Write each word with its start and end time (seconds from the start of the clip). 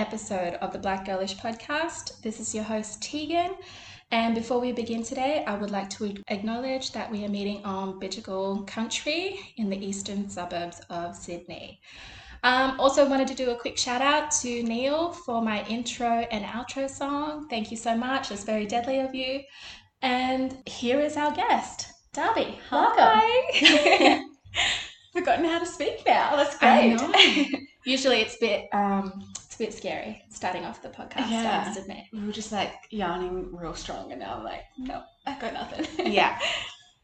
episode 0.00 0.54
of 0.62 0.72
the 0.72 0.78
Black 0.78 1.04
Girlish 1.04 1.36
podcast. 1.36 2.22
This 2.22 2.40
is 2.40 2.54
your 2.54 2.64
host, 2.64 3.02
Tegan. 3.02 3.54
And 4.10 4.34
before 4.34 4.58
we 4.58 4.72
begin 4.72 5.02
today, 5.02 5.44
I 5.46 5.54
would 5.56 5.70
like 5.70 5.90
to 5.90 6.14
acknowledge 6.28 6.92
that 6.92 7.10
we 7.10 7.22
are 7.26 7.28
meeting 7.28 7.62
on 7.66 8.00
Bidjigal 8.00 8.66
country 8.66 9.38
in 9.58 9.68
the 9.68 9.76
eastern 9.76 10.26
suburbs 10.30 10.80
of 10.88 11.14
Sydney. 11.14 11.82
Um, 12.42 12.80
also, 12.80 13.06
wanted 13.06 13.28
to 13.28 13.34
do 13.34 13.50
a 13.50 13.56
quick 13.56 13.76
shout 13.76 14.00
out 14.00 14.30
to 14.40 14.62
Neil 14.62 15.12
for 15.12 15.42
my 15.42 15.66
intro 15.66 16.26
and 16.32 16.46
outro 16.46 16.88
song. 16.88 17.46
Thank 17.50 17.70
you 17.70 17.76
so 17.76 17.94
much. 17.94 18.30
It's 18.30 18.44
very 18.44 18.64
deadly 18.64 19.00
of 19.00 19.14
you. 19.14 19.42
And 20.00 20.62
here 20.64 20.98
is 20.98 21.18
our 21.18 21.32
guest, 21.32 21.88
Darby. 22.14 22.58
Hi. 22.70 24.24
Forgotten 25.12 25.44
how 25.44 25.58
to 25.58 25.66
speak 25.66 26.04
now. 26.06 26.36
That's 26.36 26.56
great. 26.56 27.68
Usually 27.84 28.20
it's 28.22 28.36
a 28.36 28.40
bit 28.40 28.68
um, 28.72 29.24
bit 29.60 29.74
scary 29.74 30.22
starting 30.30 30.64
off 30.64 30.80
the 30.80 30.88
podcast. 30.88 31.30
Yeah. 31.30 31.60
I 31.62 31.68
must 31.68 31.78
admit. 31.80 32.04
we 32.14 32.24
were 32.24 32.32
just 32.32 32.50
like 32.50 32.72
yarning 32.88 33.54
real 33.54 33.74
strong, 33.74 34.10
and 34.10 34.18
now 34.18 34.36
I'm 34.36 34.42
like, 34.42 34.62
no, 34.78 35.02
I 35.26 35.38
got 35.38 35.52
nothing. 35.52 35.86
Yeah. 36.12 36.38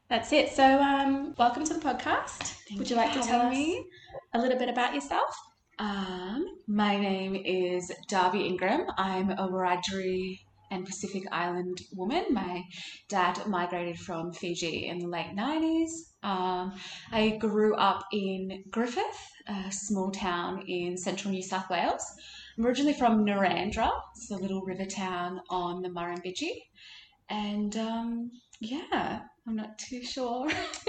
That's 0.09 0.33
it. 0.33 0.49
So, 0.53 0.65
um, 0.65 1.35
welcome 1.37 1.65
to 1.65 1.75
the 1.75 1.81
podcast. 1.81 2.55
Thank 2.67 2.79
Would 2.79 2.89
you 2.89 2.97
you 2.97 3.03
like 3.03 3.13
to 3.13 3.21
tell 3.21 3.51
me. 3.51 3.85
a 4.33 4.39
little 4.39 4.59
bit 4.59 4.71
about 4.71 4.95
yourself? 4.95 5.37
Um, 5.79 6.47
my 6.67 6.97
name 6.97 7.35
is 7.45 7.93
Darby 8.09 8.47
Ingram. 8.47 8.87
I'm 8.97 9.31
a 9.33 9.49
Wiradjuri 9.49 10.39
and 10.71 10.87
Pacific 10.87 11.25
Island 11.31 11.83
woman. 11.95 12.25
My 12.31 12.63
dad 13.11 13.47
migrated 13.47 13.99
from 13.99 14.33
Fiji 14.33 14.87
in 14.87 14.99
the 15.01 15.09
late 15.09 15.37
90s. 15.37 15.91
Um, 16.23 16.73
I 17.13 17.37
grew 17.39 17.75
up 17.75 18.05
in 18.13 18.65
Griffith, 18.71 19.29
a 19.47 19.71
small 19.71 20.11
town 20.11 20.65
in 20.67 20.97
central 20.97 21.33
New 21.35 21.43
South 21.43 21.69
Wales. 21.69 22.05
I'm 22.57 22.67
originally 22.67 22.95
from 22.95 23.25
Narrandera, 23.25 23.91
it's 24.17 24.31
a 24.31 24.37
little 24.37 24.63
river 24.63 24.87
town 24.87 25.41
on 25.51 25.83
the 25.83 25.89
Murrumbidgee. 25.91 26.57
And 27.29 27.77
um, 27.77 28.31
yeah, 28.61 29.23
I'm 29.47 29.57
not 29.57 29.79
too 29.79 30.03
sure. 30.03 30.49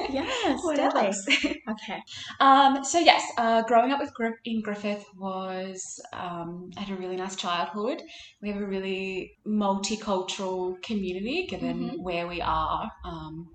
Yes, 0.09 0.59
What 0.64 0.78
definitely. 0.78 1.08
else? 1.08 1.28
Okay. 1.70 2.02
Um, 2.40 2.84
so 2.86 2.98
yes, 3.00 3.24
uh, 3.38 3.62
growing 3.64 3.92
up 3.92 4.00
with 4.00 4.14
Gri- 4.14 4.40
in 4.46 4.62
Griffith 4.62 5.04
was 5.18 5.82
um, 6.14 6.70
I 6.78 6.82
had 6.82 6.98
a 6.98 7.00
really 7.00 7.18
nice 7.18 7.36
childhood. 7.36 8.02
We 8.42 8.50
have 8.50 8.62
a 8.62 8.66
really 8.66 9.34
multicultural 9.46 10.81
community, 10.81 11.48
given 11.50 11.90
Mhm. 11.92 12.00
where 12.00 12.28
we 12.28 12.40
are 12.42 12.90
um, 13.04 13.50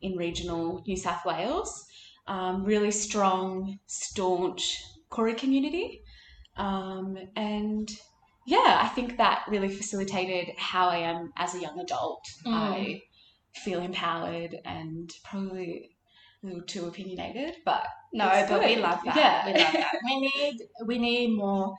in 0.00 0.16
regional 0.16 0.82
New 0.86 0.96
South 0.96 1.24
Wales. 1.26 1.84
Um, 2.26 2.64
really 2.64 2.90
strong, 2.92 3.78
staunch 3.86 4.82
Koori 5.10 5.36
community, 5.36 6.02
um, 6.60 7.16
and 7.36 7.90
yeah, 8.46 8.80
I 8.82 8.88
think 8.88 9.16
that 9.16 9.44
really 9.48 9.68
facilitated 9.68 10.54
how 10.58 10.88
I 10.88 10.98
am 10.98 11.32
as 11.36 11.54
a 11.54 11.60
young 11.60 11.80
adult. 11.80 12.22
Mm. 12.46 12.52
I 12.52 13.02
feel 13.54 13.80
empowered 13.80 14.54
and 14.66 15.10
probably 15.24 15.90
a 16.42 16.46
little 16.46 16.62
too 16.62 16.86
opinionated, 16.86 17.56
but 17.64 17.86
No, 18.12 18.26
but 18.46 18.62
we 18.62 18.76
love 18.76 19.00
that. 19.06 19.16
Yeah. 19.16 19.46
We 19.46 19.58
love 19.58 19.72
that. 19.72 19.94
We 20.04 20.20
need 20.36 20.58
we 20.86 20.98
need 20.98 21.36
more 21.36 21.74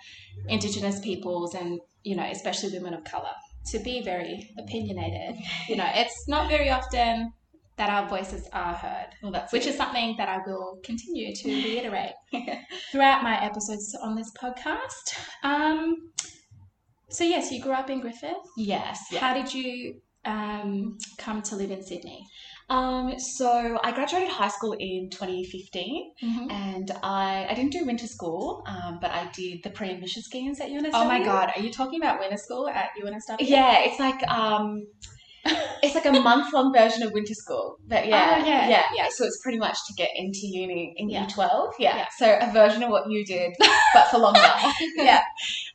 Indigenous 0.48 1.00
peoples 1.00 1.54
and 1.54 1.80
you 2.04 2.16
know, 2.16 2.26
especially 2.26 2.72
women 2.73 2.95
of 2.95 3.04
color, 3.04 3.36
to 3.68 3.80
be 3.80 4.02
very 4.02 4.50
opinionated. 4.58 5.36
You 5.70 5.76
know, 5.76 5.90
it's 5.94 6.28
not 6.28 6.50
very 6.50 6.72
often 6.72 7.34
that 7.82 7.90
our 7.90 8.08
voices 8.16 8.48
are 8.54 8.74
heard. 8.76 9.08
well, 9.24 9.32
that's 9.32 9.52
which 9.52 9.66
it. 9.66 9.72
is 9.72 9.76
something 9.78 10.16
that 10.20 10.30
I 10.30 10.38
will 10.46 10.80
continue 10.84 11.34
to 11.42 11.48
reiterate 11.68 12.14
throughout 12.92 13.23
my 13.23 13.36
episodes 13.44 13.96
on 14.06 14.16
this 14.16 14.32
podcast. 14.42 15.05
Um, 15.44 15.95
so 17.10 17.23
yes, 17.23 17.52
you 17.52 17.60
grew 17.61 17.73
up 17.73 17.89
in 17.89 18.00
Griffith. 18.02 18.44
yes. 18.55 19.00
Yeah. 19.11 19.20
How 19.20 19.33
did 19.33 19.52
you 19.54 19.95
um, 20.26 20.98
come 21.17 21.42
to 21.50 21.55
live 21.55 21.72
in 21.72 21.82
Sydney? 21.83 22.22
Um, 22.70 23.20
so 23.20 23.80
I 23.84 23.92
graduated 23.92 24.30
high 24.30 24.48
school 24.48 24.73
in 24.80 25.10
2015, 25.10 26.14
Mm-hmm. 26.23 26.52
and 26.52 26.92
I 27.04 27.48
I 27.50 27.54
didn't 27.58 27.73
do 27.78 27.84
winter 27.86 28.08
school, 28.08 28.64
um, 28.73 29.00
but 29.02 29.11
I 29.11 29.23
did 29.34 29.64
the 29.64 29.72
pre-admission 29.72 30.22
schemes 30.30 30.61
at 30.61 30.70
UNSW. 30.70 30.92
Oh 30.94 31.05
my 31.16 31.22
God, 31.32 31.52
are 31.55 31.61
you 31.66 31.72
talking 31.80 32.00
about 32.02 32.20
winter 32.22 32.38
school 32.38 32.70
at 32.70 32.89
UNSW? 33.04 33.38
Yeah, 33.42 33.80
it's 33.86 34.00
like 34.00 34.22
um, 34.39 34.86
it's 35.84 35.96
like 35.96 36.06
a 36.06 36.12
month-long 36.12 36.74
version 36.74 37.04
of 37.04 37.12
winter 37.14 37.34
school. 37.34 37.78
But 37.88 38.08
yeah, 38.08 38.38
Oh, 38.42 38.46
yeah, 38.46 38.70
yeah, 38.70 38.84
yeah. 38.96 39.08
So 39.10 39.26
it's 39.26 39.40
pretty 39.42 39.58
much 39.58 39.78
to 39.88 39.94
get 39.96 40.10
into 40.16 40.40
uni 40.44 40.94
in 40.98 41.10
Yeah. 41.10 41.22
year 41.22 41.30
12. 41.30 41.74
Yeah. 41.80 41.98
Yeah. 41.98 42.08
So 42.18 42.38
a 42.42 42.52
version 42.52 42.84
of 42.84 42.90
what 42.90 43.10
you 43.10 43.26
did, 43.26 43.54
but 43.94 44.08
for 44.10 44.20
longer. 44.20 44.40
Yeah. 44.96 45.22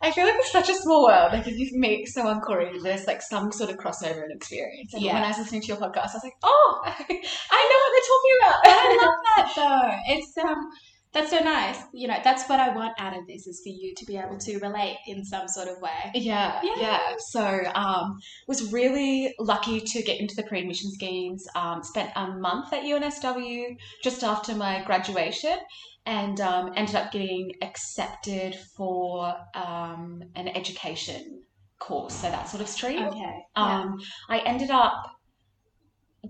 I 0.03 0.10
feel 0.12 0.25
like 0.25 0.37
it's 0.37 0.53
such 0.53 0.69
a 0.69 0.75
small 0.75 1.04
world. 1.04 1.32
Like 1.32 1.47
if 1.49 1.59
you 1.59 1.69
meet 1.78 2.06
someone 2.09 2.41
Koori, 2.41 2.81
there's 2.82 3.06
like 3.06 3.22
some 3.22 3.50
sort 3.50 3.71
of 3.71 3.77
crossover 3.78 4.22
and 4.22 4.32
experience. 4.32 4.94
And 4.94 5.03
Yeah. 5.03 5.15
when 5.15 5.25
I 5.25 5.28
was 5.28 5.38
listening 5.38 5.62
to 5.62 5.66
your 5.69 5.77
podcast, 5.78 6.10
I 6.10 6.15
was 6.15 6.25
like, 6.25 6.37
oh, 6.43 6.83
I 6.84 7.69
know 7.69 7.78
what 7.83 7.93
they're 7.93 8.10
talking 8.12 8.37
about. 8.41 8.60
I 8.65 8.98
love 9.03 9.15
that 9.25 9.53
though. 9.56 10.15
It's 10.15 10.38
um 10.38 10.71
that's 11.16 11.31
so 11.31 11.38
nice. 11.38 11.78
You 11.93 12.09
know, 12.09 12.19
that's 12.22 12.49
what 12.49 12.60
I 12.60 12.75
want 12.75 12.94
out 12.99 13.16
of 13.16 13.27
this 13.27 13.47
is 13.47 13.60
for 13.62 13.71
you 13.71 13.94
to 13.94 14.04
be 14.04 14.16
able 14.16 14.38
to 14.38 14.59
relate 14.59 14.99
in 15.06 15.25
some 15.25 15.49
sort 15.49 15.69
of 15.69 15.81
way. 15.81 16.12
Yeah, 16.15 16.60
Yeah. 16.62 16.75
yeah. 16.78 17.00
So, 17.31 17.62
um, 17.75 18.19
was 18.47 18.72
really 18.72 19.34
lucky 19.38 19.81
to 19.81 20.03
get 20.03 20.21
into 20.21 20.37
the 20.37 20.43
pre-admission 20.43 20.91
schemes. 20.93 21.47
Um, 21.54 21.82
spent 21.82 22.10
a 22.16 22.28
month 22.28 22.72
at 22.72 22.84
UNSW 22.84 23.77
just 24.03 24.22
after 24.22 24.54
my 24.54 24.82
graduation, 24.84 25.59
and 26.04 26.41
um, 26.41 26.72
ended 26.77 26.94
up 26.94 27.10
getting 27.10 27.53
accepted 27.62 28.54
for 28.77 29.34
um, 29.54 30.22
an 30.37 30.48
education 30.48 31.43
course. 31.78 32.15
So 32.15 32.31
that 32.31 32.48
sort 32.48 32.62
of 32.62 32.69
stream. 32.69 33.03
Okay. 33.04 33.38
Um, 33.56 33.98
I 34.28 34.38
ended 34.41 34.71
up 34.71 35.16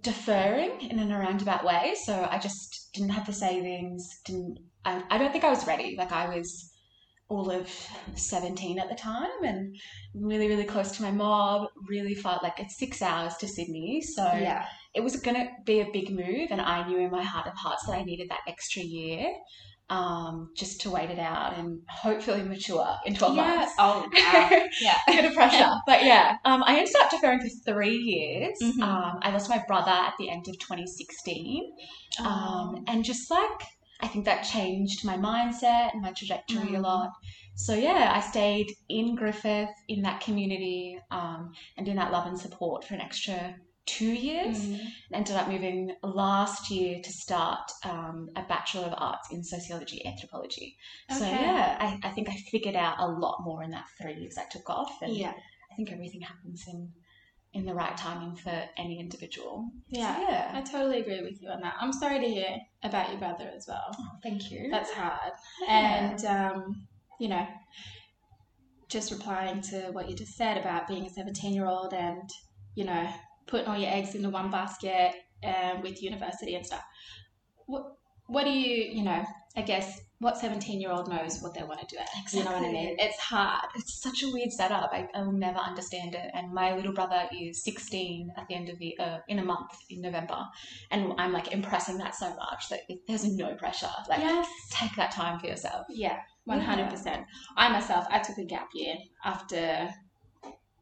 deferring 0.02 0.80
in 0.82 0.98
an 0.98 1.10
roundabout 1.10 1.64
way. 1.64 1.94
So 2.04 2.26
I 2.30 2.38
just 2.38 2.90
didn't 2.94 3.10
have 3.10 3.26
the 3.26 3.32
savings. 3.32 4.20
Didn't. 4.24 4.58
I, 4.86 5.02
I 5.10 5.18
don't 5.18 5.32
think 5.32 5.44
I 5.44 5.50
was 5.50 5.66
ready. 5.66 5.96
Like 5.98 6.12
I 6.12 6.34
was 6.34 6.72
all 7.28 7.50
of 7.50 7.68
17 8.14 8.78
at 8.78 8.88
the 8.88 8.94
time 8.94 9.42
and 9.42 9.76
really, 10.14 10.46
really 10.46 10.64
close 10.64 10.92
to 10.92 11.02
my 11.02 11.10
mom. 11.10 11.66
Really 11.88 12.14
far, 12.14 12.38
like 12.42 12.60
it's 12.60 12.78
six 12.78 13.02
hours 13.02 13.34
to 13.38 13.48
Sydney. 13.48 14.00
So 14.00 14.22
yeah. 14.22 14.64
it 14.94 15.02
was 15.02 15.16
going 15.16 15.36
to 15.36 15.48
be 15.64 15.80
a 15.80 15.88
big 15.92 16.10
move. 16.10 16.48
And 16.52 16.60
I 16.60 16.86
knew 16.86 16.98
in 16.98 17.10
my 17.10 17.22
heart 17.24 17.48
of 17.48 17.54
hearts 17.54 17.84
that 17.86 17.92
I 17.98 18.04
needed 18.04 18.30
that 18.30 18.40
extra 18.48 18.82
year. 18.82 19.32
Um, 19.88 20.50
just 20.56 20.80
to 20.80 20.90
wait 20.90 21.10
it 21.10 21.18
out 21.20 21.56
and 21.56 21.80
hopefully 21.88 22.42
mature 22.42 22.92
in 23.06 23.14
12 23.14 23.36
Yeah. 23.36 23.42
months. 23.46 23.72
Oh 23.78 24.08
wow. 24.12 24.66
yeah. 24.80 24.96
bit 25.06 25.24
of 25.24 25.32
pressure. 25.34 25.70
But 25.86 26.04
yeah, 26.04 26.38
um, 26.44 26.64
I 26.64 26.76
ended 26.78 26.96
up 26.96 27.08
deferring 27.08 27.38
for 27.38 27.48
three 27.64 27.96
years. 27.96 28.58
Mhm. 28.60 28.82
Um, 28.82 29.20
I 29.22 29.30
lost 29.30 29.48
my 29.48 29.62
brother 29.68 29.92
at 29.92 30.14
the 30.18 30.28
end 30.28 30.48
of 30.48 30.58
2016. 30.58 31.72
Um, 32.18 32.82
and 32.88 33.04
just 33.04 33.30
like, 33.30 33.60
I 34.00 34.08
think 34.08 34.24
that 34.26 34.42
changed 34.42 35.04
my 35.04 35.16
mindset 35.16 35.92
and 35.92 36.02
my 36.02 36.12
trajectory 36.12 36.74
a 36.74 36.78
Mm. 36.78 36.82
lot. 36.82 37.10
So 37.54 37.74
yeah, 37.74 38.12
I 38.14 38.20
stayed 38.20 38.70
in 38.88 39.14
Griffith 39.14 39.70
in 39.88 40.02
that 40.02 40.20
community 40.20 40.98
um, 41.10 41.52
and 41.78 41.88
in 41.88 41.96
that 41.96 42.12
love 42.12 42.26
and 42.26 42.38
support 42.38 42.84
for 42.84 42.94
an 42.94 43.00
extra 43.00 43.56
two 43.86 44.12
years. 44.12 44.58
Mm. 44.66 44.80
Ended 45.14 45.36
up 45.36 45.48
moving 45.48 45.94
last 46.02 46.70
year 46.70 47.00
to 47.02 47.12
start 47.12 47.70
um, 47.84 48.28
a 48.36 48.42
Bachelor 48.42 48.86
of 48.86 48.94
Arts 48.98 49.30
in 49.30 49.42
Sociology 49.42 50.04
Anthropology. 50.04 50.76
So 51.08 51.24
yeah, 51.24 51.78
I, 51.80 52.06
I 52.06 52.10
think 52.10 52.28
I 52.28 52.34
figured 52.50 52.74
out 52.76 52.96
a 52.98 53.06
lot 53.06 53.38
more 53.44 53.62
in 53.62 53.70
that 53.70 53.86
three 54.00 54.14
years 54.14 54.36
I 54.36 54.44
took 54.50 54.68
off. 54.68 55.00
And 55.00 55.14
Yeah. 55.16 55.32
I 55.70 55.74
think 55.76 55.92
everything 55.92 56.20
happens 56.20 56.64
in 56.68 56.92
in 57.56 57.64
the 57.64 57.74
right 57.74 57.96
timing 57.96 58.36
for 58.36 58.62
any 58.76 59.00
individual. 59.00 59.68
So, 59.92 59.98
Yeah. 60.00 60.20
yeah. 60.20 60.50
I 60.54 60.60
totally 60.60 61.00
agree 61.00 61.22
with 61.22 61.40
you 61.40 61.48
on 61.48 61.60
that. 61.62 61.74
I'm 61.80 61.92
sorry 61.92 62.20
to 62.20 62.28
hear 62.28 62.58
about 62.82 63.08
your 63.08 63.18
brother 63.18 63.50
as 63.56 63.64
well. 63.66 63.86
Oh, 63.98 64.08
thank 64.22 64.50
you. 64.50 64.68
That's 64.70 64.90
hard. 64.92 65.32
Yeah. 65.62 66.10
And, 66.12 66.24
um, 66.26 66.86
you 67.18 67.28
know, 67.28 67.46
just 68.88 69.10
replying 69.10 69.62
to 69.62 69.90
what 69.92 70.08
you 70.08 70.14
just 70.14 70.36
said 70.36 70.58
about 70.58 70.86
being 70.86 71.06
a 71.06 71.10
17 71.10 71.54
year 71.54 71.66
old 71.66 71.94
and, 71.94 72.28
you 72.74 72.84
know, 72.84 73.08
putting 73.46 73.66
all 73.66 73.78
your 73.78 73.90
eggs 73.90 74.14
into 74.14 74.28
one 74.28 74.50
basket 74.50 75.12
um, 75.42 75.80
with 75.82 76.02
university 76.02 76.54
and 76.54 76.66
stuff. 76.66 76.84
What, 77.66 77.84
what 78.26 78.44
do 78.44 78.50
you, 78.50 78.84
you 78.92 79.02
know, 79.02 79.24
I 79.56 79.62
guess, 79.62 80.00
what 80.18 80.38
17 80.38 80.80
year 80.80 80.90
old 80.90 81.08
knows 81.08 81.40
what 81.42 81.52
they 81.54 81.62
want 81.62 81.80
to 81.80 81.86
do? 81.86 82.02
You 82.36 82.44
know 82.44 82.52
what 82.52 82.62
I 82.62 82.72
mean? 82.72 82.96
It's 82.98 83.18
hard. 83.18 83.68
it's 83.74 84.00
such 84.00 84.22
a 84.22 84.30
weird 84.30 84.50
setup. 84.50 84.90
I, 84.92 85.08
I 85.14 85.22
will 85.22 85.32
never 85.32 85.58
understand 85.58 86.14
it. 86.14 86.30
And 86.32 86.52
my 86.52 86.74
little 86.74 86.92
brother 86.92 87.28
is 87.38 87.62
16 87.64 88.32
at 88.36 88.48
the 88.48 88.54
end 88.54 88.70
of 88.70 88.78
the 88.78 88.98
uh, 88.98 89.18
in 89.28 89.38
a 89.38 89.44
month 89.44 89.72
in 89.90 90.00
November, 90.00 90.38
and 90.90 91.12
I'm 91.18 91.32
like 91.32 91.52
impressing 91.52 91.98
that 91.98 92.14
so 92.14 92.34
much 92.34 92.68
that 92.70 92.80
it, 92.88 93.00
there's 93.06 93.24
no 93.26 93.54
pressure. 93.54 93.90
Like 94.08 94.20
yes. 94.20 94.48
take 94.70 94.94
that 94.96 95.10
time 95.10 95.38
for 95.38 95.46
yourself. 95.46 95.86
Yeah, 95.90 96.18
one 96.44 96.60
hundred 96.60 96.88
percent. 96.90 97.26
I 97.56 97.68
myself, 97.68 98.06
I 98.10 98.20
took 98.20 98.38
a 98.38 98.44
gap 98.44 98.68
year 98.74 98.94
after 99.24 99.88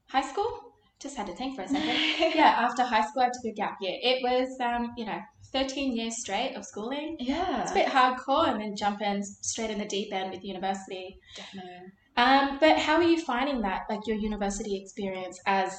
high 0.09 0.23
school. 0.23 0.61
Just 1.01 1.17
had 1.17 1.27
to 1.27 1.35
think 1.35 1.57
for 1.57 1.63
a 1.63 1.69
second. 1.69 1.89
yeah, 2.35 2.55
after 2.61 2.83
high 2.83 3.05
school, 3.05 3.23
I 3.23 3.27
took 3.27 3.45
a 3.45 3.53
gap 3.53 3.77
year. 3.81 3.99
It 4.01 4.23
was, 4.23 4.57
um, 4.61 4.95
you 4.97 5.05
know, 5.05 5.19
thirteen 5.55 5.97
years 5.97 6.17
straight 6.21 6.55
of 6.56 6.65
schooling. 6.67 7.17
yeah, 7.19 7.62
It's 7.62 7.71
a 7.71 7.75
bit 7.75 7.87
hardcore, 7.89 8.49
and 8.51 8.61
then 8.61 8.77
jump 8.77 9.01
in 9.01 9.23
straight 9.23 9.71
in 9.71 9.79
the 9.79 9.87
deep 9.87 10.12
end 10.12 10.33
with 10.33 10.45
university. 10.45 11.17
definitely. 11.37 11.71
Um, 12.17 12.59
but 12.61 12.79
how 12.79 12.97
are 12.97 13.03
you 13.03 13.21
finding 13.21 13.61
that, 13.62 13.83
like 13.91 14.06
your 14.06 14.17
university 14.17 14.81
experience 14.81 15.41
as 15.47 15.71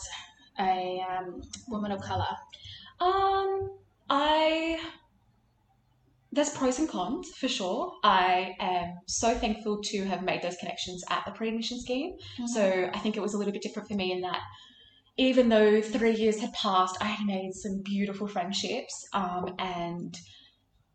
a 0.59 1.01
um, 1.09 1.41
woman 1.69 1.91
of 1.91 2.01
color? 2.01 2.33
Um, 2.99 3.77
I 4.09 4.79
there's 6.31 6.49
pros 6.49 6.79
and 6.79 6.89
cons 6.89 7.29
for 7.39 7.47
sure. 7.47 7.93
I 8.03 8.55
am 8.59 8.97
so 9.07 9.33
thankful 9.35 9.81
to 9.83 10.03
have 10.05 10.21
made 10.23 10.41
those 10.41 10.57
connections 10.57 11.01
at 11.09 11.23
the 11.25 11.31
pre-admission 11.31 11.79
scheme. 11.79 12.17
Mm. 12.41 12.47
So 12.49 12.89
I 12.93 12.99
think 12.99 13.15
it 13.15 13.21
was 13.21 13.33
a 13.33 13.37
little 13.37 13.53
bit 13.53 13.61
different 13.61 13.87
for 13.87 13.95
me 13.95 14.11
in 14.11 14.19
that 14.21 14.41
even 15.17 15.49
though 15.49 15.81
three 15.81 16.15
years 16.15 16.39
had 16.39 16.53
passed, 16.53 16.97
I 17.01 17.05
had 17.05 17.25
made 17.25 17.53
some 17.53 17.81
beautiful 17.83 18.27
friendships. 18.27 19.07
Um, 19.13 19.55
and 19.59 20.15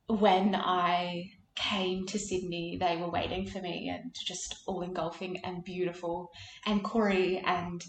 when 0.09 0.55
I 0.55 1.31
came 1.55 2.07
to 2.07 2.19
Sydney, 2.19 2.77
they 2.81 2.97
were 2.97 3.11
waiting 3.11 3.47
for 3.47 3.61
me 3.61 3.89
and 3.89 4.15
just 4.15 4.57
all 4.67 4.83
engulfing 4.83 5.41
and 5.45 5.65
beautiful. 5.65 6.31
And 6.67 6.85
Koori 6.85 7.43
and 7.45 7.83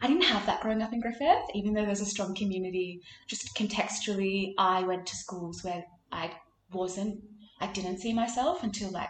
I 0.00 0.06
didn't 0.06 0.24
have 0.24 0.46
that 0.46 0.60
growing 0.60 0.82
up 0.82 0.92
in 0.92 1.00
Griffith, 1.00 1.44
even 1.54 1.72
though 1.72 1.84
there's 1.84 2.00
a 2.00 2.06
strong 2.06 2.34
community. 2.34 3.00
Just 3.26 3.56
contextually, 3.56 4.52
I 4.58 4.82
went 4.82 5.06
to 5.06 5.16
schools 5.16 5.64
where 5.64 5.84
I 6.12 6.32
wasn't, 6.72 7.22
I 7.60 7.66
didn't 7.68 7.98
see 7.98 8.12
myself 8.12 8.62
until 8.62 8.90
like 8.92 9.08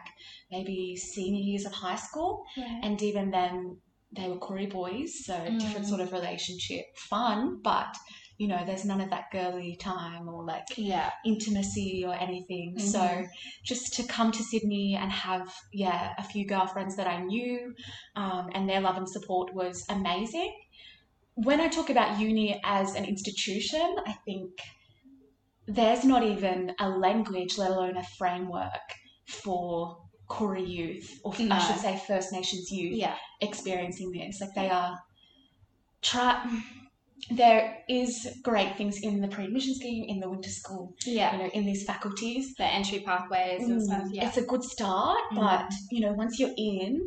maybe 0.50 0.96
senior 0.96 1.42
years 1.42 1.66
of 1.66 1.72
high 1.72 1.96
school. 1.96 2.44
Right. 2.56 2.80
And 2.82 3.02
even 3.02 3.30
then, 3.30 3.78
they 4.12 4.28
were 4.28 4.36
Koori 4.38 4.70
boys, 4.70 5.24
so 5.24 5.34
different 5.58 5.86
Mm. 5.86 5.88
sort 5.88 6.00
of 6.00 6.12
relationship. 6.12 6.86
Fun, 6.96 7.60
but 7.62 7.94
you 8.38 8.46
know, 8.46 8.64
there's 8.64 8.84
none 8.84 9.00
of 9.00 9.10
that 9.10 9.24
girly 9.32 9.74
time 9.74 10.28
or 10.28 10.44
like 10.44 10.64
Yeah. 10.76 11.10
intimacy 11.24 12.04
or 12.06 12.14
anything. 12.14 12.78
So 12.78 13.00
Mhm. 13.00 13.28
just 13.64 13.94
to 13.94 14.04
come 14.04 14.30
to 14.30 14.44
Sydney 14.44 14.94
and 14.94 15.10
have, 15.10 15.52
yeah, 15.72 16.14
a 16.16 16.22
few 16.22 16.46
girlfriends 16.46 16.94
that 16.96 17.08
I 17.08 17.20
knew 17.20 17.74
um, 18.14 18.48
and 18.54 18.68
their 18.68 18.80
love 18.80 18.96
and 18.96 19.08
support 19.08 19.52
was 19.54 19.84
amazing. 19.88 20.54
When 21.34 21.60
I 21.60 21.66
talk 21.68 21.90
about 21.90 22.20
uni 22.20 22.60
as 22.64 22.94
an 22.94 23.04
institution, 23.04 23.96
I 24.06 24.12
think 24.24 24.52
there's 25.66 26.04
not 26.04 26.22
even 26.22 26.74
a 26.78 26.88
language, 26.88 27.58
let 27.58 27.70
alone 27.72 27.96
a 27.96 28.04
framework 28.04 28.86
for 29.26 29.98
Koori 30.30 30.66
youth, 30.66 31.20
or 31.24 31.34
No. 31.38 31.56
I 31.56 31.58
should 31.58 31.76
say 31.80 31.96
First 32.06 32.32
Nations 32.32 32.70
youth 32.70 32.94
Yeah. 32.94 33.16
Experiencing 33.40 34.12
this. 34.12 34.40
Like 34.40 34.54
they 34.54 34.68
are 34.70 34.98
try. 36.02 36.62
There 37.30 37.78
is 37.88 38.38
great 38.44 38.76
things 38.76 39.00
in 39.02 39.20
the 39.20 39.28
pre-admission 39.28 39.74
scheme, 39.74 40.04
in 40.08 40.20
the 40.20 40.30
winter 40.30 40.50
school, 40.50 40.94
Yeah. 41.04 41.32
you 41.32 41.38
know, 41.42 41.50
in 41.50 41.66
these 41.66 41.84
faculties. 41.84 42.54
The 42.54 42.64
entry 42.64 43.00
pathways 43.00 43.68
and 43.68 43.82
stuff. 43.82 44.04
Mm, 44.04 44.14
Yeah. 44.14 44.28
It's 44.28 44.36
a 44.36 44.42
good 44.42 44.62
start, 44.62 45.18
Mm. 45.32 45.40
but 45.40 45.72
you 45.90 46.00
know, 46.00 46.12
once 46.12 46.38
you're 46.38 46.54
in, 46.56 47.06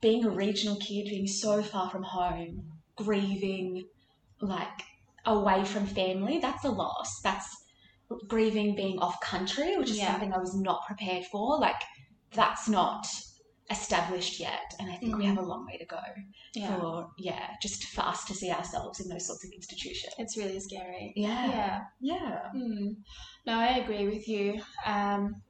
being 0.00 0.24
a 0.24 0.30
regional 0.30 0.76
kid, 0.76 1.06
being 1.10 1.26
so 1.26 1.62
far 1.62 1.90
from 1.90 2.04
home, 2.04 2.72
grieving, 2.96 3.84
like 4.40 4.82
away 5.26 5.64
from 5.64 5.84
family, 5.86 6.38
that's 6.38 6.64
a 6.64 6.70
loss. 6.70 7.20
That's 7.22 7.48
grieving 8.28 8.74
being 8.76 8.98
off 9.00 9.20
country, 9.20 9.76
which 9.76 9.90
is 9.90 9.98
Yeah. 9.98 10.12
something 10.12 10.32
I 10.32 10.38
was 10.38 10.54
not 10.54 10.86
prepared 10.86 11.26
for. 11.26 11.58
Like 11.58 11.82
that's 12.32 12.68
not 12.68 13.06
established 13.70 14.40
yet, 14.40 14.74
and 14.78 14.90
I 14.90 14.96
think 14.96 15.16
we 15.16 15.24
Mhm. 15.24 15.28
have 15.28 15.38
a 15.38 15.42
long 15.42 15.64
way 15.66 15.76
to 15.78 15.84
go 15.86 16.00
yeah. 16.54 16.76
for 16.78 17.10
yeah, 17.18 17.54
just 17.62 17.84
for 17.84 18.02
us 18.02 18.24
to 18.24 18.34
see 18.34 18.50
ourselves 18.50 18.98
in 19.00 19.08
those 19.08 19.26
sorts 19.26 19.44
of 19.44 19.50
institutions. 19.52 20.12
It's 20.18 20.36
really 20.36 20.58
scary. 20.60 21.12
Yeah, 21.16 21.46
Yeah. 21.48 21.80
yeah, 22.00 22.50
Hmm. 22.50 22.88
No, 23.46 23.58
I 23.58 23.78
agree 23.78 24.06
with 24.08 24.26
you. 24.28 24.60
Um, 24.84 25.42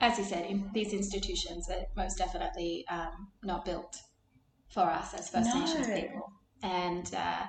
as 0.00 0.18
you 0.18 0.24
said, 0.24 0.46
in 0.50 0.70
these 0.72 0.92
institutions 0.92 1.68
are 1.70 1.84
most 1.96 2.16
definitely 2.18 2.84
um, 2.88 3.32
not 3.42 3.64
built 3.64 3.96
for 4.68 4.82
us 4.82 5.14
as 5.14 5.30
First 5.30 5.48
No. 5.54 5.60
Nations 5.60 5.86
people. 5.86 6.32
And 6.62 7.12
uh, 7.14 7.46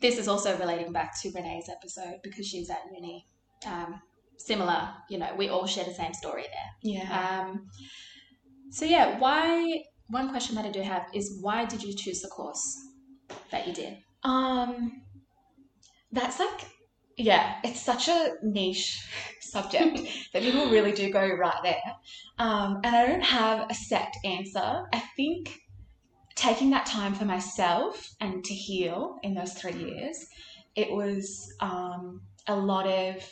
this 0.00 0.18
is 0.18 0.26
also 0.28 0.58
relating 0.58 0.92
back 0.92 1.20
to 1.22 1.30
Renee's 1.32 1.68
episode 1.68 2.16
because 2.22 2.46
she's 2.46 2.70
at 2.70 2.80
uni. 2.94 3.26
Um, 3.66 4.00
similar, 4.38 4.88
you 5.10 5.18
know, 5.18 5.34
we 5.36 5.48
all 5.48 5.66
share 5.66 5.84
the 5.84 5.92
same 5.94 6.14
story 6.14 6.42
there. 6.44 6.92
yeah. 6.94 7.50
So 8.70 8.84
yeah, 8.84 9.18
why? 9.18 9.82
One 10.08 10.30
question 10.30 10.56
that 10.56 10.64
I 10.64 10.70
do 10.70 10.82
have 10.82 11.06
is 11.14 11.38
why 11.40 11.64
did 11.64 11.82
you 11.82 11.94
choose 11.94 12.20
the 12.20 12.28
course 12.28 12.76
that 13.50 13.66
you 13.66 13.72
did? 13.72 13.98
Um, 14.24 15.02
that's 16.12 16.40
like, 16.40 16.66
yeah, 17.16 17.58
it's 17.62 17.80
such 17.80 18.08
a 18.08 18.34
niche 18.42 19.06
subject 19.40 20.00
that 20.32 20.42
people 20.42 20.68
really 20.68 20.92
do 20.92 21.12
go 21.12 21.26
right 21.28 21.62
there. 21.62 21.82
Um, 22.38 22.80
and 22.84 22.94
I 22.96 23.06
don't 23.06 23.24
have 23.24 23.70
a 23.70 23.74
set 23.74 24.14
answer. 24.24 24.84
I 24.92 25.02
think 25.16 25.60
taking 26.34 26.70
that 26.70 26.86
time 26.86 27.14
for 27.14 27.24
myself 27.24 28.14
and 28.20 28.44
to 28.44 28.54
heal 28.54 29.18
in 29.22 29.34
those 29.34 29.52
three 29.52 29.74
years, 29.74 30.26
it 30.74 30.90
was 30.90 31.52
um, 31.60 32.22
a 32.46 32.56
lot 32.56 32.86
of 32.86 33.28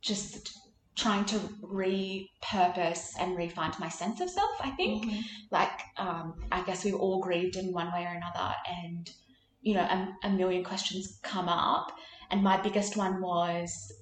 just 0.00 0.56
trying 1.00 1.24
to 1.24 1.38
repurpose 1.62 3.12
and 3.18 3.36
re-find 3.36 3.74
my 3.78 3.88
sense 3.88 4.20
of 4.20 4.28
self, 4.28 4.50
I 4.60 4.70
think 4.72 5.06
like 5.50 5.80
um, 5.96 6.34
I 6.52 6.62
guess 6.64 6.84
we've 6.84 6.94
all 6.94 7.20
grieved 7.20 7.56
in 7.56 7.72
one 7.72 7.92
way 7.92 8.04
or 8.04 8.12
another, 8.12 8.54
and 8.82 9.10
you 9.62 9.74
know, 9.74 9.82
a, 9.82 10.26
a 10.26 10.30
million 10.30 10.62
questions 10.62 11.18
come 11.22 11.48
up. 11.48 11.92
And 12.30 12.42
my 12.42 12.60
biggest 12.60 12.96
one 12.96 13.20
was 13.20 13.92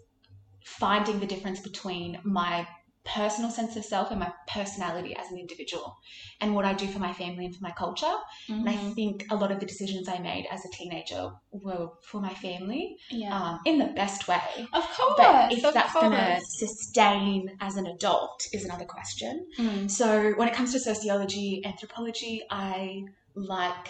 finding 0.64 1.18
the 1.18 1.26
difference 1.26 1.60
between 1.60 2.20
my 2.24 2.66
personal 3.16 3.50
sense 3.50 3.74
of 3.76 3.84
self 3.84 4.10
and 4.10 4.20
my 4.20 4.32
personality 4.46 5.16
as 5.16 5.30
an 5.32 5.38
individual, 5.38 5.96
and 6.40 6.54
what 6.54 6.64
I 6.64 6.74
do 6.74 6.86
for 6.86 6.98
my 6.98 7.12
family 7.12 7.46
and 7.46 7.54
for 7.56 7.62
my 7.62 7.72
culture. 7.72 8.14
And 8.48 8.68
I 8.68 8.74
Mhm. 8.76 8.94
think 8.94 9.24
a 9.30 9.36
lot 9.36 9.50
of 9.50 9.60
the 9.60 9.66
decisions 9.66 10.08
I 10.08 10.18
made 10.18 10.46
as 10.50 10.64
a 10.64 10.68
teenager 10.78 11.30
were 11.50 11.88
for 12.08 12.20
my 12.20 12.34
family 12.34 12.96
Yeah. 13.10 13.34
um, 13.36 13.60
in 13.64 13.78
the 13.78 13.86
best 13.86 14.28
way. 14.28 14.66
of 14.72 14.84
course. 14.96 15.14
But 15.16 15.52
if 15.52 15.62
that's 15.62 15.92
going 15.94 16.12
to 16.12 16.40
sustain 16.62 17.56
as 17.60 17.76
an 17.76 17.86
adult 17.86 18.46
is 18.52 18.64
another 18.64 18.84
question. 18.84 19.46
Mm. 19.58 19.90
So 19.90 20.32
when 20.38 20.48
it 20.48 20.54
comes 20.54 20.72
to 20.72 20.80
sociology, 20.80 21.62
anthropology, 21.64 22.42
I 22.50 23.02
like 23.34 23.88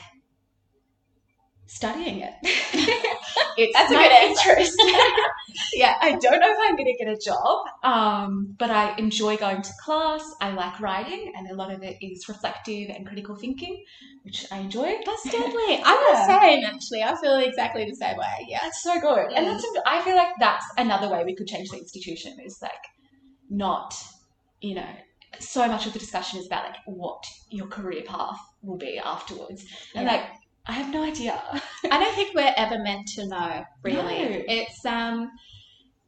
studying 1.69 2.21
it. 2.21 2.33
it's 2.43 3.73
That's 3.77 3.91
a 3.91 3.95
my 3.95 4.09
good 4.09 4.31
interest. 4.31 4.75
yeah, 5.75 5.97
I 6.01 6.13
don't 6.13 6.41
know 6.41 6.51
if 6.51 6.59
I'm 6.61 6.77
going 6.77 6.87
to 6.87 7.05
get 7.05 7.13
a 7.13 7.17
job, 7.17 7.67
um, 7.85 8.57
but 8.59 8.71
I 8.71 8.97
enjoy 8.97 9.37
going 9.37 9.63
to 9.63 9.71
class. 9.85 10.23
I 10.41 10.51
like 10.51 10.81
writing, 10.81 11.33
and 11.37 11.49
a 11.51 11.55
lot 11.55 11.73
of 11.73 11.83
it 11.83 11.99
is 12.01 12.29
reflective 12.29 12.89
and 12.91 13.07
critical 13.07 13.37
thinking, 13.37 13.85
which 14.25 14.47
I 14.51 14.59
enjoy. 14.59 14.95
That's 15.05 15.23
deadly. 15.31 15.83
I'm 15.85 16.15
the 16.15 16.27
same, 16.27 16.65
actually. 16.65 17.03
I 17.03 17.15
feel 17.21 17.37
exactly 17.39 17.85
the 17.85 17.97
same 17.97 18.17
way. 18.17 18.47
Yeah. 18.49 18.61
That's 18.63 18.83
so 18.83 18.99
good. 19.01 19.33
And 19.33 19.47
that's 19.47 19.67
I 19.87 20.03
feel 20.03 20.17
like 20.17 20.31
that's 20.41 20.65
another 20.79 21.09
way 21.09 21.25
we 21.25 21.37
could 21.37 21.47
change 21.47 21.69
the 21.69 21.79
institution 21.79 22.39
is 22.45 22.59
like 22.63 22.73
not, 23.51 23.95
you 24.61 24.75
know, 24.75 24.89
so 25.39 25.69
much 25.69 25.87
of 25.87 25.93
the 25.93 25.99
discussion 25.99 26.41
is 26.41 26.47
about 26.47 26.65
like 26.65 26.77
what 26.87 27.23
your 27.51 27.67
career 27.67 28.03
path 28.07 28.39
will 28.63 28.79
be 28.79 28.99
afterwards. 28.99 29.65
And 29.95 30.07
Yeah. 30.07 30.13
like 30.13 30.25
I 30.69 30.73
have 30.73 30.93
no 30.93 31.03
idea. 31.03 31.43
I 31.91 31.99
don't 31.99 32.15
think 32.15 32.35
we're 32.35 32.53
ever 32.57 32.79
meant 32.79 33.09
to 33.17 33.27
know, 33.27 33.65
really. 33.83 34.19
No. 34.19 34.43
It's 34.49 34.85
um 34.85 35.31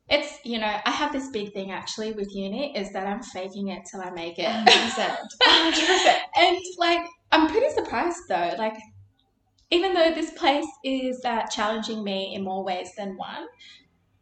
it's 0.08 0.38
you 0.44 0.58
know, 0.58 0.76
I 0.84 0.90
have 0.90 1.12
this 1.12 1.30
big 1.30 1.52
thing 1.52 1.72
actually 1.72 2.12
with 2.12 2.34
uni 2.34 2.76
is 2.76 2.92
that 2.92 3.06
I'm 3.06 3.22
faking 3.22 3.68
it 3.68 3.86
till 3.90 4.02
I 4.02 4.10
make 4.10 4.38
it. 4.38 4.46
100%. 4.46 5.16
100%. 5.42 6.18
and 6.36 6.58
like 6.78 7.06
I'm 7.32 7.48
pretty 7.48 7.70
surprised 7.74 8.18
though. 8.28 8.54
Like 8.58 8.76
even 9.70 9.94
though 9.94 10.12
this 10.12 10.32
place 10.32 10.66
is 10.84 11.24
uh, 11.24 11.46
challenging 11.46 12.04
me 12.04 12.34
in 12.34 12.42
more 12.44 12.62
ways 12.62 12.90
than 12.98 13.16
one, 13.16 13.46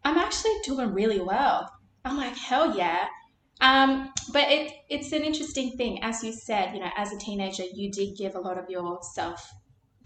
I'm 0.05 0.19
actually 0.19 0.55
doing 0.63 0.95
really 0.95 1.21
well. 1.21 1.69
I'm 2.05 2.17
like 2.17 2.37
hell 2.37 2.77
yeah. 2.77 3.07
Um, 3.61 4.13
but 4.33 4.49
it 4.49 4.73
it's 4.89 5.11
an 5.11 5.23
interesting 5.23 5.73
thing, 5.77 6.01
as 6.05 6.23
you 6.23 6.33
said. 6.33 6.75
You 6.75 6.81
know, 6.81 6.91
as 6.97 7.13
a 7.13 7.19
teenager, 7.19 7.65
you 7.75 7.91
did 7.91 8.17
give 8.17 8.37
a 8.37 8.41
lot 8.41 8.57
of 8.57 8.71
yourself 8.71 9.45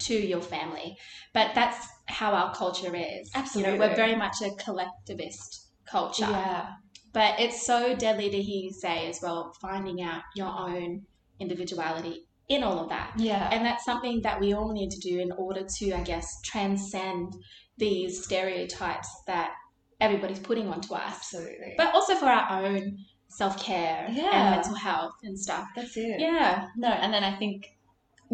to 0.00 0.14
your 0.14 0.40
family, 0.40 0.96
but 1.32 1.54
that's 1.54 1.86
how 2.06 2.32
our 2.32 2.54
culture 2.54 2.94
is. 2.94 3.30
You 3.34 3.40
Absolutely. 3.40 3.72
know, 3.72 3.78
we're 3.78 3.94
very 3.94 4.16
much 4.16 4.36
a 4.42 4.50
collectivist 4.62 5.68
culture. 5.86 6.24
Yeah. 6.28 6.70
But 7.12 7.38
it's 7.38 7.66
so 7.66 7.94
deadly 7.94 8.30
to 8.30 8.40
hear 8.42 8.64
you 8.64 8.72
say 8.72 9.08
as 9.08 9.20
well, 9.22 9.52
finding 9.60 10.02
out 10.02 10.22
your 10.34 10.48
own 10.48 11.02
individuality 11.40 12.26
in 12.48 12.62
all 12.62 12.80
of 12.80 12.88
that. 12.88 13.12
Yeah. 13.16 13.48
And 13.52 13.64
that's 13.64 13.84
something 13.84 14.22
that 14.22 14.40
we 14.40 14.54
all 14.54 14.72
need 14.72 14.90
to 14.90 15.00
do 15.00 15.20
in 15.20 15.30
order 15.32 15.64
to, 15.78 15.92
I 15.92 16.00
guess, 16.00 16.40
transcend 16.42 17.34
these 17.78 18.24
stereotypes 18.24 19.08
that 19.26 19.52
everybody's 20.00 20.38
putting 20.40 20.68
onto 20.68 20.94
us. 20.94 21.14
Absolutely. 21.16 21.74
But 21.76 21.94
also 21.94 22.14
for 22.14 22.26
our 22.26 22.64
own 22.64 22.98
self 23.28 23.62
care 23.62 24.06
Yeah. 24.10 24.30
and 24.32 24.56
mental 24.56 24.74
health 24.74 25.14
and 25.22 25.38
stuff. 25.38 25.66
that's 25.76 25.96
it. 25.96 26.20
Yeah. 26.20 26.68
No, 26.76 26.88
and 26.88 27.12
then 27.12 27.24
I 27.24 27.36
think 27.36 27.66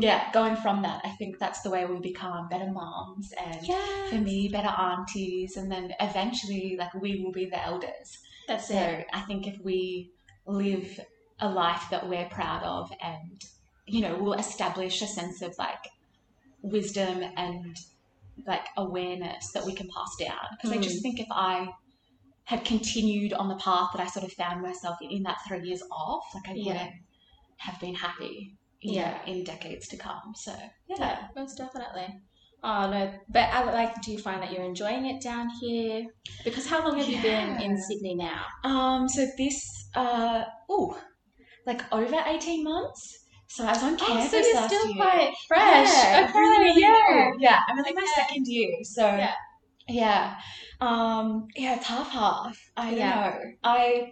yeah, 0.00 0.30
going 0.32 0.56
from 0.56 0.82
that, 0.82 1.00
I 1.04 1.10
think 1.10 1.38
that's 1.38 1.62
the 1.62 1.70
way 1.70 1.84
we 1.84 1.98
become 2.00 2.48
better 2.48 2.70
moms 2.70 3.32
and 3.32 3.66
Yeah. 3.66 4.08
for 4.08 4.16
me, 4.16 4.48
better 4.48 4.68
aunties, 4.68 5.56
and 5.56 5.70
then 5.70 5.94
eventually, 6.00 6.76
like, 6.78 6.94
we 6.94 7.22
will 7.22 7.32
be 7.32 7.46
the 7.46 7.62
elders. 7.62 8.18
That's 8.46 8.68
So 8.68 8.78
it. 8.78 9.06
I 9.12 9.20
think 9.22 9.46
if 9.46 9.58
we 9.60 10.10
live 10.46 11.00
a 11.40 11.48
life 11.48 11.84
that 11.90 12.08
we're 12.08 12.28
proud 12.28 12.62
of 12.62 12.90
and 13.02 13.44
you 13.88 14.02
know, 14.02 14.16
we'll 14.20 14.34
establish 14.34 15.00
a 15.02 15.06
sense 15.06 15.40
of 15.42 15.56
like 15.58 15.88
wisdom 16.62 17.24
and 17.36 17.76
like 18.46 18.66
awareness 18.76 19.50
that 19.52 19.64
we 19.64 19.74
can 19.74 19.88
pass 19.88 20.14
down. 20.20 20.38
Because 20.56 20.76
I 20.76 20.80
just 20.80 20.98
mm. 20.98 21.02
think 21.02 21.20
if 21.20 21.26
I 21.30 21.68
had 22.44 22.64
continued 22.64 23.32
on 23.32 23.48
the 23.48 23.56
path 23.56 23.90
that 23.94 24.02
I 24.02 24.06
sort 24.06 24.24
of 24.26 24.32
found 24.32 24.62
myself 24.62 24.98
in, 25.00 25.10
in 25.10 25.22
that 25.24 25.38
three 25.46 25.66
years 25.66 25.82
off, 25.90 26.24
like 26.34 26.48
I 26.48 26.52
Yeah. 26.54 26.66
wouldn't 26.66 26.94
have 27.56 27.80
been 27.80 27.94
happy, 27.94 28.57
Yeah. 28.80 29.18
in 29.26 29.44
decades 29.44 29.88
to 29.88 29.96
come. 29.96 30.32
So 30.36 30.52
yeah, 30.88 30.96
Yeah, 30.98 31.18
most 31.36 31.56
definitely. 31.58 32.06
Oh 32.62 32.90
no, 32.90 33.12
but 33.28 33.48
I 33.50 33.62
like. 33.72 34.00
Do 34.02 34.10
you 34.12 34.18
find 34.18 34.42
that 34.42 34.52
you're 34.52 34.64
enjoying 34.64 35.06
it 35.06 35.22
down 35.22 35.48
here? 35.60 36.04
Because 36.44 36.66
how 36.66 36.82
long 36.86 36.98
have 36.98 37.08
you 37.08 37.20
been 37.22 37.60
in 37.60 37.80
Sydney 37.80 38.16
now? 38.16 38.42
Um, 38.64 39.08
so 39.08 39.26
this, 39.36 39.62
uh, 39.94 40.42
oh, 40.68 41.00
like 41.66 41.82
over 41.92 42.16
18 42.26 42.64
months. 42.64 43.16
So 43.50 43.64
I 43.64 43.68
was 43.72 43.82
on 43.82 43.96
campus 43.96 44.26
Oh, 44.26 44.28
so 44.28 44.36
you're 44.46 44.54
last 44.56 44.66
still 44.74 44.86
year. 44.88 44.96
quite 44.96 45.34
fresh. 45.46 45.88
Yeah, 45.88 46.26
okay, 46.28 46.38
really 46.38 46.80
yeah. 46.80 46.88
new. 46.88 47.36
Yeah, 47.38 47.60
I'm 47.68 47.78
in 47.78 47.84
like 47.84 47.94
my 47.94 48.12
second 48.16 48.44
year. 48.46 48.70
So 48.82 49.06
Yeah. 49.06 49.34
yeah. 49.88 50.34
Um, 50.80 51.46
yeah, 51.56 51.76
it's 51.76 51.86
half 51.86 52.10
half. 52.10 52.58
I 52.76 52.90
don't 52.90 52.98
Yeah. 52.98 53.14
know. 53.14 53.40
I 53.62 54.10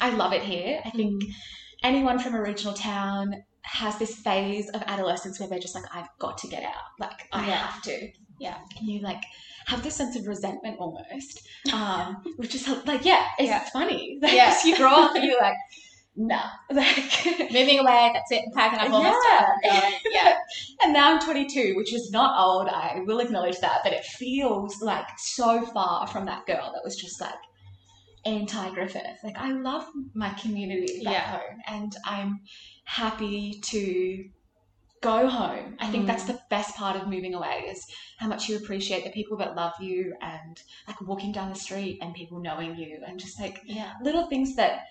I 0.00 0.10
love 0.10 0.32
it 0.32 0.42
here. 0.42 0.80
I 0.84 0.90
think 0.90 1.22
Mm. 1.22 1.28
anyone 1.84 2.18
from 2.18 2.34
a 2.34 2.42
regional 2.42 2.74
town 2.74 3.34
has 3.70 3.98
this 3.98 4.14
phase 4.16 4.68
of 4.70 4.82
adolescence 4.86 5.38
where 5.38 5.48
they're 5.48 5.58
just 5.58 5.74
like, 5.74 5.84
I've 5.94 6.08
got 6.18 6.38
to 6.38 6.48
get 6.48 6.62
out. 6.62 6.74
Like 6.98 7.28
I 7.32 7.46
Yeah. 7.46 7.56
have 7.56 7.82
to. 7.82 8.10
Yeah. 8.40 8.56
And 8.78 8.88
you 8.88 9.00
like 9.00 9.22
have 9.66 9.82
this 9.82 9.94
sense 9.96 10.16
of 10.16 10.26
resentment 10.26 10.78
almost. 10.78 11.46
Um, 11.72 12.22
which 12.36 12.54
is 12.54 12.66
like, 12.86 13.04
yeah, 13.04 13.24
it's 13.38 13.48
Yeah. 13.48 13.68
funny. 13.72 14.18
Like, 14.22 14.32
Yeah. 14.32 14.56
you 14.64 14.76
grow 14.76 14.92
up 14.92 15.14
and 15.14 15.24
you're 15.24 15.40
like, 15.40 15.56
nah. 16.16 16.44
Like 16.70 16.96
Moving 17.52 17.78
away. 17.80 18.10
That's 18.14 18.30
it. 18.32 18.44
Packing 18.54 18.78
up 18.78 18.90
all 18.90 19.02
my 19.02 19.20
stuff. 19.26 19.48
Yeah. 20.10 20.34
and 20.82 20.92
now 20.92 21.12
I'm 21.14 21.20
22, 21.20 21.74
which 21.76 21.92
is 21.92 22.10
not 22.10 22.40
old. 22.40 22.68
I 22.68 23.02
will 23.06 23.20
acknowledge 23.20 23.58
that, 23.60 23.80
but 23.84 23.92
it 23.92 24.04
feels 24.04 24.80
like 24.80 25.06
so 25.18 25.64
far 25.66 26.06
from 26.06 26.24
that 26.26 26.46
girl 26.46 26.70
that 26.74 26.82
was 26.84 26.96
just 26.96 27.20
like 27.20 27.34
anti 28.26 28.70
Griffith. 28.70 29.18
Like 29.22 29.36
I 29.38 29.52
love 29.52 29.86
my 30.14 30.30
community 30.30 31.02
back 31.04 31.12
Yeah. 31.12 31.30
home, 31.38 31.58
and 31.68 31.96
I'm 32.04 32.40
happy 32.88 33.60
to 33.62 34.24
go 35.02 35.28
home. 35.28 35.76
I 35.78 35.86
think 35.90 36.04
Mm. 36.04 36.06
that's 36.06 36.24
the 36.24 36.40
best 36.48 36.74
part 36.74 36.96
of 36.96 37.06
moving 37.06 37.34
away 37.34 37.66
is 37.68 37.84
how 38.16 38.26
much 38.28 38.48
you 38.48 38.56
appreciate 38.56 39.04
the 39.04 39.10
people 39.10 39.36
that 39.36 39.54
love 39.54 39.74
you, 39.78 40.14
and 40.22 40.60
like 40.88 41.00
walking 41.02 41.30
down 41.30 41.50
the 41.50 41.54
street 41.66 41.98
and 42.00 42.14
people 42.14 42.40
knowing 42.40 42.76
you, 42.76 43.02
and 43.06 43.20
just 43.20 43.38
like 43.38 43.60
Yeah. 43.64 43.92
little 44.02 44.26
things 44.28 44.56
that 44.56 44.86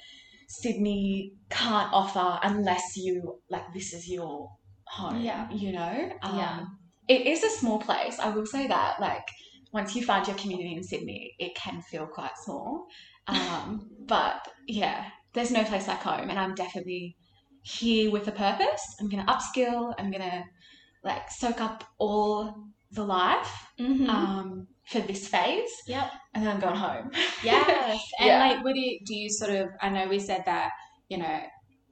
Sydney 0.47 1.33
can't 1.49 1.91
offer 1.91 2.39
unless 2.43 2.95
you 2.95 3.41
like 3.49 3.73
this 3.73 3.93
is 3.93 4.07
your 4.07 4.49
home. 4.85 5.19
Yeah. 5.21 5.49
You 5.51 5.71
know? 5.73 6.11
Um, 6.21 6.37
Yeah. 6.37 6.65
It 7.09 7.25
is 7.25 7.43
a 7.43 7.49
small 7.49 7.79
place. 7.79 8.19
I 8.19 8.29
will 8.29 8.45
say 8.45 8.67
that. 8.67 8.99
Like 8.99 9.27
once 9.73 9.95
you 9.95 10.03
find 10.03 10.25
your 10.27 10.37
community 10.37 10.75
in 10.75 10.83
Sydney, 10.83 11.33
it 11.39 11.55
can 11.55 11.81
feel 11.81 12.05
quite 12.05 12.37
small. 12.45 12.85
Um, 13.27 13.89
but 14.13 14.47
yeah, 14.67 15.09
there's 15.33 15.51
no 15.51 15.63
place 15.63 15.87
like 15.87 16.01
home, 16.01 16.29
and 16.29 16.39
I'm 16.39 16.53
definitely 16.55 17.15
here 17.67 18.11
with 18.11 18.27
a 18.27 18.31
purpose. 18.31 18.81
I'm 18.99 19.09
gonna 19.09 19.25
upskill. 19.25 19.93
I'm 19.97 20.11
gonna 20.11 20.43
like 21.03 21.29
soak 21.29 21.61
up 21.61 21.83
all 21.97 22.53
the 22.91 23.03
life 23.03 23.51
Mm-hmm. 23.79 24.09
um, 24.09 24.67
for 24.85 25.01
this 25.01 25.27
phase, 25.27 25.69
yep. 25.87 26.09
and 26.33 26.43
then 26.43 26.55
I'm 26.55 26.61
going 26.61 26.75
home. 26.75 27.11
Yes. 27.43 27.99
And 28.19 28.27
Yeah. 28.29 28.39
like, 28.39 28.63
what 28.63 28.73
do 28.73 28.79
you 28.79 28.99
do? 29.05 29.15
You 29.15 29.29
sort 29.29 29.51
of. 29.51 29.67
I 29.81 29.89
know 29.89 30.07
we 30.07 30.19
said 30.19 30.43
that. 30.45 30.71
You 31.09 31.17
know, 31.19 31.39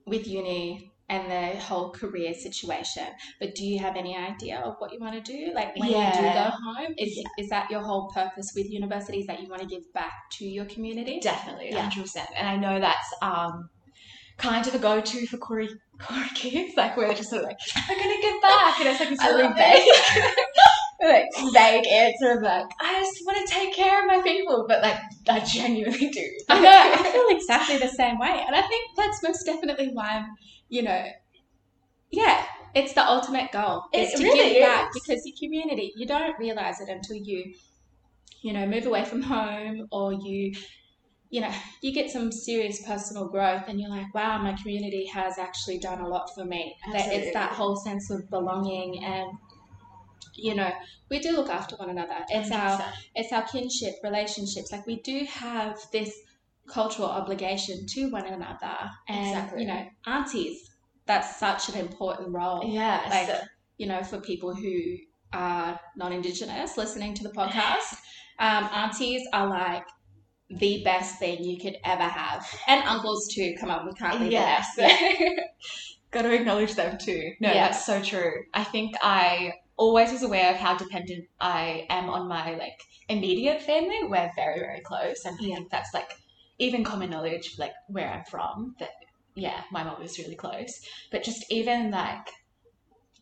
with 0.08 0.27
uni 0.27 0.91
and 1.08 1.29
the 1.32 1.60
whole 1.62 1.91
career 1.91 2.34
situation. 2.34 3.08
But 3.39 3.55
do 3.55 3.63
you 3.65 3.77
have 3.79 3.96
any 3.96 4.17
idea 4.17 4.60
of 4.60 4.75
what 4.79 4.91
you 4.91 5.00
want 5.00 5.15
to 5.15 5.22
do? 5.22 5.53
Like 5.53 5.75
when 5.77 5.89
you 5.89 5.96
do 6.22 6.22
go 6.22 6.50
home, 6.65 6.94
is 6.98 7.24
is 7.38 7.50
that 7.50 7.70
your 7.70 7.82
whole 7.82 8.10
purpose 8.13 8.51
with 8.55 8.70
universities 8.70 9.25
that 9.27 9.39
you 9.41 9.48
want 9.50 9.62
to 9.62 9.67
give 9.67 9.84
back 9.94 10.13
to 10.38 10.46
your 10.46 10.65
community? 10.65 11.20
Definitely, 11.22 11.70
Yeah. 11.72 11.82
hundred 11.84 12.01
percent. 12.01 12.29
And 12.38 12.48
I 12.48 12.55
know 12.58 12.79
that's 12.79 13.10
um 13.22 13.70
kind 14.38 14.68
of 14.68 14.75
a 14.75 14.80
go-to 14.80 15.27
for 15.27 15.38
Koori 15.38 15.70
Koori 16.00 16.36
kids, 16.36 16.75
like 16.75 16.98
where 16.98 17.08
they're 17.08 17.15
just 17.15 17.30
sort 17.30 17.44
of 17.44 17.48
like, 17.48 17.58
"I'm 17.75 17.98
gonna 17.98 18.22
give 18.22 18.42
back," 18.42 18.80
and 18.80 18.89
it's 18.89 19.00
like 19.00 19.10
this 19.10 19.20
I 19.20 19.30
really 19.30 19.54
vague, 19.54 19.88
like 21.01 21.25
vague 21.54 21.88
answer 21.88 22.38
of 22.38 22.44
like, 22.44 22.65
"I 22.82 23.00
just 23.00 23.25
want 23.25 23.48
to 23.48 23.54
take 23.54 23.74
care 23.74 24.01
of 24.01 24.08
my 24.08 24.22
people," 24.22 24.65
but 24.68 24.82
like 24.82 25.00
I 25.30 25.39
genuinely 25.39 26.10
do. 26.10 26.30
I 26.50 26.60
know. 26.60 26.70
I 26.70 27.04
feel 27.12 27.38
exactly 27.38 27.77
the 27.77 27.88
same 27.88 28.20
way, 28.20 28.44
and 28.46 28.56
I 28.56 28.62
think 28.62 28.92
that's 28.98 29.24
most 29.24 29.44
definitely 29.46 29.89
why 29.94 30.18
I'm. 30.18 30.25
You 30.68 30.82
know, 30.82 31.06
yeah, 32.12 32.44
it's 32.74 32.94
the 32.94 33.08
ultimate 33.08 33.51
goal. 33.51 33.84
It 33.94 34.00
is 34.00 34.13
to 34.13 34.24
really 34.24 34.54
give 34.54 34.63
back 34.63 34.89
is. 34.89 35.01
because 35.01 35.25
your 35.25 35.36
community. 35.39 35.94
You 35.96 36.06
don't 36.08 36.38
realize 36.39 36.82
it 36.82 36.89
until 36.89 37.18
you, 37.18 37.54
you 38.42 38.54
know, 38.54 38.65
move 38.65 38.86
away 38.86 39.06
from 39.06 39.22
home 39.22 39.88
or 39.92 40.13
you. 40.13 40.56
You 41.36 41.42
know, 41.42 41.54
you 41.82 41.92
get 41.92 42.10
some 42.15 42.32
serious 42.32 42.77
personal 42.92 43.25
growth, 43.27 43.63
and 43.68 43.75
you're 43.80 43.89
like, 44.00 44.13
"Wow, 44.13 44.34
my 44.42 44.54
community 44.62 45.06
has 45.08 45.38
actually 45.38 45.80
done 45.80 46.00
a 46.00 46.08
lot 46.08 46.27
for 46.36 46.46
me." 46.46 46.63
That 46.94 47.12
it's 47.12 47.34
that 47.34 47.51
whole 47.60 47.75
sense 47.88 48.10
of 48.10 48.30
belonging, 48.30 49.04
and 49.04 49.27
you 50.36 50.54
know, 50.56 50.72
we 51.10 51.20
do 51.20 51.32
look 51.36 51.50
after 51.50 51.75
one 51.75 51.89
another. 51.89 52.20
It's 52.30 52.51
our 52.51 52.77
100%. 52.80 52.96
it's 53.15 53.32
our 53.34 53.44
kinship 53.54 53.96
relationships 54.04 54.72
like 54.72 54.86
we 54.88 54.98
do 55.01 55.25
have 55.25 55.77
this 55.92 56.12
cultural 56.68 57.10
obligation 57.10 57.86
to 57.94 58.10
one 58.12 58.25
another 58.25 58.77
and 59.08 59.27
Exactly. 59.27 59.62
you 59.62 59.68
know 59.68 59.86
aunties 60.08 60.58
that's 61.06 61.38
such 61.38 61.70
an 61.70 61.75
important 61.75 62.30
role 62.34 62.62
yeah, 62.65 63.01
like 63.10 63.27
so- 63.27 63.42
you 63.77 63.88
know 63.88 64.01
for 64.04 64.20
people 64.20 64.51
who 64.56 64.75
are 65.34 65.80
non-indigenous 65.96 66.75
listening 66.77 67.13
to 67.13 67.24
the 67.27 67.30
podcast 67.30 67.89
um, 68.39 68.63
aunties 68.74 69.22
are 69.32 69.48
like 69.48 69.86
the 70.50 70.84
best 70.84 71.18
thing 71.20 71.44
you 71.44 71.60
could 71.60 71.75
ever 71.84 72.04
have 72.04 72.46
and 72.68 72.84
uncles 72.84 73.28
too 73.34 73.56
come 73.60 73.72
on 73.72 73.86
we 73.86 73.94
can't 73.94 74.22
leave 74.22 74.32
Yes. 74.32 74.75
them 74.75 74.90
out. 74.90 75.46
Got 76.12 76.22
to 76.24 76.34
acknowledge 76.34 76.75
them 76.75 76.98
too. 76.98 77.34
No, 77.42 77.52
Yeah. 77.54 77.68
that's 77.68 77.86
so 77.86 78.02
true. 78.02 78.46
I 78.54 78.64
think 78.64 78.96
I 79.02 79.54
always 79.75 80.12
was 80.12 80.24
aware 80.24 80.52
of 80.52 80.58
how 80.58 80.78
dependent 80.78 81.25
I 81.42 81.86
am 81.90 82.10
on 82.10 82.28
my 82.30 82.56
like 82.56 82.80
immediate 83.10 83.62
family. 83.62 84.00
We're 84.04 84.32
very, 84.36 84.60
very 84.60 84.80
close, 84.82 85.25
and 85.25 85.36
I 85.42 85.44
think 85.44 85.70
that's 85.70 85.94
like 85.94 86.10
even 86.60 86.84
common 86.86 87.10
knowledge, 87.10 87.56
like 87.58 87.74
where 87.88 88.10
I'm 88.10 88.24
from. 88.25 88.75
That 88.80 88.92
yeah, 89.36 89.64
my 89.72 89.84
mom 89.84 90.02
is 90.04 90.18
really 90.18 90.36
close. 90.36 90.80
But 91.12 91.24
just 91.24 91.44
even 91.52 91.92
like, 91.92 92.30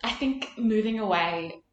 I 0.04 0.12
think 0.12 0.52
moving 0.58 1.00
away, 1.00 1.64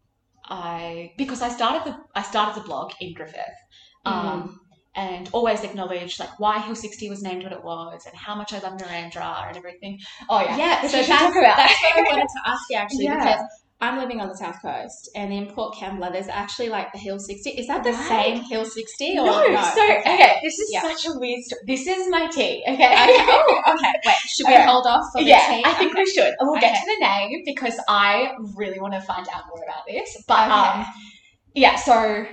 I 0.45 1.13
because 1.19 1.43
I 1.43 1.49
started 1.51 1.85
the 1.85 1.99
I 2.15 2.23
started 2.23 2.55
the 2.61 2.67
blog 2.67 2.93
in 3.01 3.13
Griffith. 3.15 3.59
Um, 4.07 4.61
and 4.97 5.29
always 5.33 5.63
acknowledge 5.63 6.19
like 6.19 6.39
why 6.39 6.59
Hill 6.59 6.75
60 6.75 7.09
was 7.11 7.23
named 7.23 7.45
what 7.45 7.53
it 7.53 7.63
was 7.63 8.03
and 8.07 8.15
how 8.17 8.35
much 8.35 8.53
I 8.53 8.59
love 8.59 8.79
Narrandera 8.79 9.49
and 9.49 9.57
everything. 9.57 9.99
Oh 10.29 10.41
yeah, 10.41 10.57
Yeah, 10.57 10.81
so 10.83 10.97
that's, 10.99 11.09
that's 11.09 11.35
what 11.37 11.45
I 11.45 12.03
wanted 12.11 12.23
to 12.23 12.41
ask 12.51 12.63
you 12.71 12.77
actually 12.77 13.05
Yeah. 13.05 13.19
because 13.19 13.41
I'm 13.83 13.97
living 13.99 14.21
on 14.21 14.29
the 14.29 14.37
south 14.37 14.61
coast 14.61 15.09
and 15.15 15.33
in 15.33 15.47
Port 15.47 15.75
Kembla 15.75 16.13
there's 16.13 16.29
actually 16.29 16.69
like 16.69 16.93
the 16.93 16.99
Hill 16.99 17.19
60. 17.19 17.51
Is 17.51 17.67
that 17.69 17.83
the 17.83 17.93
Right. 17.93 18.09
same 18.09 18.43
Hill 18.43 18.65
60 18.65 19.19
or 19.21 19.25
no, 19.27 19.47
no? 19.47 19.73
so 19.75 19.83
okay. 20.01 20.39
this 20.43 20.59
is 20.59 20.71
Yeah. 20.73 20.83
such 20.83 21.07
a 21.07 21.19
weird 21.19 21.43
story. 21.45 21.61
This 21.67 21.87
is 21.87 22.09
my 22.11 22.27
tea, 22.27 22.63
okay? 22.69 22.93
Okay. 22.93 23.17
Oh, 23.21 23.63
okay. 23.69 23.93
Wait, 24.05 24.15
should 24.27 24.49
we 24.49 24.55
Okay. 24.55 24.65
hold 24.65 24.87
off 24.87 25.05
for 25.13 25.23
the 25.23 25.29
yeah, 25.29 25.47
tea? 25.49 25.63
I 25.65 25.73
think 25.75 25.93
Okay. 25.93 26.03
we 26.03 26.11
should. 26.11 26.35
We'll 26.41 26.61
get 26.61 26.75
to 26.75 26.85
the 26.85 27.07
name 27.07 27.43
because 27.47 27.81
I 27.89 28.33
really 28.55 28.79
want 28.81 28.93
to 28.95 29.01
find 29.01 29.27
out 29.33 29.45
more 29.49 29.63
about 29.65 29.87
this. 29.89 30.25
But 30.29 30.49
Okay. 30.51 30.53
um, 30.81 30.87
yeah, 31.55 31.77
so 31.77 32.27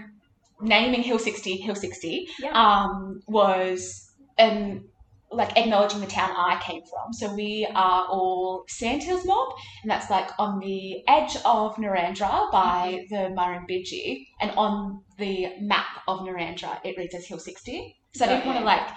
naming 0.62 1.04
Hill 1.04 1.20
60 1.20 1.58
Hill 1.58 1.76
60 1.76 2.28
Yeah. 2.40 2.52
um, 2.52 3.22
was 3.28 4.12
um, 4.40 4.86
like 5.32 5.58
acknowledging 5.58 6.00
the 6.00 6.08
town 6.08 6.32
I 6.36 6.60
came 6.64 6.82
from. 6.82 7.14
So 7.14 7.34
we 7.34 7.68
are 7.76 8.06
all 8.06 8.64
Sandhills 8.68 9.26
mob, 9.26 9.54
and 9.84 9.92
that's 9.92 10.10
like 10.10 10.30
on 10.40 10.60
the 10.60 11.04
edge 11.08 11.36
of 11.46 11.76
Narrandera 11.76 12.52
by 12.52 13.06
the 13.10 13.34
Murrumbidgee, 13.38 14.26
and 14.40 14.52
on 14.52 15.02
the 15.18 15.54
map 15.60 15.88
of 16.08 16.20
Narrandera 16.22 16.80
it 16.84 16.98
reads 16.98 17.16
as 17.16 17.26
Hill 17.26 17.40
60. 17.40 17.96
So 18.16 18.26
I 18.26 18.30
didn't 18.30 18.46
want 18.46 18.60
to 18.60 18.66
like. 18.66 18.88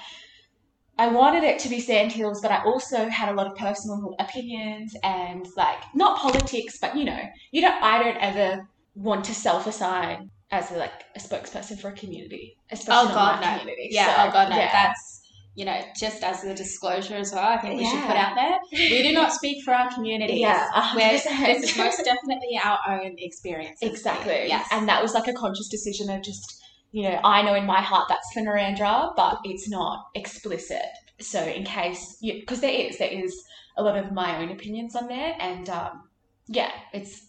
I 0.99 1.09
wanted 1.09 1.45
it 1.45 1.59
to 1.61 1.71
be 1.71 1.81
Sandhills, 1.81 2.43
but 2.43 2.51
I 2.51 2.63
also 2.65 3.09
had 3.09 3.31
a 3.31 3.33
lot 3.33 3.47
of 3.47 3.57
personal 3.57 4.15
opinions 4.19 4.95
and 5.03 5.47
like 5.57 5.83
not 5.95 6.19
politics, 6.19 6.79
but 6.79 6.95
you 6.97 7.05
know, 7.05 7.21
you 7.53 7.63
don't. 7.63 7.83
I 7.83 8.03
don't 8.03 8.19
ever 8.19 8.69
want 8.95 9.25
to 9.27 9.35
self-assign 9.35 10.31
as 10.51 10.71
a, 10.71 10.77
like 10.77 10.93
a 11.17 11.19
spokesperson 11.21 11.81
for 11.81 11.89
a 11.89 11.93
community, 11.93 12.57
especially 12.71 13.11
Oh 13.11 13.15
god 13.15 13.41
no. 13.41 13.59
community. 13.59 13.89
Yeah, 13.93 14.07
So, 14.25 14.29
oh 14.29 14.33
god 14.33 14.51
no. 14.51 14.57
yeah. 14.57 14.71
That's 14.73 15.17
you 15.57 15.65
know, 15.65 15.81
just 15.99 16.23
as 16.23 16.45
a 16.45 16.55
disclosure 16.55 17.17
as 17.17 17.33
well, 17.33 17.45
I 17.45 17.59
think 17.59 17.79
we 17.79 17.85
should 17.85 18.01
put 18.07 18.17
out 18.17 18.35
there. 18.37 18.57
We 18.73 19.03
do 19.03 19.13
not 19.13 19.33
speak 19.33 19.65
for 19.65 19.75
our 19.75 19.93
community. 19.93 20.35
Yeah, 20.35 20.69
We're- 20.95 21.11
this 21.11 21.27
is 21.27 21.77
most 21.77 22.05
definitely 22.05 22.59
our 22.63 22.79
own 22.89 23.17
experience. 23.19 23.79
exactly. 23.83 24.45
Yes. 24.47 24.67
and 24.71 24.89
that 24.89 25.03
was 25.03 25.13
like 25.13 25.27
a 25.27 25.33
conscious 25.33 25.69
decision 25.69 26.09
of 26.09 26.23
just 26.23 26.63
you 26.93 27.03
know 27.03 27.21
I 27.25 27.43
know 27.43 27.55
in 27.55 27.67
my 27.67 27.81
heart 27.81 28.07
that's 28.09 28.33
for 28.33 28.41
Narrandera, 28.41 29.13
but 29.17 29.41
it's 29.45 29.69
not 29.69 30.07
explicit 30.15 30.83
so 31.21 31.43
in 31.45 31.65
case, 31.65 32.17
because 32.23 32.61
there 32.61 32.71
is, 32.71 32.97
there 32.97 33.11
is 33.13 33.45
a 33.77 33.83
lot 33.83 33.97
of 33.99 34.11
my 34.11 34.39
own 34.41 34.51
opinions 34.51 34.97
on 34.97 35.07
there, 35.07 35.37
and 35.39 35.69
um, 35.69 36.09
yeah, 36.47 36.71
it's 36.95 37.27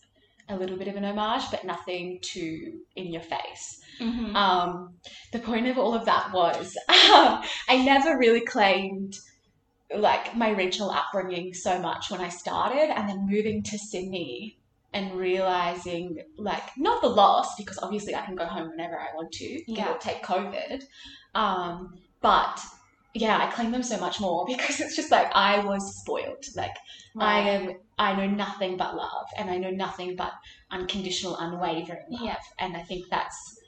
a 0.50 0.55
little 0.55 0.77
bit 0.77 0.88
of 0.88 0.95
an 0.95 1.05
homage, 1.05 1.43
but 1.51 1.63
nothing 1.65 2.19
too 2.21 2.81
in 2.95 3.12
your 3.12 3.21
face. 3.21 3.81
Mhm. 4.00 4.36
Um, 4.36 4.95
the 5.31 5.39
point 5.39 5.67
of 5.67 5.77
all 5.77 5.93
of 5.93 6.05
that 6.05 6.31
was 6.33 6.75
um, 6.89 7.43
I 7.69 7.83
never 7.83 8.17
really 8.17 8.41
claimed 8.41 9.13
like 9.95 10.36
my 10.36 10.50
regional 10.51 10.89
upbringing 10.91 11.53
so 11.53 11.79
much 11.79 12.10
when 12.10 12.21
I 12.21 12.29
started, 12.29 12.89
and 12.98 13.10
then 13.10 13.27
moving 13.29 13.62
to 13.63 13.77
Sydney 13.77 14.57
and 14.93 15.13
realizing 15.13 16.17
like 16.38 16.63
not 16.77 17.01
the 17.01 17.10
loss 17.10 17.55
because 17.57 17.77
obviously 17.81 18.15
I 18.15 18.21
can 18.25 18.36
go 18.36 18.45
home 18.45 18.69
whenever 18.69 19.00
I 19.00 19.13
want 19.15 19.31
to, 19.33 19.63
Yeah. 19.71 19.93
take 20.00 20.21
COVID, 20.24 20.83
um, 21.36 21.98
but 22.21 22.60
yeah, 23.13 23.38
I 23.38 23.51
claim 23.51 23.72
them 23.72 23.84
so 23.84 23.98
much 24.00 24.20
more 24.20 24.46
because 24.48 24.80
it's 24.80 24.96
just 24.96 25.12
like 25.12 25.30
I 25.34 25.63
was 25.63 26.00
spoiled. 26.00 26.46
Like 26.56 26.75
I 27.20 27.39
am, 27.39 27.74
I 27.98 28.15
know 28.15 28.27
nothing 28.27 28.77
but 28.77 28.96
love, 28.96 29.27
and 29.38 29.50
I 29.50 29.58
know 29.58 29.72
nothing 29.72 30.15
but 30.15 30.32
unconditional, 30.72 31.38
unwavering 31.38 32.06
love. 32.10 32.22
Yeah. 32.24 32.38
And 32.60 32.75
I 32.75 32.84
think 32.84 33.06
that's, 33.10 33.60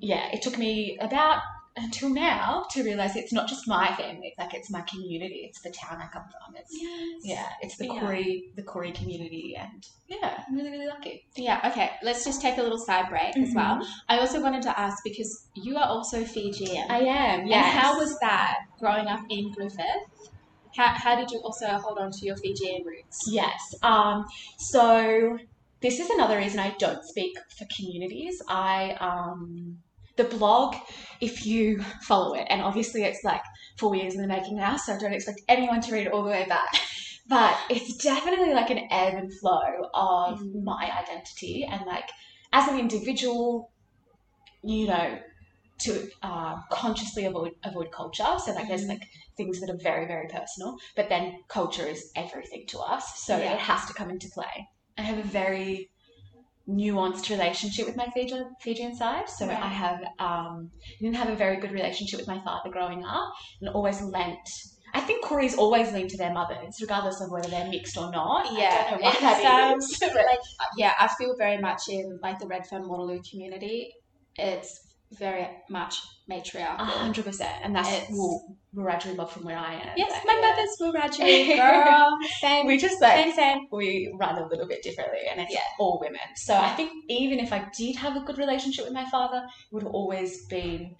yeah, 0.00 0.28
it 0.32 0.42
took 0.42 0.58
me 0.58 0.98
about 1.00 1.42
until 1.76 2.08
now 2.08 2.64
to 2.70 2.82
realize 2.84 3.16
it's 3.16 3.32
not 3.32 3.48
just 3.48 3.66
my 3.66 3.88
family. 3.96 4.28
It's 4.28 4.38
like 4.38 4.54
it's 4.54 4.70
my 4.70 4.82
community. 4.82 5.46
It's 5.48 5.60
the 5.60 5.70
town 5.70 6.00
I 6.00 6.06
come 6.06 6.22
from. 6.24 6.54
It's 6.56 6.70
Yes. 6.72 7.20
yeah, 7.24 7.48
it's 7.62 7.76
the 7.76 7.86
Yeah. 7.86 8.00
Koori, 8.00 8.54
the 8.54 8.62
Koori 8.62 8.94
community, 8.94 9.56
and 9.58 9.84
yeah, 10.06 10.44
I'm 10.46 10.54
really 10.54 10.70
really 10.70 10.86
lucky. 10.86 11.24
Yeah, 11.36 11.60
okay. 11.70 11.90
Let's 12.02 12.24
just 12.24 12.40
take 12.40 12.58
a 12.58 12.62
little 12.62 12.78
side 12.78 13.08
break 13.08 13.36
as 13.36 13.52
well. 13.54 13.86
I 14.08 14.18
also 14.18 14.40
wanted 14.40 14.62
to 14.62 14.78
ask 14.78 15.02
because 15.04 15.48
you 15.54 15.76
are 15.76 15.86
also 15.86 16.24
Fijian. 16.24 16.90
I 16.90 17.00
am. 17.00 17.46
yeah 17.46 17.62
how 17.62 17.98
was 17.98 18.18
that 18.20 18.58
growing 18.78 19.06
up 19.08 19.20
in 19.30 19.52
Griffith? 19.52 20.06
How, 20.76 20.88
how 20.88 21.16
did 21.16 21.30
you 21.30 21.38
also 21.38 21.66
hold 21.66 21.98
on 21.98 22.10
to 22.10 22.26
your 22.26 22.36
Fijian 22.36 22.84
roots? 22.84 23.28
Yes. 23.28 23.74
Um, 23.82 24.26
so 24.58 25.38
this 25.80 26.00
is 26.00 26.10
another 26.10 26.36
reason 26.36 26.58
I 26.58 26.74
don't 26.78 27.04
speak 27.04 27.36
for 27.56 27.64
communities. 27.76 28.42
I 28.48 28.96
um, 29.00 29.78
the 30.16 30.24
blog, 30.24 30.76
if 31.20 31.44
you 31.46 31.82
follow 32.02 32.34
it, 32.34 32.46
and 32.50 32.60
obviously 32.62 33.02
it's 33.04 33.24
like 33.24 33.42
four 33.78 33.94
years 33.96 34.14
in 34.14 34.20
the 34.22 34.28
making 34.28 34.56
now, 34.56 34.76
so 34.76 34.98
don't 34.98 35.12
expect 35.12 35.40
anyone 35.48 35.80
to 35.82 35.92
read 35.92 36.06
it 36.06 36.12
all 36.12 36.22
the 36.24 36.30
way 36.30 36.46
back. 36.48 36.68
But 37.26 37.56
it's 37.70 37.96
definitely 37.96 38.52
like 38.52 38.68
an 38.68 38.86
ebb 38.90 39.14
and 39.14 39.32
flow 39.40 39.88
of 39.94 40.40
Mm. 40.40 40.62
my 40.62 40.92
identity, 41.02 41.64
and 41.64 41.86
like 41.86 42.04
as 42.52 42.68
an 42.68 42.78
individual, 42.78 43.72
you 44.62 44.86
know, 44.88 45.18
to 45.80 46.08
uh, 46.22 46.56
consciously 46.70 47.24
avoid 47.24 47.52
avoid 47.64 47.90
culture. 47.92 48.26
So 48.44 48.52
like 48.52 48.68
there's 48.68 48.84
Mhm. 48.84 48.88
like 48.90 49.02
things 49.38 49.58
that 49.60 49.70
are 49.70 49.78
very 49.82 50.06
very 50.06 50.28
personal, 50.28 50.76
but 50.96 51.08
then 51.08 51.42
culture 51.48 51.86
is 51.86 52.10
everything 52.14 52.66
to 52.68 52.78
us, 52.80 53.24
so 53.24 53.38
Yeah. 53.38 53.54
it 53.54 53.58
has 53.58 53.86
to 53.86 53.94
come 53.94 54.10
into 54.10 54.28
play. 54.34 54.68
I 54.98 55.02
have 55.02 55.18
a 55.18 55.22
very 55.22 55.90
nuanced 56.68 57.28
relationship 57.30 57.86
with 57.86 57.96
my 57.96 58.06
Fijian, 58.14 58.50
Fijian 58.60 58.94
side. 58.96 59.28
So 59.28 59.46
Right. 59.46 59.62
I 59.62 59.68
have 59.68 60.00
um, 60.18 60.70
didn't 61.00 61.16
have 61.16 61.28
a 61.28 61.36
very 61.36 61.56
good 61.56 61.72
relationship 61.72 62.18
with 62.18 62.28
my 62.28 62.42
father 62.42 62.70
growing 62.70 63.04
up, 63.04 63.32
and 63.60 63.70
always 63.70 64.00
lent. 64.02 64.48
I 64.94 65.00
think 65.00 65.24
Koreans 65.24 65.56
always 65.56 65.92
lean 65.92 66.06
to 66.08 66.16
their 66.16 66.32
mothers, 66.32 66.76
regardless 66.80 67.20
of 67.20 67.30
whether 67.30 67.48
they're 67.48 67.68
mixed 67.68 67.98
or 67.98 68.10
not. 68.12 68.46
Yeah, 68.56 68.90
don't 68.90 69.02
know 69.02 69.10
why 69.10 69.20
that 69.20 69.76
is. 69.76 70.00
like 70.02 70.38
yeah, 70.78 70.92
I 70.98 71.08
feel 71.18 71.34
very 71.36 71.58
much 71.58 71.82
in 71.88 72.18
like 72.22 72.38
the 72.38 72.46
Redfern 72.46 72.88
Waterloo 72.88 73.20
community. 73.28 73.92
It's 74.36 74.83
very 75.12 75.48
much 75.68 75.96
matriarchal. 76.28 76.84
hundred 76.86 77.24
percent, 77.24 77.52
and 77.62 77.74
that's 77.76 77.88
It's- 77.88 78.10
well, 78.10 78.56
Wiradjuri 78.74 79.16
love 79.16 79.30
from 79.32 79.44
where 79.44 79.56
I 79.58 79.74
am. 79.74 79.90
Yes, 79.96 80.24
my 80.26 80.34
mother's 80.34 80.76
Wiradjuri 80.80 81.56
girl. 81.94 82.18
Same, 82.40 82.66
We 82.66 82.76
just 82.78 83.00
like 83.00 83.24
same, 83.26 83.34
same. 83.34 83.68
we 83.70 84.12
run 84.18 84.38
a 84.38 84.46
little 84.48 84.66
bit 84.66 84.82
differently 84.82 85.20
and 85.30 85.40
it's 85.40 85.52
Yeah. 85.52 85.60
all 85.78 86.00
women. 86.00 86.20
So 86.34 86.56
I 86.56 86.70
think 86.70 86.90
even 87.08 87.38
if 87.38 87.52
I 87.52 87.66
did 87.76 87.94
have 87.96 88.16
a 88.16 88.20
good 88.20 88.38
relationship 88.38 88.84
with 88.84 88.94
my 88.94 89.08
father, 89.10 89.38
it 89.38 89.72
would 89.72 89.84
have 89.84 89.92
always 89.94 90.46
been 90.46 90.96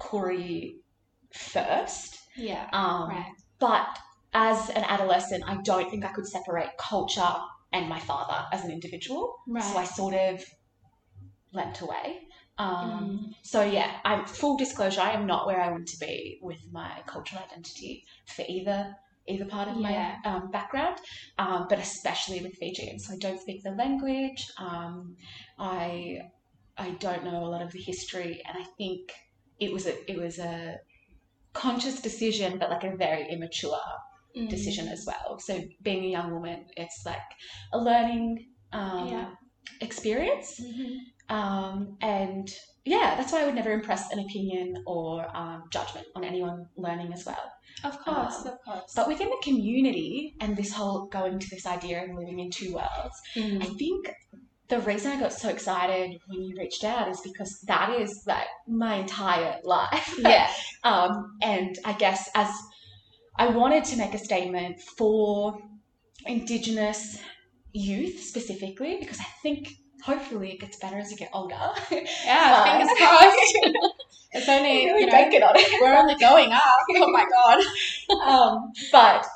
Koori 0.00 0.78
first. 1.32 2.18
Yeah, 2.36 2.68
Um, 2.72 3.08
right. 3.10 3.32
But 3.60 3.86
as 4.34 4.70
an 4.70 4.82
adolescent, 4.84 5.44
I 5.46 5.56
don't 5.62 5.88
think 5.90 6.04
I 6.04 6.08
could 6.12 6.26
separate 6.26 6.70
culture 6.78 7.34
and 7.72 7.88
my 7.88 8.00
father 8.00 8.46
as 8.52 8.64
an 8.64 8.70
individual. 8.72 9.36
Right. 9.46 9.62
So 9.62 9.76
I 9.78 9.84
sort 9.84 10.14
of 10.14 10.44
lent 11.52 11.80
away. 11.82 12.22
Um, 12.58 12.78
Mm. 12.78 13.34
So 13.42 13.62
yeah, 13.64 14.00
I'm 14.04 14.24
full 14.26 14.56
disclosure. 14.56 15.00
I 15.00 15.12
am 15.12 15.26
not 15.26 15.46
where 15.46 15.60
I 15.60 15.70
want 15.70 15.86
to 15.88 15.98
be 15.98 16.38
with 16.42 16.60
my 16.70 17.02
cultural 17.06 17.42
identity 17.42 18.04
for 18.26 18.44
either 18.48 18.94
either 19.28 19.44
part 19.44 19.68
of 19.68 19.76
Yeah. 19.76 20.16
my 20.24 20.30
um, 20.30 20.50
background, 20.50 20.96
um, 21.38 21.66
but 21.68 21.78
especially 21.78 22.40
with 22.42 22.54
Fijian. 22.56 22.98
So 22.98 23.14
I 23.14 23.18
don't 23.18 23.40
speak 23.40 23.62
the 23.62 23.70
language. 23.70 24.46
Um, 24.58 25.16
I 25.58 26.18
I 26.76 26.90
don't 26.90 27.24
know 27.24 27.44
a 27.44 27.50
lot 27.54 27.62
of 27.62 27.72
the 27.72 27.80
history, 27.80 28.42
and 28.46 28.56
I 28.62 28.66
think 28.78 29.12
it 29.60 29.72
was 29.72 29.86
a 29.86 30.10
it 30.10 30.18
was 30.18 30.38
a 30.38 30.76
conscious 31.52 32.00
decision, 32.00 32.58
but 32.58 32.70
like 32.70 32.84
a 32.84 32.96
very 32.96 33.28
immature 33.30 33.80
Mm. 34.36 34.48
decision 34.48 34.88
as 34.88 35.04
well. 35.06 35.38
So 35.38 35.60
being 35.82 36.04
a 36.04 36.08
young 36.08 36.32
woman, 36.32 36.64
it's 36.78 37.02
like 37.04 37.20
a 37.74 37.78
learning 37.78 38.48
um, 38.72 39.08
Yeah. 39.08 39.30
experience. 39.82 40.58
Mhm. 40.58 40.96
Um, 41.28 41.96
and 42.00 42.48
yeah, 42.84 43.14
that's 43.16 43.32
why 43.32 43.42
I 43.42 43.46
would 43.46 43.54
never 43.54 43.72
impress 43.72 44.10
an 44.12 44.18
opinion 44.18 44.82
or 44.86 45.24
um, 45.36 45.64
judgment 45.70 46.06
on 46.16 46.24
anyone 46.24 46.66
learning 46.76 47.12
as 47.12 47.24
well. 47.24 47.52
Of 47.84 47.98
course, 48.04 48.40
Um, 48.44 48.48
of 48.52 48.58
course. 48.64 48.92
But 48.94 49.08
within 49.08 49.28
the 49.30 49.40
community 49.42 50.34
and 50.40 50.56
this 50.56 50.72
whole 50.72 51.06
going 51.06 51.38
to 51.38 51.50
this 51.50 51.66
idea 51.66 52.04
of 52.04 52.10
living 52.16 52.40
in 52.40 52.50
two 52.50 52.74
worlds, 52.74 53.16
I 53.36 53.40
Mm. 53.40 53.78
think 53.78 54.10
the 54.68 54.80
reason 54.80 55.12
I 55.12 55.20
got 55.20 55.32
so 55.32 55.48
excited 55.48 56.18
when 56.26 56.42
you 56.42 56.56
reached 56.58 56.82
out 56.84 57.08
is 57.08 57.20
because 57.20 57.60
that 57.66 57.98
is 58.00 58.24
like 58.26 58.48
my 58.66 58.94
entire 58.96 59.58
life. 59.64 60.14
yeah, 60.18 60.50
Um, 60.82 61.36
and 61.42 61.78
I 61.84 61.92
guess 61.92 62.28
as 62.34 62.50
I 63.36 63.48
wanted 63.48 63.84
to 63.86 63.96
make 63.96 64.14
a 64.14 64.18
statement 64.18 64.80
for 64.98 65.58
Indigenous 66.26 67.18
youth 67.72 68.20
specifically, 68.20 68.96
because 69.00 69.18
I 69.20 69.26
think 69.42 69.68
hopefully 70.02 70.52
it 70.52 70.60
gets 70.60 70.76
better 70.78 70.98
as 70.98 71.10
you 71.10 71.16
get 71.16 71.30
older. 71.32 71.54
yeah. 71.54 72.64
But- 72.64 72.64
Fingers 72.78 72.98
crossed. 72.98 73.58
it's 74.32 74.48
only 74.48 74.86
really 74.86 75.00
you 75.00 75.06
know, 75.06 75.12
banking 75.12 75.42
on 75.42 75.52
it. 75.56 75.80
we're 75.80 75.94
only 75.94 76.16
going 76.16 76.50
up. 76.52 76.62
Oh 76.96 77.10
my 77.10 77.26
god. 77.36 78.28
um, 78.28 78.72
but 78.90 79.26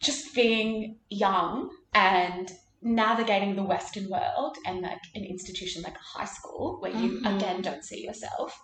just 0.00 0.34
being 0.34 0.96
young 1.10 1.70
and 1.94 2.50
navigating 2.82 3.56
the 3.56 3.62
Western 3.62 4.08
world 4.08 4.56
and 4.66 4.80
like 4.80 5.00
an 5.14 5.24
institution 5.24 5.82
like 5.82 5.94
a 5.94 6.18
high 6.18 6.24
school 6.24 6.78
where 6.80 6.92
you 6.92 7.20
Mhm. 7.20 7.36
again 7.36 7.60
don't 7.60 7.84
see 7.84 8.02
yourself 8.02 8.58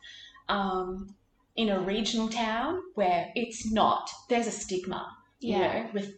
um, 0.49 1.15
in 1.57 1.69
a 1.69 1.79
regional 1.81 2.29
town 2.29 2.81
where 2.95 3.31
it's 3.35 3.71
not 3.71 4.09
there's 4.31 4.47
a 4.47 4.51
stigma 4.53 5.07
you 5.41 5.57
Yeah. 5.59 5.59
know 5.83 5.91
with 5.93 6.15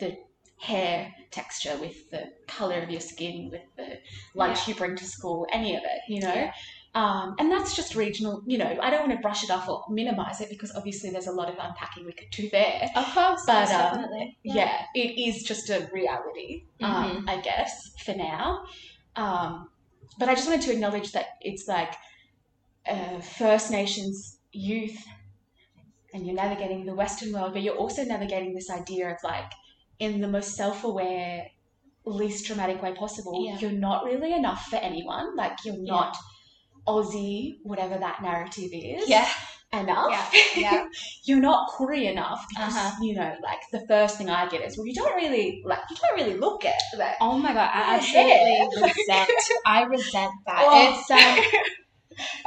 the 0.00 0.18
hair 0.60 1.12
texture 1.30 1.76
with 1.80 2.10
the 2.10 2.24
color 2.46 2.80
of 2.82 2.90
your 2.90 3.00
skin 3.00 3.48
with 3.50 3.62
the 3.76 3.98
lunch 4.34 4.66
you 4.66 4.74
bring 4.74 4.96
to 4.96 5.04
school 5.04 5.46
any 5.52 5.76
of 5.76 5.82
it 5.84 6.00
you 6.08 6.20
know 6.20 6.34
Yeah. 6.34 6.52
um, 6.94 7.36
and 7.38 7.50
that's 7.52 7.76
just 7.76 7.94
regional 7.94 8.42
you 8.46 8.58
know 8.58 8.76
i 8.82 8.90
don't 8.90 9.06
want 9.06 9.12
to 9.12 9.22
brush 9.22 9.44
it 9.44 9.50
off 9.50 9.68
or 9.68 9.84
minimize 9.88 10.40
it 10.40 10.48
because 10.50 10.72
obviously 10.74 11.10
there's 11.10 11.28
a 11.28 11.32
lot 11.32 11.48
of 11.48 11.54
unpacking 11.60 12.04
we 12.06 12.12
could 12.12 12.30
do 12.32 12.48
there 12.50 12.88
Of 12.96 13.04
course, 13.14 13.42
But, 13.46 13.70
um, 13.70 13.94
definitely. 13.94 14.36
yeah. 14.42 14.82
it 14.94 15.18
is 15.28 15.42
just 15.44 15.70
a 15.70 15.88
reality, 15.92 16.64
um, 16.80 17.24
I 17.28 17.40
guess, 17.40 17.92
for 18.04 18.14
now. 18.14 18.64
Um, 19.14 19.68
but 20.18 20.28
I 20.28 20.34
just 20.34 20.48
wanted 20.48 20.62
to 20.66 20.72
acknowledge 20.72 21.12
that 21.12 21.26
it's 21.40 21.68
like 21.68 21.94
uh, 22.88 23.20
First 23.20 23.70
Nations 23.70 24.38
youth, 24.52 24.98
and 26.14 26.26
you're 26.26 26.34
navigating 26.34 26.86
the 26.86 26.94
Western 26.94 27.32
world, 27.32 27.52
but 27.52 27.62
you're 27.62 27.76
also 27.76 28.02
navigating 28.04 28.54
this 28.54 28.70
idea 28.70 29.10
of 29.10 29.18
like, 29.22 29.50
in 29.98 30.20
the 30.20 30.28
most 30.28 30.54
self 30.56 30.84
aware, 30.84 31.46
least 32.04 32.46
traumatic 32.46 32.80
way 32.82 32.94
possible, 32.94 33.44
Yeah. 33.46 33.58
you're 33.58 33.78
not 33.78 34.04
really 34.04 34.32
enough 34.32 34.66
for 34.66 34.76
anyone. 34.76 35.36
Like, 35.36 35.64
you're 35.64 35.74
Yeah. 35.76 35.92
not 35.94 36.16
Aussie, 36.86 37.58
whatever 37.64 37.98
that 37.98 38.22
narrative 38.22 38.70
is, 38.72 39.08
Yeah, 39.08 39.28
enough 39.74 40.32
yeah, 40.32 40.40
yeah. 40.56 40.86
you're 41.24 41.40
not 41.40 41.68
Korean 41.76 42.12
enough 42.12 42.46
because 42.48 42.74
Uh-huh. 42.74 42.96
you 43.02 43.14
know, 43.14 43.34
like 43.42 43.58
the 43.72 43.84
first 43.86 44.16
thing 44.16 44.30
I 44.30 44.48
get 44.48 44.62
is, 44.62 44.78
well, 44.78 44.86
you 44.86 44.94
don't 44.94 45.14
really 45.14 45.62
like, 45.66 45.80
you 45.90 45.96
don't 45.96 46.18
really 46.18 46.38
look 46.38 46.64
it. 46.64 46.74
Like, 46.96 47.16
Oh 47.20 47.36
my 47.36 47.52
god, 47.52 47.70
I 47.74 47.96
absolutely 47.96 48.68
resent. 48.82 49.30
I 49.66 49.82
resent 49.82 50.32
that. 50.46 50.64
Oh. 50.66 50.98
It's 50.98 51.10
um, 51.10 51.44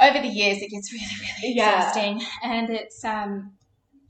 over 0.00 0.20
the 0.20 0.28
years 0.28 0.58
it 0.60 0.70
gets 0.70 0.92
really, 0.92 1.04
really 1.20 1.54
Yeah. 1.56 1.76
exhausting, 1.78 2.20
and 2.42 2.70
it's 2.70 3.04
um, 3.04 3.52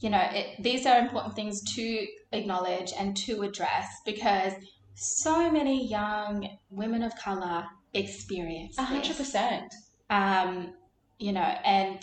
you 0.00 0.08
know, 0.10 0.22
it, 0.32 0.62
these 0.62 0.86
are 0.86 0.98
important 0.98 1.34
things 1.36 1.60
to 1.74 2.06
acknowledge 2.32 2.92
and 2.98 3.16
to 3.16 3.42
address 3.42 3.86
because 4.04 4.52
so 4.94 5.50
many 5.50 5.86
young 5.86 6.48
women 6.70 7.02
of 7.02 7.14
color 7.16 7.64
experience 7.94 8.78
a 8.78 8.82
hundred 8.82 9.08
this. 9.10 9.18
percent. 9.18 9.72
Um, 10.10 10.74
you 11.18 11.32
know, 11.32 11.40
and 11.64 12.02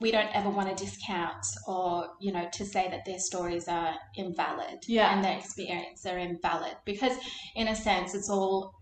we 0.00 0.10
don't 0.12 0.34
ever 0.34 0.48
want 0.50 0.68
to 0.76 0.84
discount 0.84 1.44
or 1.66 2.08
you 2.20 2.32
know 2.32 2.48
to 2.52 2.64
say 2.64 2.88
that 2.90 3.04
their 3.04 3.18
stories 3.18 3.66
are 3.68 3.94
invalid 4.16 4.78
Yeah. 4.86 5.14
and 5.14 5.24
their 5.24 5.36
experience 5.36 6.06
are 6.06 6.18
invalid 6.18 6.76
because 6.84 7.16
in 7.56 7.68
a 7.68 7.74
sense 7.74 8.14
it's 8.14 8.30
all 8.30 8.74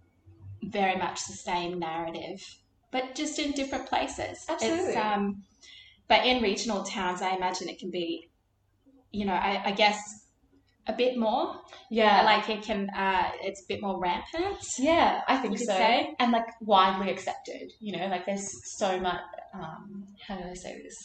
very 0.63 0.97
much 0.97 1.27
the 1.27 1.33
same 1.33 1.79
narrative 1.79 2.43
but 2.91 3.15
just 3.15 3.39
in 3.39 3.53
different 3.53 3.87
places 3.87 4.45
Absolutely. 4.49 4.89
it's, 4.89 4.97
um, 4.97 5.43
but 6.09 6.27
in 6.27 6.43
regional 6.43 6.83
towns 6.83 7.23
i 7.23 7.35
imagine 7.35 7.69
it 7.69 7.79
can 7.79 7.91
be 7.91 8.29
you 9.13 9.25
know 9.25 9.35
i, 9.35 9.63
I 9.67 9.73
guess 9.73 10.26
a 10.89 10.93
bit 10.93 11.19
more 11.19 11.61
Yeah. 11.91 12.23
like 12.23 12.49
it 12.49 12.63
can 12.63 12.89
uh, 12.91 13.31
it's 13.43 13.63
a 13.63 13.67
bit 13.69 13.83
more 13.83 13.99
rampant 14.01 14.59
Yeah, 14.79 15.23
I 15.27 15.37
think 15.39 15.59
so. 15.59 15.65
say. 15.67 16.15
And 16.19 16.33
like 16.33 16.47
widely 16.61 17.11
accepted, 17.11 17.73
you 17.81 17.97
know, 17.97 18.07
like 18.09 18.27
there's 18.27 18.49
so 18.79 19.01
much, 19.01 19.21
um, 19.55 20.07
how 20.27 20.37
do 20.37 20.45
I 20.49 20.55
say 20.55 20.81
this? 20.83 20.97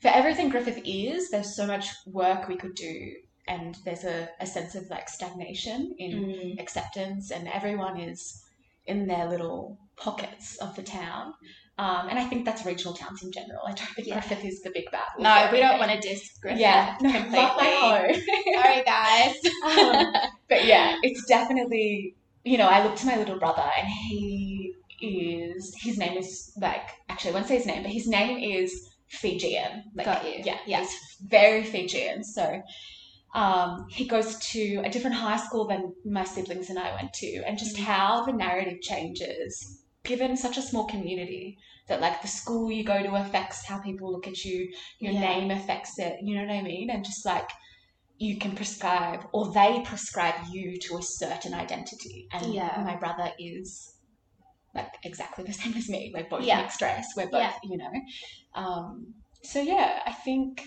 For 0.00 0.08
everything 0.08 0.50
Griffith 0.50 0.80
is, 0.84 1.30
there's 1.30 1.56
so 1.56 1.66
much 1.66 1.88
work 2.06 2.48
we 2.48 2.56
could 2.56 2.74
do, 2.74 3.12
and 3.48 3.76
there's 3.84 4.04
a, 4.04 4.28
a 4.40 4.46
sense 4.46 4.74
of 4.74 4.88
like 4.90 5.08
stagnation 5.08 5.94
in 5.98 6.10
Mm. 6.24 6.60
acceptance, 6.60 7.30
and 7.30 7.48
everyone 7.48 7.98
is 7.98 8.42
in 8.86 9.06
their 9.08 9.28
little 9.28 9.78
pockets 9.96 10.56
of 10.58 10.76
the 10.76 10.82
town. 10.82 11.32
Um, 11.78 12.08
and 12.08 12.18
I 12.18 12.24
think 12.24 12.46
that's 12.46 12.64
regional 12.64 12.94
towns 12.94 13.22
in 13.22 13.30
general. 13.32 13.60
I 13.66 13.72
don't 13.72 13.86
think 13.94 14.08
Yeah. 14.08 14.14
Griffith 14.14 14.44
is 14.46 14.62
the 14.62 14.70
big 14.70 14.84
bad. 14.90 15.08
no 15.18 15.48
we 15.52 15.58
don't 15.60 15.78
want 15.78 15.90
to 15.92 16.00
diss 16.00 16.22
Griffith 16.40 16.60
Yeah, 16.60 16.96
no, 17.02 17.12
completely 17.12 17.38
love 17.38 17.56
my 17.58 17.64
home. 17.64 18.14
sorry 18.54 18.82
guys 18.84 19.34
Um, 19.78 20.12
but 20.48 20.64
yeah, 20.64 20.96
it's 21.02 21.26
definitely 21.26 22.16
you 22.44 22.56
know 22.58 22.66
I 22.66 22.82
look 22.84 22.96
to 22.96 23.06
my 23.06 23.16
little 23.18 23.38
brother 23.38 23.68
and 23.78 23.86
he 23.88 24.74
is 25.02 25.74
his 25.82 25.98
name 25.98 26.16
is 26.16 26.52
like 26.58 26.88
actually 27.10 27.32
I 27.32 27.34
won't 27.34 27.46
say 27.48 27.56
his 27.56 27.66
name, 27.66 27.82
but 27.82 27.92
his 27.92 28.06
name 28.08 28.38
is 28.58 28.72
Fijian. 29.08 29.84
Like, 29.94 30.06
Got 30.06 30.24
you. 30.24 30.42
Yeah, 30.44 30.58
Yeah. 30.66 30.80
he's 30.80 30.90
very 31.28 31.62
Fijian. 31.62 32.24
So 32.24 32.62
um, 33.34 33.86
he 33.90 34.06
goes 34.06 34.36
to 34.52 34.80
a 34.84 34.88
different 34.88 35.16
high 35.16 35.36
school 35.36 35.66
than 35.66 35.92
my 36.06 36.24
siblings 36.24 36.70
and 36.70 36.78
I 36.78 36.94
went 36.94 37.12
to, 37.14 37.42
and 37.46 37.58
just 37.58 37.76
Mhm. 37.76 37.80
how 37.84 38.24
the 38.24 38.32
narrative 38.32 38.80
changes 38.80 39.82
given 40.06 40.36
such 40.36 40.56
a 40.56 40.62
small 40.62 40.86
community 40.86 41.58
that 41.88 42.00
like 42.00 42.22
the 42.22 42.28
school 42.28 42.70
you 42.70 42.84
go 42.84 43.02
to 43.02 43.14
affects 43.16 43.66
how 43.66 43.78
people 43.80 44.10
look 44.12 44.26
at 44.26 44.44
you 44.44 44.58
your 45.00 45.12
Yeah. 45.12 45.20
name 45.20 45.50
affects 45.50 45.98
it 45.98 46.14
you 46.22 46.34
know 46.36 46.42
what 46.46 46.54
i 46.54 46.62
mean 46.62 46.90
and 46.90 47.04
just 47.04 47.26
like 47.26 47.48
you 48.18 48.38
can 48.38 48.52
prescribe 48.52 49.20
or 49.32 49.52
they 49.52 49.82
prescribe 49.84 50.36
you 50.50 50.78
to 50.84 50.96
a 50.96 51.02
certain 51.02 51.52
identity 51.54 52.28
and 52.32 52.54
Yeah. 52.54 52.82
my 52.84 52.96
brother 52.96 53.30
is 53.38 53.94
like 54.74 54.92
exactly 55.04 55.44
the 55.44 55.52
same 55.60 55.74
as 55.74 55.88
me 55.88 56.12
we're 56.14 56.28
both 56.28 56.44
Yeah. 56.44 56.62
mixed 56.62 56.80
race 56.82 57.06
we're 57.16 57.28
both 57.30 57.42
Yeah. 57.42 57.52
you 57.64 57.76
know 57.76 57.92
um, 58.54 59.14
so 59.42 59.60
yeah 59.60 60.00
i 60.06 60.12
think 60.12 60.62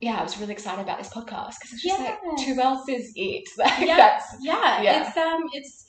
yeah 0.00 0.18
i 0.20 0.22
was 0.22 0.38
really 0.38 0.52
excited 0.52 0.82
about 0.82 0.98
this 0.98 1.08
podcast 1.08 1.54
because 1.58 1.72
it's 1.72 1.82
just 1.82 2.00
like 2.00 2.18
Yes. 2.36 2.44
who 2.46 2.60
else 2.60 2.88
is 2.88 3.12
it 3.16 3.44
like 3.58 3.86
Yeah. 3.86 3.96
that's 3.96 4.26
yeah, 4.40 4.82
Yeah. 4.82 5.06
it's 5.08 5.16
um 5.16 5.42
it's 5.52 5.84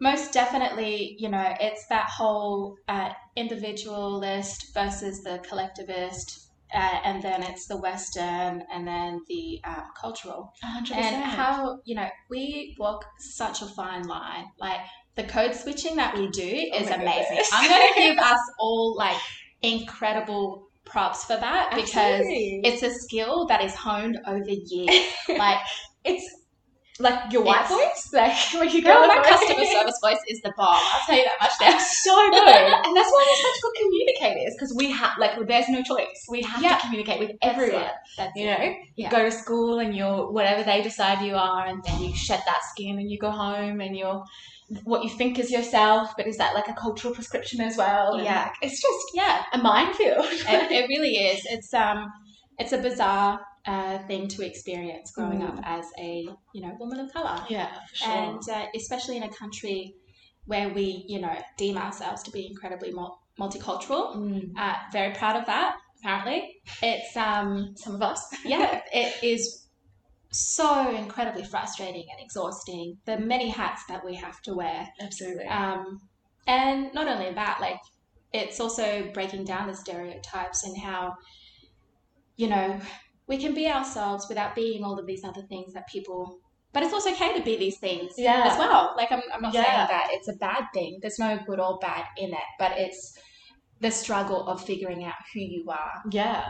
most 0.00 0.32
definitely 0.32 1.16
you 1.18 1.28
know 1.28 1.54
it's 1.60 1.86
that 1.88 2.08
whole 2.08 2.76
uh, 2.88 3.10
individualist 3.34 4.72
versus 4.74 5.22
the 5.22 5.42
collectivist 5.48 6.46
uh, 6.74 7.00
and 7.04 7.22
then 7.22 7.42
it's 7.42 7.66
the 7.66 7.76
western 7.76 8.62
and 8.72 8.86
then 8.86 9.20
the 9.28 9.60
um, 9.64 9.84
cultural. 9.98 10.52
100% 10.64 10.92
and 10.96 11.24
how 11.24 11.78
you 11.84 11.94
know 11.94 12.08
we 12.28 12.74
walk 12.78 13.04
such 13.18 13.62
a 13.62 13.66
fine 13.66 14.02
line. 14.02 14.46
Like 14.58 14.80
the 15.14 15.24
code 15.24 15.54
switching 15.54 15.96
that 15.96 16.16
we 16.16 16.28
do 16.28 16.70
Oh 16.72 16.78
is 16.80 16.90
my 16.90 16.96
amazing. 16.96 17.22
Goodness. 17.28 17.50
i'm 17.52 17.68
going 17.68 17.88
to 17.94 18.00
give 18.00 18.18
us 18.18 18.40
all 18.58 18.96
like 18.96 19.16
incredible 19.62 20.68
props 20.84 21.24
for 21.24 21.36
that 21.36 21.70
because 21.74 22.20
Absolutely. 22.20 22.60
it's 22.64 22.82
a 22.82 22.90
skill 22.90 23.46
that 23.46 23.62
is 23.62 23.74
honed 23.74 24.18
over 24.26 24.44
years. 24.48 25.06
Like 25.36 25.58
it's 26.04 26.24
like 26.98 27.30
your 27.32 27.42
white 27.42 27.66
voice 27.68 28.08
like 28.12 28.32
when 28.54 28.70
you 28.70 28.82
go 28.82 28.92
Girl, 28.94 29.02
on 29.02 29.08
my 29.08 29.22
customer 29.22 29.64
service 29.72 29.98
voice 30.02 30.18
is 30.28 30.40
the 30.42 30.52
bomb. 30.56 30.76
I'll 30.92 31.00
tell 31.06 31.16
you 31.16 31.24
that 31.24 31.36
much 31.40 31.52
now. 31.60 31.78
So 31.78 32.30
good, 32.30 32.38
and 32.86 32.96
that's 32.96 33.10
why 33.10 33.26
we're 33.26 33.52
such 33.52 33.62
good 33.62 33.72
communicators 33.82 34.54
because 34.54 34.74
we 34.76 34.90
have 34.92 35.12
like 35.18 35.32
there's 35.46 35.68
no 35.68 35.82
choice. 35.82 36.24
We 36.30 36.42
have 36.42 36.62
Yeah. 36.62 36.76
to 36.76 36.80
communicate 36.82 37.20
with 37.20 37.32
everyone. 37.42 37.90
That's 38.16 38.32
You 38.34 38.48
it. 38.48 38.58
know, 38.58 38.74
you 38.96 39.10
go 39.10 39.22
to 39.24 39.30
school 39.30 39.78
and 39.78 39.94
you're 39.94 40.30
whatever 40.32 40.62
they 40.62 40.82
decide 40.82 41.24
you 41.24 41.34
are, 41.34 41.66
and 41.66 41.82
then 41.84 42.00
you 42.02 42.14
shed 42.16 42.40
that 42.46 42.60
skin 42.72 42.98
and 42.98 43.10
you 43.10 43.18
go 43.18 43.30
home 43.30 43.80
and 43.80 43.96
you're 43.96 44.24
what 44.82 45.04
you 45.04 45.10
think 45.10 45.38
is 45.38 45.50
yourself, 45.50 46.12
but 46.16 46.26
is 46.26 46.38
that 46.38 46.54
like 46.54 46.66
a 46.66 46.72
cultural 46.74 47.14
prescription 47.14 47.60
as 47.60 47.76
well? 47.76 48.20
Yeah. 48.20 48.44
like, 48.44 48.52
it's 48.62 48.82
just 48.82 48.98
Yeah, 49.14 49.42
a 49.52 49.58
minefield. 49.58 50.24
it, 50.26 50.72
it 50.72 50.88
really 50.88 51.16
is. 51.18 51.46
It's 51.48 51.72
um, 51.72 52.10
it's 52.58 52.72
a 52.72 52.78
bizarre 52.78 53.40
uh, 53.66 53.98
thing 54.06 54.28
to 54.28 54.44
experience 54.46 55.10
growing 55.12 55.40
Mm. 55.40 55.48
up 55.48 55.60
as 55.64 55.84
a 55.98 56.28
you 56.54 56.60
know 56.62 56.74
woman 56.78 57.00
of 57.00 57.12
color, 57.12 57.44
yeah, 57.48 57.78
sure. 57.92 58.12
and 58.12 58.40
uh, 58.50 58.66
especially 58.74 59.16
in 59.16 59.22
a 59.24 59.32
country 59.32 59.94
where 60.46 60.68
we 60.68 61.04
you 61.08 61.20
know 61.20 61.36
deem 61.58 61.76
ourselves 61.76 62.22
to 62.22 62.30
be 62.30 62.46
incredibly 62.46 62.92
mul- 62.92 63.18
multicultural. 63.40 64.16
Mm. 64.16 64.52
Uh, 64.56 64.74
very 64.92 65.12
proud 65.14 65.36
of 65.36 65.46
that. 65.46 65.76
Apparently, 66.00 66.54
it's 66.82 67.16
um, 67.16 67.74
some 67.76 67.94
of 67.96 68.02
us, 68.02 68.20
yeah, 68.44 68.80
it 68.92 69.22
is 69.24 69.66
so 70.30 70.94
incredibly 70.94 71.42
frustrating 71.44 72.04
and 72.12 72.24
exhausting. 72.24 72.96
The 73.06 73.18
many 73.18 73.48
hats 73.48 73.82
that 73.88 74.04
we 74.04 74.14
have 74.14 74.40
to 74.42 74.54
wear. 74.54 74.86
absolutely. 75.00 75.46
Um, 75.46 75.98
and 76.46 76.92
not 76.94 77.08
only 77.08 77.32
that, 77.32 77.58
like 77.60 77.78
it's 78.32 78.60
also 78.60 79.10
breaking 79.14 79.44
down 79.44 79.66
the 79.68 79.74
stereotypes 79.74 80.64
and 80.64 80.76
how, 80.76 81.14
you 82.36 82.48
know, 82.48 82.78
we 83.28 83.38
can 83.38 83.54
be 83.54 83.68
ourselves 83.68 84.26
without 84.28 84.54
being 84.54 84.84
all 84.84 84.98
of 84.98 85.06
these 85.06 85.24
other 85.24 85.42
things 85.42 85.72
that 85.74 85.88
people. 85.88 86.38
But 86.72 86.82
it's 86.82 86.92
also 86.92 87.10
okay 87.12 87.36
to 87.36 87.42
be 87.42 87.56
these 87.56 87.78
things 87.78 88.12
Yeah. 88.18 88.44
as 88.46 88.58
well. 88.58 88.94
Like 88.96 89.10
I'm, 89.10 89.22
I'm 89.32 89.40
not 89.42 89.54
Yeah. 89.54 89.64
saying 89.64 89.86
that 89.88 90.08
it's 90.12 90.28
a 90.28 90.34
bad 90.34 90.64
thing. 90.74 90.98
There's 91.00 91.18
no 91.18 91.38
good 91.46 91.58
or 91.58 91.78
bad 91.78 92.04
in 92.18 92.30
it, 92.34 92.48
but 92.58 92.72
it's 92.76 93.18
the 93.80 93.90
struggle 93.90 94.46
of 94.46 94.62
figuring 94.64 95.04
out 95.04 95.14
who 95.32 95.40
you 95.40 95.68
are 95.70 96.02
yeah, 96.10 96.48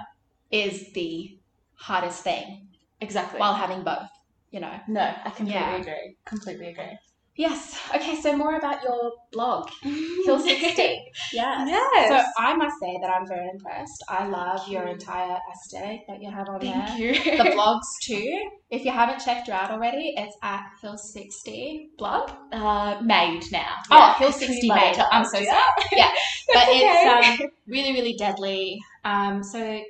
is 0.50 0.92
the 0.92 1.38
hardest 1.74 2.22
thing 2.22 2.68
exactly. 3.00 3.40
while 3.40 3.54
having 3.54 3.82
both. 3.82 4.08
You 4.50 4.60
know. 4.60 4.80
no, 4.88 5.02
I 5.02 5.30
completely 5.30 5.52
Yeah. 5.52 5.76
agree. 5.76 6.16
Completely 6.24 6.68
agree. 6.68 6.96
Yes. 7.36 7.78
Okay. 7.94 8.18
So 8.20 8.34
more 8.36 8.56
about 8.56 8.82
your 8.82 9.12
blog, 9.30 9.68
Hill 9.82 10.40
60. 10.40 11.12
Yeah. 11.32 11.66
Yes. 11.66 12.08
So 12.08 12.24
I 12.38 12.56
must 12.56 12.76
say 12.80 12.98
that 13.02 13.10
I'm 13.10 13.26
very 13.26 13.48
impressed. 13.48 14.02
I 14.08 14.26
love 14.26 14.66
your 14.68 14.84
entire 14.86 15.38
aesthetic 15.52 16.06
that 16.08 16.22
you 16.22 16.30
have 16.30 16.48
on 16.48 16.60
Thank 16.60 16.86
there. 16.86 16.98
you. 16.98 17.12
The 17.12 17.50
blogs 17.56 17.82
too. 18.02 18.50
If 18.70 18.84
you 18.84 18.90
haven't 18.90 19.20
checked 19.20 19.48
her 19.48 19.52
out 19.52 19.70
already, 19.70 20.14
it's 20.16 20.36
at 20.42 20.64
Hill 20.80 20.96
60 20.96 21.90
blog. 21.98 22.30
uh, 22.52 23.00
made 23.02 23.42
now. 23.52 23.74
Oh, 23.90 24.14
Hill 24.18 24.32
60 24.32 24.68
made. 24.68 24.74
made. 24.74 24.98
I'm 25.12 25.24
so 25.24 25.42
sorry. 25.44 25.46
Yeah. 25.92 26.10
but 26.54 26.68
okay. 26.68 26.80
it's 26.80 27.40
um, 27.42 27.48
really, 27.68 27.92
really 27.92 28.14
deadly. 28.14 28.80
Um, 29.04 29.42
so 29.42 29.82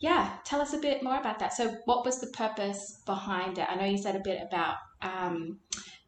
yeah, 0.00 0.30
tell 0.44 0.62
us 0.62 0.72
a 0.72 0.78
bit 0.78 1.02
more 1.02 1.18
about 1.18 1.38
that. 1.40 1.52
So 1.52 1.76
what 1.84 2.06
was 2.06 2.20
the 2.20 2.28
purpose 2.28 3.00
behind 3.04 3.58
it? 3.58 3.66
I 3.68 3.76
know 3.76 3.84
you 3.84 3.98
said 3.98 4.16
a 4.16 4.20
bit 4.20 4.40
about 4.42 4.76
um, 5.02 5.58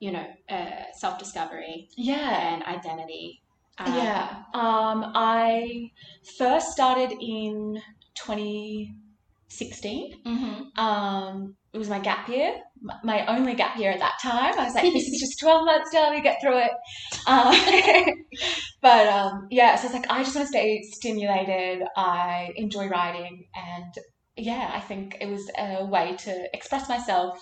you 0.03 0.11
know, 0.11 0.27
uh, 0.49 0.83
self-discovery 0.99 1.89
Yeah. 1.97 2.55
and 2.55 2.65
identity. 2.65 3.41
Um, 3.79 3.95
Yeah. 3.95 4.43
Um, 4.53 5.13
I 5.15 5.93
first 6.37 6.73
started 6.73 7.13
in 7.21 7.81
2016. 8.15 10.21
mhm. 10.27 10.77
Um, 10.77 11.55
it 11.73 11.79
was 11.79 11.89
my 11.89 12.01
gap 12.01 12.29
year, 12.29 12.61
my 13.05 13.25
only 13.27 13.55
gap 13.55 13.79
year 13.79 13.93
at 13.93 14.01
that 14.01 14.19
time. 14.21 14.59
I 14.59 14.65
was 14.65 14.75
like, 14.75 14.93
this 14.93 15.07
is 15.07 15.21
just 15.25 15.39
12 15.39 15.65
months, 15.65 15.93
darling, 15.93 16.25
get 16.25 16.41
through 16.41 16.59
it. 16.59 16.73
Um, 17.29 17.55
but 18.83 19.07
um, 19.07 19.47
yeah, 19.51 19.77
so 19.77 19.85
it's 19.87 19.95
like, 19.95 20.11
I 20.11 20.25
just 20.25 20.35
want 20.35 20.49
to 20.49 20.53
stay 20.53 20.83
stimulated. 20.83 21.85
I 21.97 22.53
enjoy 22.57 22.89
writing. 22.89 23.47
And 23.55 23.95
yeah, 24.37 24.73
I 24.75 24.81
think 24.81 25.19
it 25.21 25.29
was 25.29 25.49
a 25.57 25.85
way 25.87 26.17
to 26.25 26.49
express 26.53 26.89
myself 26.89 27.39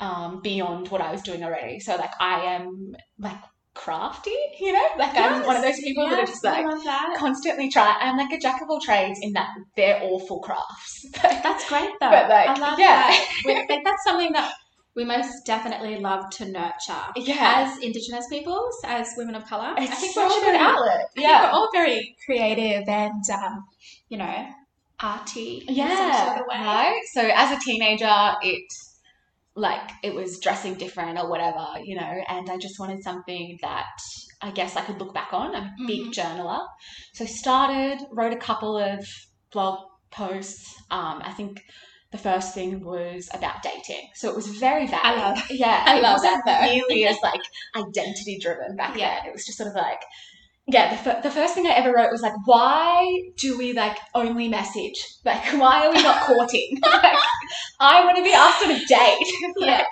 um, 0.00 0.40
beyond 0.42 0.88
what 0.88 1.00
I 1.00 1.12
was 1.12 1.22
doing 1.22 1.42
already. 1.42 1.80
So, 1.80 1.96
like, 1.96 2.10
I 2.20 2.40
am 2.54 2.94
like 3.18 3.38
crafty, 3.74 4.34
you 4.60 4.72
know? 4.72 4.86
Like, 4.98 5.14
I'm 5.16 5.44
one 5.46 5.56
of 5.56 5.62
those 5.62 5.78
people 5.80 6.08
that 6.08 6.18
are 6.18 6.26
just 6.26 6.42
like, 6.44 6.64
constantly 7.16 7.68
try. 7.70 7.96
I'm 8.00 8.16
like 8.16 8.32
a 8.32 8.38
jack 8.38 8.62
of 8.62 8.68
all 8.70 8.80
trades 8.80 9.18
in 9.22 9.32
that 9.34 9.48
they're 9.76 10.00
awful 10.02 10.40
crafts. 10.40 11.06
That's 11.22 11.68
great 11.68 11.90
though. 12.00 12.10
But, 12.10 12.28
like, 12.28 12.48
I 12.48 12.58
love 12.58 12.78
yeah. 12.78 13.08
that. 13.44 13.80
That's 13.84 14.04
something 14.04 14.32
that 14.32 14.52
we 14.94 15.04
most 15.04 15.44
definitely 15.44 15.98
love 15.98 16.30
to 16.30 16.46
nurture. 16.46 16.94
yeah. 17.16 17.66
As 17.68 17.78
Indigenous 17.82 18.26
peoples, 18.28 18.74
as 18.84 19.12
women 19.18 19.34
of 19.34 19.44
colour, 19.46 19.74
It's 19.76 19.92
I 19.92 19.94
think 19.94 20.14
such 20.14 20.22
we're 20.22 20.34
all 20.34 20.40
good 20.40 20.52
very, 20.52 20.58
outlet. 20.58 21.06
Think 21.14 21.28
we're 21.28 21.50
all 21.50 21.68
very 21.72 22.16
creative 22.24 22.88
and, 22.88 23.22
um, 23.30 23.64
you 24.08 24.16
know, 24.16 24.46
arty 25.00 25.58
in 25.68 25.74
some 25.76 25.76
Yeah. 25.76 26.26
sort 26.26 26.38
of 26.40 26.46
way. 26.46 26.64
Right? 26.64 27.00
So 27.12 27.20
as 27.20 27.56
a 27.56 27.60
teenager, 27.62 28.34
it 28.40 28.64
like 29.56 29.90
it 30.02 30.14
was 30.14 30.38
dressing 30.38 30.74
different 30.74 31.18
or 31.18 31.28
whatever, 31.30 31.66
you 31.82 31.96
know, 31.96 32.22
and 32.28 32.50
I 32.50 32.58
just 32.58 32.78
wanted 32.78 33.02
something 33.02 33.58
that 33.62 33.86
I 34.42 34.50
guess 34.50 34.76
I 34.76 34.82
could 34.82 34.98
look 34.98 35.14
back 35.14 35.32
on. 35.32 35.54
I'm 35.56 35.64
a 35.64 35.74
big 35.86 36.00
Mhm. 36.08 36.12
journaler. 36.14 36.66
So 37.14 37.24
started, 37.24 37.98
wrote 38.12 38.34
a 38.34 38.36
couple 38.36 38.76
of 38.76 39.08
blog 39.50 39.78
posts. 40.10 40.74
Um, 40.90 41.22
I 41.24 41.32
think 41.32 41.62
the 42.12 42.18
first 42.18 42.54
thing 42.54 42.84
was 42.84 43.28
about 43.32 43.62
dating, 43.62 44.08
so 44.14 44.28
it 44.28 44.36
was 44.36 44.46
very 44.46 44.86
vague. 44.86 45.00
I 45.02 45.16
love- 45.16 45.50
yeah, 45.50 45.82
I 45.86 45.96
it 45.98 46.02
love 46.02 46.20
that, 46.22 46.42
though. 46.44 46.66
nearly 46.72 47.06
as 47.10 47.16
like 47.22 47.40
identity 47.74 48.38
driven 48.38 48.76
back 48.76 48.96
Yeah. 48.96 49.16
then. 49.20 49.26
It 49.28 49.32
was 49.32 49.46
just 49.46 49.56
sort 49.58 49.70
of 49.70 49.74
like. 49.74 50.00
Yeah, 50.68 50.90
the, 50.90 50.96
fir- 50.96 51.20
the 51.22 51.30
first 51.30 51.54
thing 51.54 51.66
I 51.66 51.70
ever 51.70 51.92
wrote 51.92 52.10
was 52.10 52.22
like, 52.22 52.32
why 52.44 53.30
do 53.36 53.56
we 53.56 53.72
like 53.72 53.96
only 54.14 54.48
message? 54.48 54.94
Like, 55.24 55.44
why 55.60 55.86
are 55.86 55.92
we 55.92 56.02
not 56.02 56.22
courting? 56.22 56.78
like, 56.84 57.16
I 57.78 58.04
want 58.04 58.16
to 58.16 58.24
be 58.24 58.32
asked 58.32 58.64
on 58.64 58.72
a 58.72 58.84
date. 58.84 59.52
Yeah. 59.58 59.76
Like, 59.78 59.86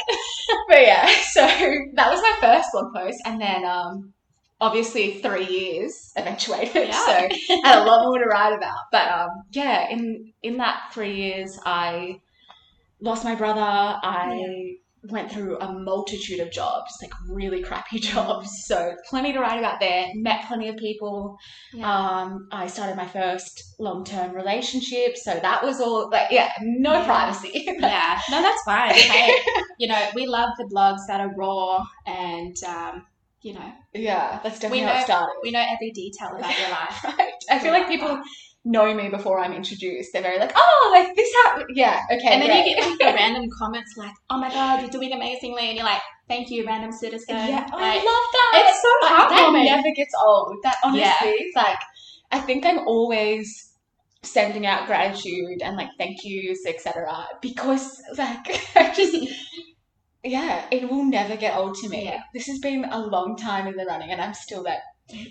but 0.68 0.80
yeah, 0.82 1.06
so 1.30 1.40
that 1.40 2.10
was 2.10 2.20
my 2.20 2.36
first 2.40 2.68
blog 2.72 2.92
post, 2.94 3.18
and 3.24 3.40
then 3.40 3.64
um, 3.64 4.12
obviously 4.60 5.20
three 5.20 5.46
years 5.46 6.12
eventuated. 6.16 6.88
Yeah. 6.88 7.06
So 7.06 7.12
I 7.12 7.60
had 7.64 7.82
a 7.82 7.84
lot 7.84 8.04
more 8.04 8.18
to 8.18 8.26
write 8.26 8.52
about. 8.52 8.78
But 8.92 9.08
um, 9.08 9.28
yeah, 9.52 9.88
in 9.90 10.32
in 10.42 10.56
that 10.58 10.90
three 10.92 11.14
years, 11.16 11.58
I 11.64 12.20
lost 13.00 13.24
my 13.24 13.34
brother. 13.34 13.60
I 13.60 14.76
went 15.10 15.30
through 15.30 15.58
a 15.58 15.72
multitude 15.72 16.40
of 16.40 16.50
jobs, 16.50 16.90
like 17.02 17.12
really 17.28 17.62
crappy 17.62 17.98
jobs. 18.12 18.48
So 18.66 18.94
plenty 19.08 19.32
to 19.32 19.38
write 19.40 19.58
about 19.58 19.80
there. 19.80 20.08
Met 20.14 20.46
plenty 20.46 20.68
of 20.68 20.76
people. 20.76 21.36
Yeah. 21.72 21.90
Um, 21.90 22.48
I 22.52 22.66
started 22.66 22.96
my 22.96 23.06
first 23.06 23.74
long 23.78 24.04
term 24.04 24.34
relationship. 24.34 25.16
So 25.16 25.38
that 25.40 25.62
was 25.62 25.80
all 25.80 26.08
like 26.10 26.30
yeah, 26.30 26.50
no 26.62 26.92
Yeah. 26.94 27.04
privacy. 27.04 27.50
yeah, 27.80 28.20
no, 28.30 28.40
that's 28.42 28.62
fine. 28.64 28.94
Hey, 28.94 29.36
you 29.78 29.88
know, 29.88 30.08
we 30.14 30.26
love 30.26 30.50
the 30.58 30.64
blogs 30.64 31.06
that 31.08 31.20
are 31.20 31.34
raw 31.36 31.84
and, 32.06 32.56
um, 32.66 33.06
you 33.42 33.52
know, 33.54 33.72
yeah, 33.92 34.40
that's 34.42 34.58
definitely 34.58 34.78
We 34.80 34.84
how 34.86 34.94
know- 34.94 35.00
it 35.00 35.04
started. 35.04 35.34
we 35.42 35.50
know 35.50 35.64
every 35.70 35.90
detail 35.90 36.34
about 36.36 36.58
your 36.58 36.70
life. 36.70 37.04
Right. 37.04 37.32
I 37.50 37.58
feel 37.58 37.72
like 37.72 37.88
people 37.88 38.22
know 38.64 38.92
me 38.94 39.08
before 39.08 39.38
I'm 39.38 39.52
introduced. 39.52 40.12
They're 40.12 40.22
very 40.22 40.38
like, 40.38 40.52
oh, 40.56 40.90
like 40.94 41.14
this 41.14 41.30
happened. 41.44 41.66
Yeah, 41.74 42.00
okay. 42.10 42.28
And 42.28 42.42
then 42.42 42.64
you 42.66 42.74
get 42.76 42.88
like, 42.88 42.98
the 42.98 43.04
random 43.16 43.50
comments 43.58 43.94
like, 43.96 44.14
"Oh 44.30 44.38
my 44.38 44.48
god, 44.50 44.80
you're 44.80 44.90
doing 44.90 45.12
amazingly," 45.12 45.68
and 45.68 45.76
you're 45.76 45.84
like, 45.84 46.00
"Thank 46.28 46.50
you, 46.50 46.66
random 46.66 46.92
citizen." 46.92 47.36
yeah, 47.36 47.66
oh, 47.72 47.76
I 47.76 47.96
Like, 47.96 48.04
love 48.04 48.26
that. 48.32 48.64
it's 48.66 48.82
so 48.82 48.88
Like, 49.06 49.28
that 49.30 49.64
never 49.64 49.94
gets 49.94 50.14
old. 50.24 50.56
That 50.62 50.76
honestly, 50.84 51.52
Yeah. 51.54 51.62
like, 51.62 51.78
I 52.32 52.38
think 52.40 52.64
I'm 52.64 52.78
always 52.88 53.70
sending 54.22 54.64
out 54.66 54.86
gratitude 54.86 55.60
and 55.62 55.76
like 55.76 55.90
thank 55.98 56.24
yous, 56.24 56.64
etc. 56.66 57.26
Because 57.42 58.00
like 58.16 58.46
I 58.76 58.92
just. 58.94 59.16
Yeah, 60.26 60.64
it 60.70 60.88
will 60.90 61.04
never 61.04 61.36
get 61.36 61.54
old 61.54 61.74
to 61.82 61.88
me. 61.90 62.06
Yeah. 62.06 62.22
This 62.32 62.46
has 62.46 62.58
been 62.58 62.86
a 62.86 62.98
long 62.98 63.36
time 63.36 63.66
in 63.66 63.76
the 63.76 63.84
running, 63.84 64.10
and 64.10 64.22
I'm 64.22 64.32
still 64.32 64.62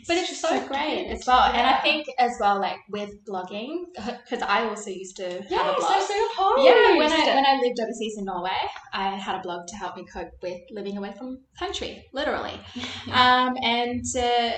but 0.08 0.18
it's 0.18 0.40
so, 0.40 0.50
so 0.50 0.68
great 0.68 1.08
as 1.08 1.24
well. 1.26 1.42
And 1.52 1.66
I 1.68 1.80
think 1.82 2.06
as 2.20 2.32
well, 2.40 2.60
like 2.60 2.78
with 2.90 3.10
blogging, 3.26 3.86
because 3.96 4.42
I 4.42 4.68
also 4.68 4.90
used 4.92 5.18
to 5.18 5.28
have 5.42 5.46
Yeah, 5.50 5.72
a 5.72 5.76
blog. 5.76 5.92
so 5.92 6.00
so 6.08 6.26
opposed. 6.34 6.66
yeah, 6.68 6.98
when 6.98 7.12
I 7.12 7.26
when 7.36 7.46
I 7.46 7.60
lived 7.62 7.80
overseas 7.80 8.16
in 8.18 8.26
Norway, 8.26 8.62
I 8.94 9.16
had 9.16 9.36
a 9.36 9.42
blog 9.42 9.68
to 9.68 9.76
help 9.76 9.96
me 9.98 10.06
cope 10.14 10.30
with 10.42 10.60
living 10.72 10.98
away 10.98 11.14
from 11.18 11.38
country, 11.58 12.04
literally. 12.14 12.60
Um, 13.12 13.56
and 13.64 14.04
uh, 14.18 14.52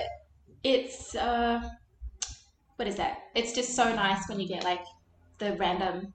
it's 0.62 1.14
uh, 1.14 1.60
what 2.76 2.86
is 2.88 2.96
that? 2.96 3.18
It's 3.34 3.52
just 3.52 3.74
so 3.74 3.94
nice 3.94 4.28
when 4.28 4.38
you 4.40 4.48
get 4.48 4.64
like 4.64 4.84
the 5.38 5.56
random 5.56 6.12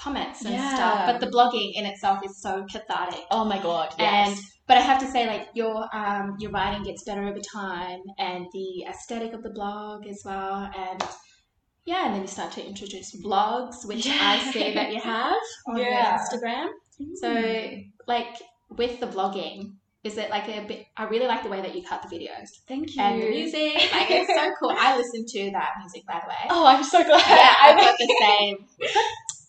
comments 0.00 0.44
and 0.44 0.54
Yeah. 0.54 0.74
stuff. 0.74 1.06
But 1.06 1.20
the 1.20 1.26
blogging 1.26 1.72
in 1.74 1.84
itself 1.84 2.20
is 2.24 2.40
so 2.40 2.64
cathartic. 2.70 3.20
oh 3.30 3.44
my 3.44 3.60
god, 3.62 3.94
And 3.98 4.30
yes. 4.36 4.42
But 4.68 4.76
I 4.76 4.80
have 4.80 5.00
to 5.00 5.06
say, 5.10 5.26
like 5.26 5.48
your 5.54 5.88
um, 5.96 6.36
your 6.38 6.50
writing 6.52 6.84
gets 6.84 7.02
better 7.04 7.24
over 7.24 7.40
time, 7.40 8.00
and 8.18 8.46
the 8.52 8.84
aesthetic 8.88 9.32
of 9.32 9.42
the 9.42 9.50
blog 9.50 10.06
as 10.06 10.22
well, 10.24 10.70
and 10.76 11.02
yeah, 11.84 12.04
and 12.06 12.14
then 12.14 12.22
you 12.22 12.28
start 12.28 12.52
to 12.52 12.64
introduce 12.66 13.16
vlogs, 13.24 13.86
which 13.86 14.06
I 14.08 14.38
see 14.52 14.74
that 14.74 14.92
you 14.92 15.00
have 15.00 15.34
on 15.68 15.78
Yeah. 15.78 16.10
your 16.10 16.18
Instagram. 16.18 16.68
So, 17.14 17.28
Mm. 17.28 17.90
like 18.06 18.34
with 18.76 19.00
the 19.00 19.06
vlogging, 19.06 19.72
is 20.04 20.18
it 20.18 20.28
like 20.30 20.48
a 20.48 20.64
bit? 20.66 20.84
I 20.96 21.04
really 21.04 21.26
like 21.26 21.42
the 21.42 21.48
way 21.48 21.60
that 21.62 21.74
you 21.74 21.82
cut 21.82 22.02
the 22.02 22.08
videos 22.14 22.48
thank 22.66 22.94
you. 22.94 23.02
and 23.02 23.22
the 23.22 23.30
music. 23.30 23.72
Like 23.92 24.10
it's 24.10 24.34
so 24.34 24.50
cool. 24.60 24.74
I 24.76 24.96
listen 24.96 25.24
to 25.26 25.50
that 25.52 25.70
music, 25.80 26.02
by 26.06 26.20
the 26.22 26.28
way. 26.28 26.44
Oh, 26.50 26.66
I'm 26.66 26.84
so 26.84 27.02
glad. 27.02 27.22
yeah, 27.26 27.54
I've 27.62 27.80
got 27.86 27.96
the 27.98 28.16
same. 28.20 28.56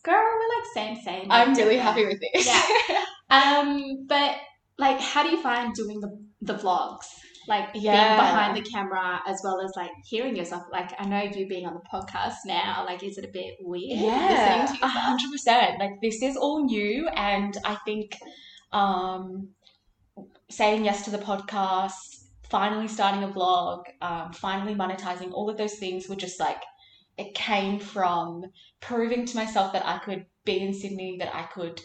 Girl, 0.03 0.15
we're 0.15 0.55
like 0.57 0.67
same, 0.73 0.95
same. 1.03 1.27
I'm 1.29 1.53
really 1.55 1.77
happy 1.77 2.05
with 2.05 2.19
this. 2.21 2.45
Yeah. 2.47 3.03
Um, 3.29 4.05
but 4.07 4.35
like, 4.79 4.99
how 4.99 5.23
do 5.23 5.29
you 5.29 5.41
find 5.41 5.73
doing 5.75 5.99
the 5.99 6.11
the 6.41 6.53
vlogs? 6.55 7.05
Like 7.47 7.69
Yeah. 7.73 8.15
being 8.15 8.27
behind 8.27 8.55
the 8.55 8.61
camera 8.69 9.21
as 9.27 9.41
well 9.43 9.59
as 9.61 9.71
like 9.75 9.91
hearing 10.05 10.35
yourself. 10.35 10.63
Like 10.71 10.91
I 10.99 11.05
know 11.05 11.21
you 11.21 11.47
being 11.47 11.65
on 11.65 11.73
the 11.73 11.81
podcast 11.93 12.35
now. 12.45 12.85
Like, 12.85 13.03
is 13.03 13.17
it 13.17 13.25
a 13.25 13.31
bit 13.31 13.55
weird 13.59 13.99
Yeah, 13.99 14.65
hundred 14.81 15.31
percent. 15.31 15.79
Like 15.79 15.93
this 16.01 16.21
is 16.21 16.37
all 16.37 16.65
new, 16.65 17.07
and 17.09 17.55
I 17.65 17.75
think 17.85 18.17
um, 18.71 19.49
saying 20.49 20.85
yes 20.85 21.05
to 21.05 21.11
the 21.11 21.17
podcast, 21.17 21.93
finally 22.49 22.87
starting 22.87 23.23
a 23.23 23.27
blog, 23.27 23.85
um, 24.01 24.31
finally 24.33 24.75
monetizing, 24.75 25.31
all 25.31 25.49
of 25.49 25.57
those 25.57 25.75
things 25.75 26.07
were 26.07 26.15
just 26.15 26.39
like 26.39 26.61
it 27.17 27.35
came 27.35 27.79
from 27.79 28.43
proving 28.79 29.25
to 29.25 29.35
myself 29.35 29.73
that 29.73 29.85
I 29.85 29.97
could 29.97 30.25
be 30.45 30.59
in 30.59 30.73
Sydney, 30.73 31.17
that 31.19 31.35
I 31.35 31.43
could 31.43 31.81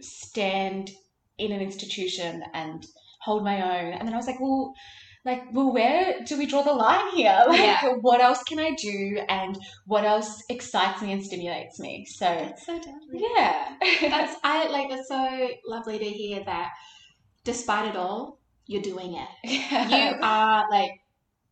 stand 0.00 0.90
in 1.38 1.52
an 1.52 1.60
institution 1.60 2.42
and 2.54 2.84
hold 3.20 3.44
my 3.44 3.56
own. 3.80 3.92
And 3.92 4.06
then 4.06 4.14
I 4.14 4.16
was 4.16 4.26
like, 4.26 4.40
well. 4.40 4.72
Like, 5.24 5.42
well, 5.52 5.72
where 5.72 6.22
do 6.24 6.38
we 6.38 6.46
draw 6.46 6.62
the 6.62 6.72
line 6.72 7.08
here? 7.12 7.42
Like, 7.48 7.58
Yeah. 7.58 7.94
what 8.00 8.20
else 8.20 8.44
can 8.44 8.60
I 8.60 8.70
do? 8.80 9.18
And 9.28 9.58
what 9.84 10.04
else 10.04 10.40
excites 10.48 11.02
me 11.02 11.10
and 11.10 11.20
stimulates 11.20 11.80
me? 11.80 12.06
So, 12.08 12.26
That's 12.26 12.64
so 12.64 12.74
lovely. 12.74 13.24
yeah. 13.34 13.74
That's 14.02 14.36
I 14.44 14.68
like. 14.68 14.88
That's 14.88 15.08
so 15.08 15.48
lovely 15.66 15.98
to 15.98 16.04
hear 16.04 16.44
that. 16.44 16.70
Despite 17.42 17.88
it 17.90 17.96
all, 17.96 18.38
you're 18.66 18.82
doing 18.82 19.14
it. 19.16 19.28
yeah. 19.42 20.10
You 20.12 20.16
are 20.22 20.70
like. 20.70 20.92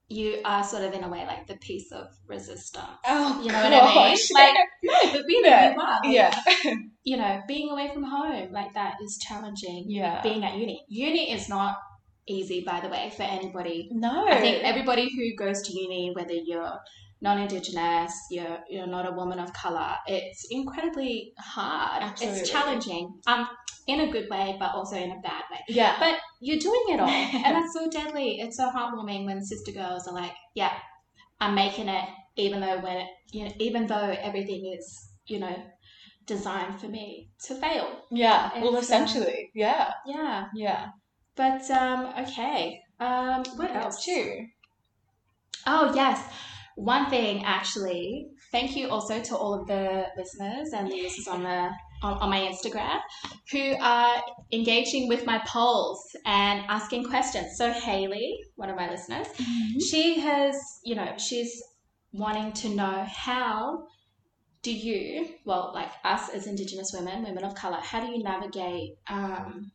You 0.09 0.39
are 0.45 0.63
sort 0.63 0.85
of 0.85 0.93
in 0.93 1.03
a 1.03 1.09
way 1.09 1.27
like 1.27 1.49
the 1.49 1.57
piece 1.57 1.91
of 1.91 2.07
resistance. 2.29 2.85
oh, 3.09 3.41
You 3.43 3.51
know 3.51 3.61
what 3.61 3.73
I 3.73 4.11
mean? 4.11 4.19
Like, 4.35 4.55
no, 4.85 4.95
but 5.03 5.23
really, 5.27 5.49
Yeah. 5.49 5.73
you 5.75 5.81
are. 5.81 6.01
Like, 6.05 6.13
yeah. 6.15 6.75
You 7.05 7.17
know, 7.17 7.43
being 7.47 7.71
away 7.71 7.91
from 7.93 8.03
home 8.03 8.51
like 8.53 8.73
that 8.75 8.95
is 9.03 9.19
challenging. 9.19 9.85
Yeah. 9.89 10.23
Being 10.23 10.45
at 10.45 10.57
uni. 10.57 10.85
Uni 10.89 11.33
is 11.33 11.49
not 11.49 11.77
easy, 12.27 12.65
by 12.65 12.81
the 12.81 12.89
way, 12.89 13.13
for 13.17 13.23
anybody. 13.23 13.89
No. 13.93 14.27
I 14.27 14.41
think 14.41 14.65
everybody 14.65 15.11
who 15.15 15.37
goes 15.37 15.63
to 15.63 15.73
uni, 15.73 16.13
whether 16.15 16.33
you're 16.33 16.79
non-indigenous, 17.21 18.13
you're 18.31 18.59
you're 18.69 18.87
not 18.87 19.09
a 19.11 19.13
woman 19.13 19.39
of 19.39 19.53
color, 19.53 19.95
it's 20.07 20.47
incredibly 20.51 21.33
hard. 21.39 22.03
Absolutely. 22.03 22.41
It's 22.41 22.51
challenging. 22.51 23.15
Um, 23.27 23.49
in 23.87 24.01
a 24.01 24.11
good 24.11 24.31
way, 24.31 24.57
but 24.59 24.75
also 24.75 24.97
in 24.97 25.11
a 25.11 25.21
bad 25.21 25.43
way. 25.51 25.61
yeah. 25.69 25.97
But 25.99 26.17
you're 26.41 26.59
doing 26.59 26.85
it 26.89 27.01
all, 27.01 27.09
and 27.45 27.55
that's 27.57 27.75
so 27.75 27.91
deadly. 27.91 28.41
It's 28.41 28.57
so 28.57 28.71
heartwarming 28.71 29.27
when 29.27 29.45
sister 29.45 29.73
girls 29.73 30.07
are 30.09 30.15
like, 30.15 30.33
"Yeah, 30.55 30.73
I'm 31.41 31.55
making 31.55 31.89
it," 31.89 32.05
even 32.37 32.61
though 32.61 32.81
when 32.81 32.97
it, 32.99 33.09
you 33.33 33.45
know, 33.45 33.53
even 33.59 33.87
though 33.87 34.17
everything 34.23 34.75
is, 34.75 35.09
you 35.27 35.39
know, 35.39 35.55
designed 36.27 36.81
for 36.81 36.89
me 36.89 37.29
to 37.47 37.55
fail. 37.55 38.03
yeah. 38.11 38.51
Well, 38.61 38.71
um, 38.77 38.83
essentially. 38.83 39.51
Yeah. 39.55 39.91
Yeah, 40.07 40.47
Yeah. 40.55 40.89
but 41.37 41.71
um, 41.71 42.13
okay. 42.25 42.81
Um, 43.01 43.43
what 43.57 43.75
else? 43.75 44.05
too? 44.05 44.47
Oh 45.67 45.93
yes, 45.95 46.23
one 46.77 47.09
thing 47.11 47.45
actually. 47.45 48.29
Thank 48.53 48.77
you 48.77 48.89
also 48.89 49.21
to 49.21 49.37
all 49.37 49.55
of 49.55 49.67
the 49.67 50.07
listeners 50.17 50.71
and 50.73 50.91
the 50.91 50.97
users 50.97 51.27
on 51.27 51.43
the 51.43 51.71
on, 52.03 52.19
on 52.19 52.31
my 52.31 52.41
Instagram 52.41 53.01
who 53.51 53.75
are 53.81 54.23
engaging 54.53 55.09
with 55.09 55.25
my 55.27 55.39
polls 55.47 56.01
and 56.27 56.63
asking 56.69 57.05
questions. 57.09 57.57
So 57.57 57.73
Haley, 57.73 58.39
one 58.57 58.69
of 58.71 58.77
my 58.77 58.89
listeners, 58.91 59.27
she 59.91 60.21
has, 60.21 60.55
you 60.85 60.95
know, 60.95 61.15
she's 61.17 61.61
wanting 62.13 62.53
to 62.53 62.69
know 62.69 63.05
how 63.09 63.87
do 64.65 64.73
you, 64.73 65.29
well, 65.45 65.73
like 65.75 65.91
us 66.05 66.31
as 66.31 66.47
Indigenous 66.47 66.91
women, 66.95 67.23
women 67.23 67.45
of 67.45 67.55
color, 67.55 67.77
how 67.83 68.01
do 68.01 68.11
you 68.11 68.23
navigate, 68.23 68.97
um, 69.09 69.71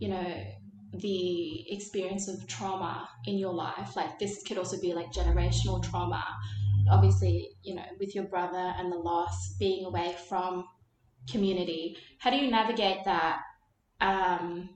you 0.00 0.08
know, 0.08 0.44
the 0.92 1.72
experience 1.72 2.28
of 2.28 2.46
trauma 2.48 3.08
in 3.26 3.38
your 3.38 3.54
life? 3.54 3.94
Like 3.94 4.18
this 4.18 4.42
could 4.42 4.58
also 4.58 4.78
be 4.80 4.92
like 4.92 5.12
generational 5.12 5.82
trauma. 5.82 6.22
Obviously, 6.90 7.48
you 7.62 7.76
know, 7.76 7.84
with 8.00 8.14
your 8.14 8.24
brother 8.24 8.74
and 8.76 8.92
the 8.92 8.96
loss, 8.96 9.54
being 9.58 9.86
away 9.86 10.16
from 10.28 10.66
community. 11.30 11.96
How 12.18 12.30
do 12.30 12.36
you 12.36 12.50
navigate 12.50 13.04
that? 13.04 13.40
Um, 14.00 14.68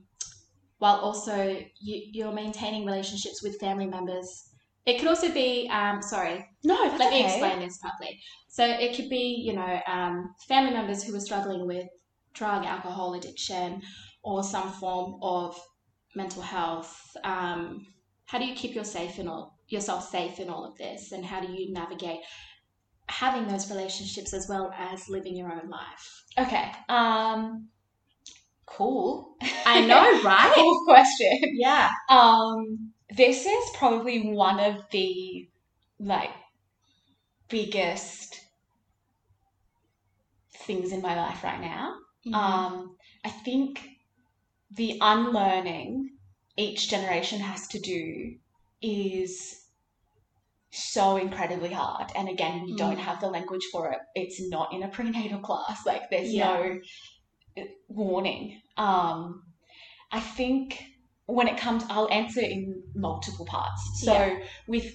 while 0.77 0.95
also 0.95 1.61
you, 1.81 2.01
you're 2.13 2.31
maintaining 2.31 2.85
relationships 2.85 3.43
with 3.43 3.59
family 3.59 3.87
members. 3.87 4.48
It 4.85 4.99
could 4.99 5.07
also 5.07 5.31
be, 5.31 5.69
um, 5.71 6.01
sorry, 6.01 6.45
No, 6.63 6.75
let 6.97 7.11
me 7.11 7.23
explain 7.25 7.59
this 7.59 7.77
properly. 7.77 8.19
So 8.47 8.65
it 8.65 8.95
could 8.95 9.09
be, 9.09 9.43
you 9.45 9.53
know, 9.53 9.79
um, 9.87 10.33
family 10.47 10.73
members 10.73 11.03
who 11.03 11.15
are 11.15 11.19
struggling 11.19 11.67
with 11.67 11.87
drug, 12.33 12.65
alcohol 12.65 13.13
addiction, 13.13 13.81
or 14.23 14.43
some 14.43 14.71
form 14.71 15.19
of 15.21 15.59
mental 16.15 16.41
health. 16.41 16.99
Um, 17.23 17.85
how 18.25 18.39
do 18.39 18.45
you 18.45 18.55
keep 18.55 18.75
your 18.75 18.83
safe 18.83 19.19
in 19.19 19.27
all, 19.27 19.57
yourself 19.67 20.09
safe 20.09 20.39
in 20.39 20.49
all 20.49 20.65
of 20.65 20.77
this, 20.77 21.11
and 21.11 21.25
how 21.25 21.39
do 21.41 21.51
you 21.51 21.71
navigate 21.73 22.19
having 23.07 23.47
those 23.47 23.69
relationships 23.69 24.33
as 24.33 24.47
well 24.47 24.71
as 24.77 25.09
living 25.09 25.35
your 25.35 25.51
own 25.51 25.69
life? 25.69 26.23
Okay. 26.37 26.71
Um, 26.89 27.69
cool. 28.65 29.35
I 29.65 29.85
know, 29.85 30.21
right? 30.23 30.51
cool 30.55 30.83
question. 30.85 31.39
Yeah. 31.57 31.89
Um, 32.09 32.93
this 33.15 33.45
is 33.45 33.69
probably 33.75 34.31
one 34.33 34.59
of 34.59 34.83
the 34.91 35.49
like 35.99 36.31
biggest 37.49 38.39
things 40.53 40.91
in 40.91 41.01
my 41.01 41.15
life 41.15 41.43
right 41.43 41.61
now. 41.61 41.95
Mhm. 42.25 42.33
Um, 42.33 42.97
I 43.23 43.29
think 43.29 43.87
the 44.71 44.97
unlearning 45.01 46.17
each 46.57 46.89
generation 46.89 47.39
has 47.39 47.67
to 47.69 47.79
do 47.79 48.37
is 48.81 49.65
so 50.71 51.17
incredibly 51.17 51.71
hard. 51.73 52.11
And 52.15 52.29
again, 52.29 52.63
we 52.65 52.75
don't 52.75 52.97
Mm. 52.97 52.99
have 52.99 53.19
the 53.19 53.29
language 53.29 53.65
for 53.71 53.91
it. 53.91 53.99
It's 54.15 54.39
not 54.49 54.71
in 54.73 54.83
a 54.83 54.87
prenatal 54.89 55.39
class. 55.39 55.85
Like 55.85 56.09
there's 56.09 56.33
Yeah. 56.33 56.57
no 56.57 56.81
warning. 57.87 58.61
Um, 58.77 59.43
I 60.11 60.19
think 60.19 60.83
when 61.35 61.47
it 61.47 61.57
comes, 61.57 61.83
I'll 61.89 62.09
answer 62.11 62.41
in 62.41 62.83
multiple 62.95 63.45
parts. 63.45 63.81
So 64.03 64.13
Yeah. 64.13 64.39
with 64.67 64.85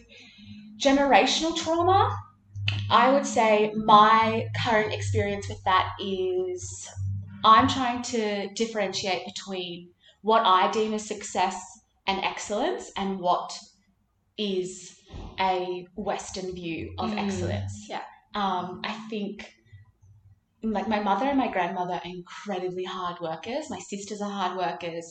generational 0.79 1.57
trauma, 1.57 2.17
I 2.91 3.13
would 3.13 3.27
say 3.27 3.73
my 3.75 4.47
current 4.65 4.93
experience 4.93 5.49
with 5.49 5.63
that 5.65 5.93
is 6.01 6.89
I'm 7.45 7.69
trying 7.69 8.03
to 8.05 8.49
differentiate 8.55 9.27
between 9.27 9.93
what 10.23 10.43
I 10.47 10.71
deem 10.71 10.95
as 10.95 11.07
success 11.07 11.57
and 12.07 12.21
excellence 12.25 12.91
and 12.97 13.21
what 13.21 13.59
is 14.39 14.99
a 15.41 15.87
Western 15.97 16.55
view 16.55 16.95
of 16.99 17.11
Mm, 17.11 17.19
excellence. 17.19 17.87
yeah. 17.89 18.05
Um, 18.35 18.81
I 18.85 18.93
think 19.11 19.55
like 20.63 20.89
my 20.89 21.01
mother 21.01 21.27
and 21.27 21.39
my 21.39 21.49
grandmother 21.53 21.95
are 21.95 22.01
incredibly 22.05 22.85
hard 22.85 23.21
workers. 23.21 23.69
My 23.69 23.79
sisters 23.81 24.21
are 24.23 24.31
hard 24.31 24.57
workers. 24.57 25.05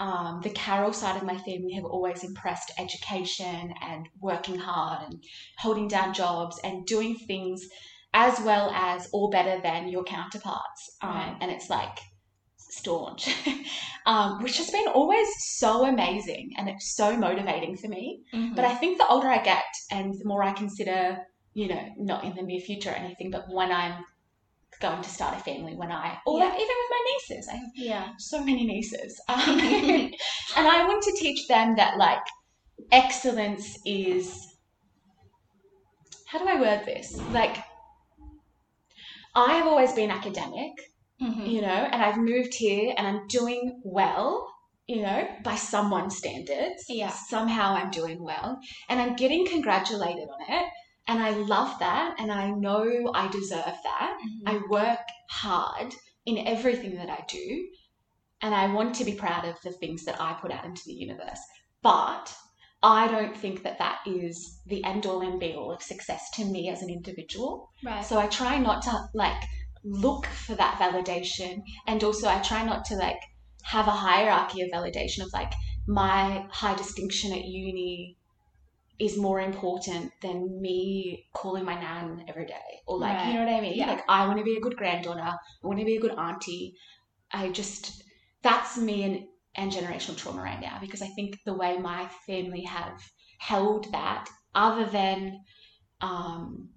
Um, 0.00 0.40
the 0.42 0.50
Carroll 0.50 0.94
side 0.94 1.16
of 1.18 1.22
my 1.22 1.36
family 1.36 1.74
have 1.74 1.84
always 1.84 2.24
impressed 2.24 2.72
education 2.78 3.74
and 3.82 4.08
working 4.20 4.58
hard 4.58 5.04
and 5.06 5.22
holding 5.58 5.88
down 5.88 6.14
jobs 6.14 6.58
and 6.64 6.86
doing 6.86 7.14
things 7.14 7.68
as 8.14 8.40
well 8.40 8.70
as 8.70 9.08
or 9.12 9.28
better 9.30 9.60
than 9.62 9.88
your 9.88 10.02
counterparts. 10.02 10.96
Um. 11.02 11.36
And 11.40 11.50
it's 11.50 11.68
like 11.68 11.98
staunch, 12.56 13.28
um, 14.06 14.42
which 14.42 14.56
has 14.58 14.70
been 14.70 14.88
always 14.88 15.28
so 15.58 15.84
amazing 15.84 16.52
and 16.56 16.68
it's 16.68 16.96
so 16.96 17.16
motivating 17.16 17.76
for 17.76 17.88
me. 17.88 18.22
Mhm. 18.32 18.56
But 18.56 18.64
I 18.64 18.74
think 18.74 18.98
the 18.98 19.06
older 19.08 19.28
I 19.28 19.42
get 19.42 19.64
and 19.90 20.14
the 20.14 20.24
more 20.24 20.42
I 20.42 20.52
consider, 20.52 21.18
you 21.52 21.68
know, 21.68 21.84
not 21.98 22.24
in 22.24 22.34
the 22.34 22.42
near 22.42 22.60
future 22.60 22.90
or 22.90 22.94
anything, 22.94 23.30
but 23.30 23.44
when 23.52 23.70
I'm 23.70 24.04
going 24.80 25.02
to 25.02 25.08
start 25.10 25.36
a 25.36 25.40
family, 25.40 25.74
when 25.74 25.92
I, 25.92 26.18
or 26.26 26.38
Yeah. 26.38 26.46
like 26.46 26.54
even 26.54 26.76
with 26.80 26.90
my 26.90 27.02
nieces, 27.12 27.48
I 27.48 27.56
have 27.56 27.70
yeah. 27.76 28.08
so 28.18 28.42
many 28.44 28.64
nieces. 28.64 29.20
Um, 29.28 29.60
and 30.56 30.66
I 30.68 30.86
want 30.86 31.02
to 31.04 31.12
teach 31.18 31.46
them 31.48 31.76
that 31.76 31.96
like 31.98 32.22
excellence 32.90 33.78
is 33.84 34.46
how 36.26 36.38
do 36.38 36.46
I 36.48 36.60
word 36.60 36.86
this? 36.86 37.18
Like 37.32 37.56
I 39.34 39.54
have 39.54 39.66
always 39.66 39.92
been 39.92 40.10
academic, 40.10 40.72
Mhm. 41.20 41.46
you 41.48 41.60
know, 41.60 41.68
and 41.92 42.02
I've 42.02 42.16
moved 42.18 42.54
here 42.54 42.94
and 42.96 43.06
I'm 43.06 43.26
doing 43.28 43.80
well, 43.84 44.48
you 44.86 45.02
know, 45.02 45.28
by 45.44 45.54
someone's 45.56 46.16
standards. 46.16 46.84
Yeah. 46.88 47.10
Somehow 47.10 47.74
I'm 47.74 47.90
doing 47.90 48.22
well 48.22 48.58
and 48.88 49.00
I'm 49.00 49.14
getting 49.16 49.46
congratulated 49.46 50.28
on 50.28 50.54
it. 50.54 50.66
And 51.06 51.18
I 51.22 51.30
love 51.30 51.78
that 51.80 52.16
and 52.18 52.30
I 52.30 52.50
know 52.50 53.12
I 53.14 53.28
deserve 53.28 53.76
that. 53.84 54.18
Mhm. 54.20 54.42
I 54.46 54.60
work 54.68 55.00
hard 55.30 55.94
in 56.24 56.46
everything 56.46 56.94
that 56.96 57.10
I 57.10 57.24
do, 57.28 57.68
and 58.42 58.54
I 58.54 58.72
want 58.72 58.94
to 58.96 59.04
be 59.04 59.14
proud 59.14 59.44
of 59.44 59.60
the 59.62 59.72
things 59.72 60.04
that 60.04 60.20
I 60.20 60.34
put 60.34 60.52
out 60.52 60.64
into 60.64 60.82
the 60.86 60.92
universe. 60.92 61.40
But 61.82 62.34
I 62.82 63.08
don't 63.08 63.36
think 63.36 63.62
that 63.62 63.78
that 63.78 63.98
is 64.06 64.60
the 64.66 64.82
end 64.84 65.04
all 65.06 65.20
and 65.20 65.38
be 65.38 65.54
all 65.54 65.72
of 65.72 65.82
success 65.82 66.30
to 66.34 66.44
me 66.44 66.68
as 66.68 66.82
an 66.82 66.90
individual. 66.90 67.70
Right. 67.84 68.04
So 68.04 68.18
I 68.18 68.26
try 68.26 68.58
not 68.58 68.82
to 68.82 69.08
like 69.14 69.42
look 69.84 70.26
for 70.26 70.54
that 70.54 70.78
validation, 70.78 71.62
and 71.86 72.02
also 72.04 72.28
I 72.28 72.38
try 72.40 72.64
not 72.64 72.84
to 72.86 72.94
like 72.96 73.20
have 73.64 73.88
a 73.88 73.90
hierarchy 73.90 74.62
of 74.62 74.70
validation 74.70 75.22
of 75.22 75.32
like 75.32 75.52
my 75.86 76.46
high 76.50 76.74
distinction 76.76 77.32
at 77.32 77.44
uni 77.44 78.16
is 79.00 79.16
more 79.16 79.40
important 79.40 80.12
than 80.22 80.60
me 80.60 81.26
calling 81.32 81.64
my 81.64 81.74
nan 81.74 82.24
every 82.28 82.46
day 82.46 82.70
or 82.86 82.98
like 82.98 83.16
Right. 83.16 83.28
you 83.28 83.34
know 83.34 83.44
what 83.46 83.54
I 83.54 83.60
mean 83.60 83.76
Yeah. 83.78 83.86
like 83.86 84.02
I 84.08 84.26
want 84.26 84.38
to 84.38 84.44
be 84.44 84.56
a 84.56 84.60
good 84.60 84.76
granddaughter 84.76 85.20
I 85.22 85.36
want 85.62 85.78
to 85.78 85.84
be 85.86 85.96
a 85.96 86.00
good 86.00 86.12
auntie 86.12 86.74
I 87.32 87.48
just 87.48 88.02
that's 88.42 88.76
me 88.78 89.02
and 89.04 89.24
and 89.56 89.72
generational 89.72 90.16
trauma 90.16 90.42
right 90.42 90.60
now 90.60 90.78
because 90.80 91.02
I 91.02 91.08
think 91.08 91.36
the 91.44 91.54
way 91.54 91.76
my 91.78 92.08
family 92.26 92.62
have 92.62 93.00
held 93.38 93.90
that 93.92 94.28
other 94.54 94.86
than 94.86 95.40
um 96.00 96.68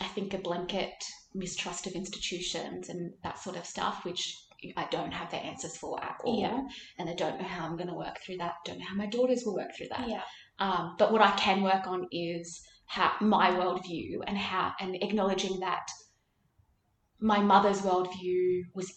I 0.00 0.04
think 0.14 0.34
a 0.34 0.38
blanket 0.38 0.92
mistrust 1.34 1.86
of 1.86 1.92
institutions 1.92 2.88
and 2.88 3.12
that 3.22 3.38
sort 3.38 3.56
of 3.56 3.64
stuff 3.64 4.04
which 4.04 4.36
I 4.76 4.86
don't 4.90 5.12
have 5.12 5.30
the 5.30 5.38
answers 5.38 5.76
for 5.78 6.02
at 6.04 6.16
all 6.24 6.40
Yeah. 6.40 6.60
and 6.98 7.08
I 7.08 7.14
don't 7.14 7.40
know 7.40 7.46
how 7.46 7.64
I'm 7.64 7.76
going 7.76 7.88
to 7.88 7.94
work 7.94 8.18
through 8.24 8.38
that 8.38 8.54
don't 8.66 8.78
know 8.78 8.84
how 8.86 8.96
my 8.96 9.06
daughters 9.06 9.44
will 9.44 9.54
work 9.54 9.70
through 9.76 9.88
that 9.90 10.08
yeah. 10.08 10.22
Um, 10.60 10.94
but 10.98 11.10
what 11.12 11.22
I 11.22 11.30
can 11.32 11.62
work 11.62 11.86
on 11.86 12.06
is 12.12 12.62
how 12.86 13.12
my 13.20 13.50
worldview 13.50 14.18
and 14.26 14.36
how 14.36 14.72
and 14.80 14.96
acknowledging 15.02 15.60
that 15.60 15.86
my 17.20 17.40
mother's 17.40 17.80
worldview 17.82 18.62
was 18.74 18.92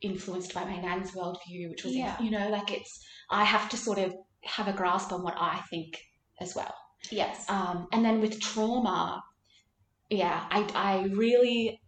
influenced 0.00 0.52
by 0.54 0.64
my 0.64 0.76
nan's 0.76 1.12
worldview, 1.12 1.70
which 1.70 1.84
was 1.84 1.94
Yeah. 1.94 2.20
you 2.20 2.30
know 2.30 2.48
like 2.48 2.70
it's 2.70 3.04
I 3.30 3.44
have 3.44 3.68
to 3.70 3.76
sort 3.76 3.98
of 3.98 4.14
have 4.44 4.68
a 4.68 4.72
grasp 4.72 5.12
on 5.12 5.22
what 5.22 5.34
I 5.38 5.60
think 5.70 6.00
as 6.40 6.54
well. 6.54 6.74
Yes. 7.10 7.48
Um, 7.48 7.88
and 7.92 8.04
then 8.04 8.20
with 8.20 8.40
trauma, 8.40 9.22
yeah, 10.10 10.46
I 10.50 10.68
I 10.74 11.04
really 11.06 11.80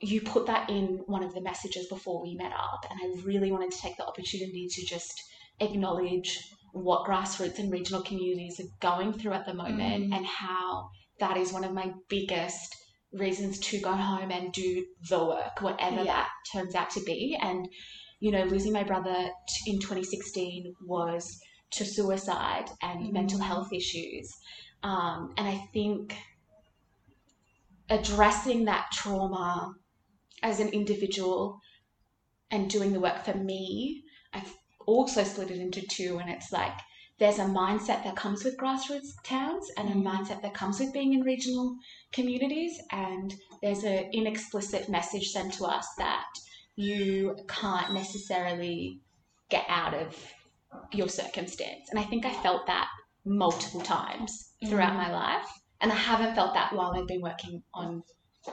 you 0.00 0.20
put 0.20 0.46
that 0.46 0.68
in 0.70 1.02
one 1.06 1.22
of 1.22 1.34
the 1.34 1.40
messages 1.40 1.86
before 1.88 2.22
we 2.22 2.34
met 2.34 2.52
up, 2.52 2.86
and 2.90 2.98
I 3.02 3.22
really 3.22 3.50
wanted 3.52 3.72
to 3.72 3.78
take 3.78 3.96
the 3.96 4.06
opportunity 4.06 4.68
to 4.68 4.84
just 4.86 5.22
acknowledge 5.60 6.38
what 6.74 7.06
grassroots 7.06 7.58
and 7.60 7.70
regional 7.72 8.02
communities 8.02 8.58
are 8.60 8.68
going 8.80 9.12
through 9.12 9.32
at 9.32 9.46
the 9.46 9.54
moment 9.54 10.10
Mm. 10.10 10.16
and 10.16 10.26
how 10.26 10.90
that 11.20 11.36
is 11.36 11.52
one 11.52 11.62
of 11.64 11.72
my 11.72 11.92
biggest 12.08 12.74
reasons 13.12 13.60
to 13.60 13.78
go 13.80 13.92
home 13.94 14.32
and 14.32 14.52
do 14.52 14.84
the 15.08 15.24
work, 15.24 15.60
whatever 15.62 15.98
Yeah. 16.02 16.04
that 16.04 16.28
turns 16.52 16.74
out 16.74 16.90
to 16.90 17.00
be. 17.04 17.38
And, 17.40 17.68
you 18.18 18.32
know, 18.32 18.42
losing 18.44 18.72
my 18.72 18.82
brother 18.82 19.30
t- 19.48 19.70
in 19.72 19.78
2016 19.80 20.74
was 20.84 21.40
to 21.70 21.84
suicide 21.84 22.68
and 22.82 23.06
Mm. 23.06 23.12
mental 23.12 23.38
health 23.40 23.72
issues. 23.72 24.28
Um, 24.82 25.32
and 25.36 25.46
I 25.46 25.68
think 25.72 26.16
addressing 27.88 28.64
that 28.64 28.90
trauma 28.92 29.74
as 30.42 30.58
an 30.58 30.68
individual 30.70 31.60
and 32.50 32.68
doing 32.68 32.92
the 32.92 33.00
work 33.00 33.24
for 33.24 33.34
me, 33.34 34.02
I've 34.32 34.52
also 34.86 35.24
split 35.24 35.50
it 35.50 35.58
into 35.58 35.82
two, 35.86 36.18
and 36.18 36.30
it's 36.30 36.52
like 36.52 36.78
there's 37.18 37.38
a 37.38 37.44
mindset 37.44 38.02
that 38.04 38.16
comes 38.16 38.44
with 38.44 38.56
grassroots 38.58 39.12
towns 39.22 39.70
and 39.76 39.88
a 39.88 39.92
Mhm. 39.92 40.02
mindset 40.02 40.42
that 40.42 40.54
comes 40.54 40.80
with 40.80 40.92
being 40.92 41.12
in 41.12 41.22
regional 41.22 41.76
communities, 42.12 42.80
and 42.90 43.34
there's 43.62 43.84
an 43.84 44.10
inexplicit 44.12 44.88
message 44.88 45.30
sent 45.30 45.54
to 45.54 45.64
us 45.64 45.86
that 45.98 46.26
you 46.76 47.36
can't 47.48 47.94
necessarily 47.94 49.00
get 49.48 49.64
out 49.68 49.94
of 49.94 50.32
your 50.92 51.08
circumstance. 51.08 51.88
And 51.90 51.98
I 52.00 52.04
think 52.04 52.26
I 52.26 52.32
felt 52.42 52.66
that 52.66 52.88
multiple 53.24 53.80
times 53.80 54.54
throughout 54.66 54.92
Mhm. 54.92 54.96
my 54.96 55.12
life, 55.12 55.48
and 55.80 55.92
I 55.92 55.96
haven't 55.96 56.34
felt 56.34 56.54
that 56.54 56.72
while 56.72 56.92
I've 56.94 57.06
been 57.06 57.22
working 57.22 57.62
on 57.74 58.02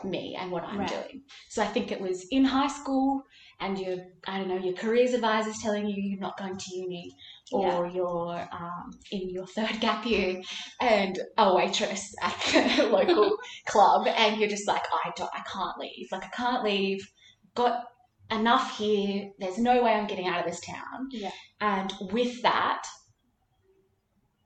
me 0.03 0.35
and 0.39 0.51
what 0.51 0.63
I'm 0.63 0.79
Right. 0.79 0.87
doing. 0.87 1.23
So 1.49 1.61
I 1.61 1.67
think 1.67 1.91
it 1.91 1.99
was 1.99 2.25
in 2.29 2.45
high 2.45 2.67
school 2.67 3.23
and 3.61 3.77
your 3.79 3.97
I 4.27 4.39
don't 4.39 4.47
know 4.49 4.57
your 4.57 4.73
careers 4.73 5.13
advisors 5.13 5.59
telling 5.61 5.87
you 5.87 5.95
you're 5.95 6.19
not 6.19 6.37
going 6.37 6.57
to 6.57 6.75
uni 6.75 7.15
or 7.51 7.87
you're 7.87 8.49
um, 8.51 8.91
in 9.11 9.29
your 9.29 9.45
third 9.45 9.79
gap 9.79 10.05
year 10.05 10.41
and 10.81 11.19
a 11.37 11.53
waitress 11.53 12.13
at 12.21 12.35
the 12.51 12.83
local 12.91 13.37
club 13.67 14.07
and 14.07 14.39
you're 14.39 14.49
just 14.49 14.67
like 14.67 14.83
I 14.91 15.11
don't 15.15 15.29
I 15.33 15.41
can't 15.51 15.77
leave. 15.77 16.07
Like 16.11 16.25
I 16.25 16.29
can't 16.29 16.63
leave. 16.63 17.07
Got 17.55 17.83
enough 18.31 18.77
here. 18.77 19.29
There's 19.39 19.59
no 19.59 19.83
way 19.83 19.91
I'm 19.91 20.07
getting 20.07 20.27
out 20.27 20.39
of 20.45 20.51
this 20.51 20.61
town. 20.61 21.09
Yeah. 21.11 21.31
and 21.61 21.93
with 22.11 22.41
that 22.41 22.83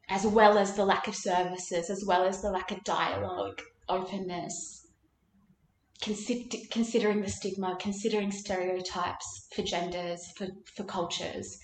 as 0.09 0.25
well 0.25 0.57
as 0.57 0.73
the 0.73 0.85
lack 0.85 1.07
of 1.07 1.15
services 1.15 1.89
as 1.89 2.03
well 2.05 2.25
as 2.25 2.41
the 2.41 2.51
lack 2.51 2.71
of 2.71 2.83
dialogue 2.83 3.59
openness 3.89 4.84
considering 6.01 7.21
the 7.21 7.29
stigma, 7.29 7.77
considering 7.79 8.31
stereotypes 8.31 9.47
for 9.55 9.61
genders, 9.63 10.21
for, 10.37 10.47
for 10.75 10.83
cultures, 10.83 11.57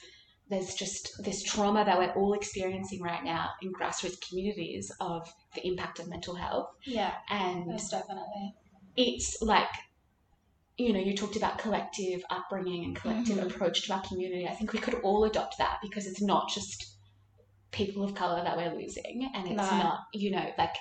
there's 0.49 0.73
just 0.73 1.23
this 1.23 1.43
trauma 1.43 1.85
that 1.85 1.97
we're 1.97 2.13
all 2.13 2.33
experiencing 2.33 3.01
right 3.01 3.23
now 3.23 3.49
in 3.61 3.71
grassroots 3.71 4.17
communities 4.27 4.91
of 4.99 5.31
the 5.55 5.65
impact 5.65 5.99
of 5.99 6.09
mental 6.09 6.35
health. 6.35 6.67
Yeah, 6.85 7.13
And 7.29 7.67
most 7.67 7.91
definitely. 7.91 8.55
it's 8.97 9.41
like, 9.41 9.69
you 10.77 10.93
know, 10.93 10.99
you 10.99 11.15
talked 11.15 11.35
about 11.35 11.57
collective 11.59 12.23
upbringing 12.29 12.83
and 12.85 12.95
collective 12.95 13.37
Mhm. 13.37 13.51
approach 13.51 13.83
to 13.83 13.93
our 13.93 14.01
community. 14.01 14.47
I 14.47 14.55
think 14.55 14.73
we 14.73 14.79
could 14.79 14.95
all 15.03 15.23
adopt 15.25 15.57
that 15.59 15.77
because 15.81 16.05
it's 16.07 16.21
not 16.21 16.49
just 16.49 16.97
people 17.71 18.03
of 18.03 18.15
color 18.15 18.43
that 18.43 18.57
we're 18.57 18.73
losing, 18.75 19.29
and 19.33 19.47
it's 19.47 19.71
No. 19.71 19.77
not, 19.77 19.99
you 20.13 20.31
know, 20.31 20.53
like 20.57 20.75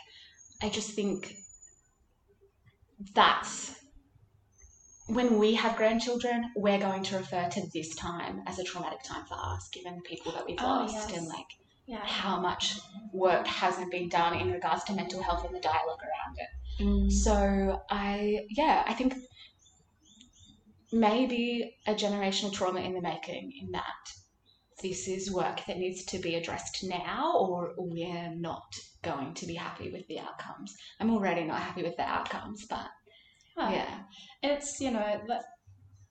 I 0.63 0.69
just 0.69 0.91
think 0.93 1.37
that's 3.15 3.75
when 5.09 5.39
we 5.39 5.55
have 5.55 5.77
grandchildren, 5.77 6.51
we're 6.55 6.79
going 6.79 7.03
to 7.03 7.17
refer 7.17 7.49
to 7.49 7.63
this 7.75 7.95
time 7.97 8.43
as 8.47 8.59
a 8.61 8.65
traumatic 8.65 9.03
time 9.03 9.25
for 9.27 9.35
us, 9.35 9.69
given 9.73 9.97
the 9.97 10.03
people 10.03 10.33
that 10.33 10.47
we've 10.47 10.59
Oh, 10.61 10.65
lost 10.65 11.11
yes. 11.11 11.19
and 11.19 11.27
like 11.27 11.47
Yeah. 11.87 12.05
how 12.05 12.39
much 12.41 12.79
work 13.13 13.47
hasn't 13.47 13.91
been 13.91 14.09
done 14.09 14.39
in 14.39 14.53
regards 14.53 14.85
to 14.85 14.93
mental 14.93 15.21
health 15.21 15.45
and 15.45 15.55
the 15.55 15.61
dialogue 15.61 16.01
around 16.01 16.37
it. 16.39 16.83
Mm. 16.85 17.11
So 17.11 17.83
I, 17.91 18.47
yeah, 18.51 18.85
I 18.87 18.95
think 18.95 19.15
maybe 20.93 21.77
a 21.87 21.95
generational 21.95 22.53
trauma 22.53 22.81
in 22.81 22.95
the 22.95 23.01
making 23.01 23.53
in 23.61 23.71
that 23.73 24.13
this 24.83 25.09
is 25.09 25.31
work 25.33 25.65
that 25.67 25.79
needs 25.79 26.05
to 26.05 26.19
be 26.19 26.35
addressed 26.37 26.85
now 26.85 27.33
or 27.37 27.75
we're 27.77 28.35
not 28.35 28.75
going 29.03 29.35
to 29.35 29.47
be 29.47 29.55
happy 29.55 29.91
with 29.91 30.07
the 30.09 30.19
outcomes. 30.19 30.75
I'm 30.99 31.11
already 31.11 31.45
not 31.45 31.61
happy 31.61 31.83
with 31.83 31.97
the 31.97 32.03
outcomes, 32.09 32.67
but 32.67 32.87
Huh. 33.57 33.71
yeah. 33.73 33.99
It's, 34.43 34.81
you 34.81 34.91
know, 34.91 35.21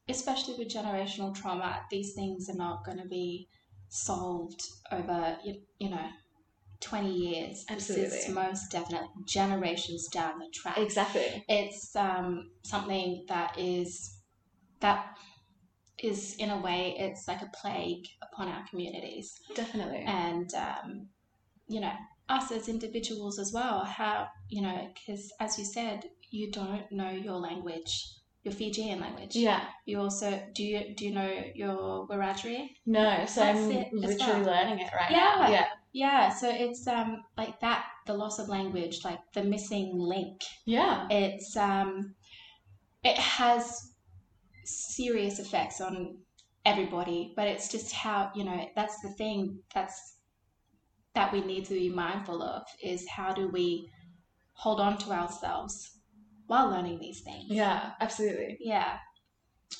especially 0.07 0.55
with 0.57 0.67
generational 0.67 1.33
trauma, 1.33 1.81
these 1.89 2.13
things 2.13 2.49
are 2.49 2.55
not 2.55 2.85
going 2.85 2.97
to 2.97 3.07
be 3.07 3.47
solved 3.87 4.61
over, 4.91 5.37
you, 5.43 5.61
you 5.79 5.89
know, 5.89 6.07
20 6.81 7.11
years. 7.11 7.65
Absolutely. 7.69 8.33
most 8.33 8.71
definitely 8.71 9.07
generations 9.27 10.07
down 10.09 10.39
the 10.39 10.49
track. 10.53 10.77
Exactly. 10.77 11.43
It's 11.47 11.95
um, 11.95 12.51
something 12.63 13.25
that 13.27 13.57
is, 13.57 14.17
that 14.81 15.17
is 16.01 16.35
in 16.37 16.49
a 16.49 16.61
way, 16.61 16.95
it's 16.97 17.27
like 17.27 17.41
a 17.41 17.49
plague 17.53 18.05
upon 18.21 18.47
our 18.47 18.63
communities. 18.69 19.33
Definitely. 19.55 20.03
and 20.05 20.53
um, 20.53 21.07
you 21.67 21.79
know 21.79 21.93
us 22.29 22.51
as 22.51 22.67
individuals 22.69 23.39
as 23.39 23.51
well 23.53 23.83
how 23.83 24.27
you 24.49 24.61
know 24.61 24.89
because 24.93 25.31
as 25.39 25.57
you 25.57 25.65
said 25.65 26.05
you 26.31 26.51
don't 26.51 26.91
know 26.91 27.09
your 27.09 27.35
language 27.35 27.91
your 28.43 28.53
fijian 28.53 28.99
language 29.01 29.35
yeah. 29.35 29.63
you 29.85 29.99
also 29.99 30.41
do 30.53 30.63
you 30.63 30.95
do 30.95 31.05
you 31.05 31.13
know 31.13 31.31
your 31.55 32.07
wiradjuri 32.07 32.69
No, 32.85 33.25
so 33.25 33.41
That's 33.41 33.59
I'm 33.59 33.71
it 33.71 33.87
literally 33.93 34.41
well. 34.43 34.51
learning 34.53 34.79
it 34.79 34.91
right 34.93 35.11
Yeah. 35.11 35.35
now. 35.39 35.51
Yeah. 35.51 35.67
yeah 35.91 36.29
so 36.33 36.49
it's 36.49 36.87
um 36.87 37.23
like 37.37 37.59
that 37.59 37.85
the 38.07 38.13
loss 38.13 38.39
of 38.39 38.47
language 38.47 39.03
like 39.03 39.19
the 39.33 39.43
missing 39.43 39.91
link 39.97 40.39
Yeah. 40.65 41.07
it's 41.09 41.57
um 41.57 42.15
it 43.03 43.17
has 43.17 43.91
serious 44.65 45.39
effects 45.39 45.81
on 45.81 46.17
everybody 46.65 47.33
but 47.35 47.47
it's 47.47 47.69
just 47.69 47.91
how 47.93 48.31
you 48.35 48.43
know 48.43 48.65
that's 48.75 49.01
the 49.01 49.09
thing 49.17 49.59
that's 49.73 50.15
that 51.15 51.31
we 51.33 51.41
need 51.41 51.65
to 51.65 51.73
be 51.73 51.89
mindful 51.89 52.41
of 52.41 52.63
is 52.83 53.07
how 53.09 53.33
do 53.33 53.47
we 53.49 53.89
hold 54.53 54.79
on 54.79 54.97
to 54.97 55.11
ourselves 55.11 55.91
while 56.47 56.69
learning 56.69 56.99
these 56.99 57.21
things 57.21 57.45
Yeah, 57.49 57.91
absolutely. 57.99 58.57
yeah 58.59 58.97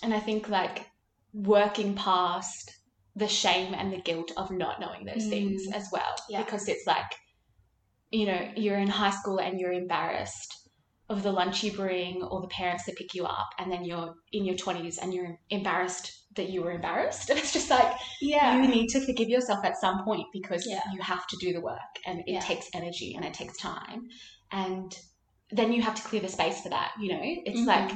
And 0.04 0.14
I 0.14 0.20
think 0.20 0.50
like 0.50 0.86
working 1.34 1.96
past 1.96 2.72
the 3.16 3.28
shame 3.28 3.74
and 3.74 3.92
the 3.92 4.02
guilt 4.02 4.32
of 4.38 4.50
not 4.52 4.80
knowing 4.80 5.06
those 5.06 5.26
Mm. 5.26 5.30
things 5.30 5.68
as 5.74 5.90
well. 5.92 6.16
Yeah. 6.30 6.44
Because 6.44 6.68
it's 6.68 6.88
like, 6.88 7.12
you 8.12 8.26
know, 8.26 8.52
you're 8.56 8.78
in 8.78 8.88
high 8.88 9.10
school 9.12 9.40
and 9.40 9.60
you're 9.60 9.74
embarrassed 9.74 10.54
of 11.10 11.24
the 11.24 11.32
lunch 11.32 11.64
you 11.64 11.72
bring 11.72 12.24
or 12.24 12.40
the 12.42 12.48
parents 12.48 12.86
that 12.86 12.96
pick 12.96 13.14
you 13.14 13.26
up, 13.26 13.50
and 13.58 13.72
then 13.72 13.84
you're 13.84 14.14
in 14.32 14.46
your 14.46 14.56
20s 14.56 15.00
and 15.02 15.14
you're 15.14 15.38
embarrassed 15.50 16.12
that 16.40 16.50
you 16.50 16.64
were 16.64 16.72
embarrassed. 16.72 17.30
And 17.30 17.38
it's 17.42 17.54
just 17.54 17.70
like, 17.70 17.96
yeah, 18.22 18.62
you 18.62 18.68
need 18.68 18.88
to 18.90 19.06
forgive 19.06 19.30
yourself 19.30 19.64
at 19.64 19.78
some 19.78 20.04
point 20.04 20.28
because 20.34 20.66
Yeah. 20.66 20.82
you 20.94 21.02
have 21.02 21.28
to 21.28 21.38
do 21.38 21.54
the 21.54 21.62
work 21.62 21.94
and 22.06 22.20
it 22.22 22.26
Yeah. 22.28 22.40
takes 22.40 22.68
energy 22.74 23.14
and 23.16 23.24
it 23.26 23.34
takes 23.34 23.58
time. 23.58 24.08
And 24.52 24.98
then 25.52 25.72
you 25.74 25.82
have 25.82 25.96
to 25.96 26.02
clear 26.02 26.22
the 26.22 26.28
space 26.28 26.62
for 26.62 26.70
that, 26.70 26.92
you 27.00 27.10
know? 27.14 27.22
It's 27.24 27.62
Mhm. 27.62 27.68
like, 27.68 27.92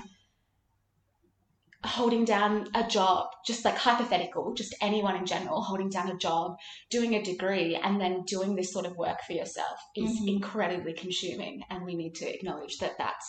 holding 1.85 2.23
down 2.23 2.69
a 2.75 2.87
job, 2.87 3.27
just 3.45 3.65
like 3.65 3.75
hypothetical, 3.75 4.53
just 4.53 4.73
anyone 4.81 5.17
in 5.17 5.25
general, 5.25 5.61
holding 5.61 5.89
down 5.89 6.09
a 6.09 6.15
job, 6.17 6.55
doing 6.89 7.13
a 7.15 7.21
degree, 7.21 7.75
and 7.75 7.99
then 7.99 8.23
doing 8.23 8.55
this 8.55 8.71
sort 8.71 8.85
of 8.85 8.95
work 8.95 9.19
for 9.27 9.33
yourself 9.33 9.77
is 9.95 10.21
Mhm. 10.21 10.27
incredibly 10.35 10.93
consuming. 10.93 11.61
And 11.69 11.83
we 11.85 11.95
need 11.95 12.15
to 12.15 12.33
acknowledge 12.33 12.77
that 12.77 12.97
that's 12.97 13.27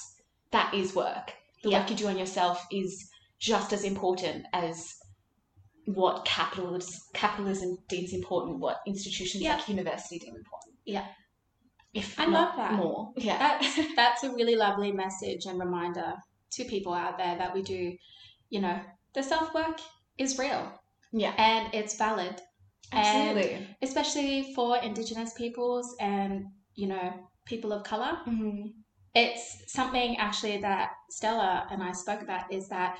that 0.52 0.72
is 0.72 0.94
work. 0.94 1.34
The 1.64 1.70
Yeah. 1.70 1.80
work 1.80 1.90
you 1.90 1.96
do 1.96 2.06
on 2.06 2.16
yourself 2.16 2.64
is 2.70 3.10
just 3.40 3.72
as 3.72 3.82
important 3.82 4.46
as 4.52 4.94
what 5.86 6.24
capitalism 6.24 6.94
capitalism 7.12 7.76
deems 7.88 8.12
important, 8.12 8.58
what 8.58 8.78
institutions 8.86 9.42
Yeah. 9.42 9.56
like 9.56 9.68
university 9.68 10.18
deem 10.18 10.34
important. 10.36 10.74
Yeah. 10.84 11.06
If 11.92 12.18
I 12.18 12.26
not 12.26 12.32
love 12.32 12.56
that. 12.56 12.72
more. 12.74 13.12
Yeah. 13.16 13.38
that's 13.38 13.94
that's 13.96 14.24
a 14.24 14.30
really 14.32 14.56
lovely 14.56 14.92
message 14.92 15.46
and 15.46 15.58
reminder 15.60 16.14
to 16.52 16.64
people 16.64 16.92
out 16.94 17.18
there 17.18 17.36
that 17.36 17.52
we 17.54 17.62
do 17.62 17.96
you 18.50 18.60
know 18.60 18.78
the 19.14 19.22
self-work 19.22 19.80
is 20.18 20.38
real 20.38 20.70
yeah. 21.12 21.32
and 21.36 21.72
it's 21.74 21.96
valid 21.96 22.40
and 22.92 23.38
Absolutely. 23.38 23.66
especially 23.82 24.52
for 24.54 24.76
indigenous 24.78 25.32
peoples 25.34 25.96
and 25.98 26.44
you 26.76 26.86
know 26.86 27.12
people 27.44 27.72
of 27.72 27.82
color 27.82 28.18
Mhm. 28.26 28.72
it's 29.14 29.72
something 29.72 30.16
actually 30.18 30.58
that 30.58 30.90
stella 31.10 31.66
and 31.70 31.82
i 31.82 31.90
spoke 31.92 32.22
about 32.22 32.52
is 32.52 32.68
that 32.68 32.98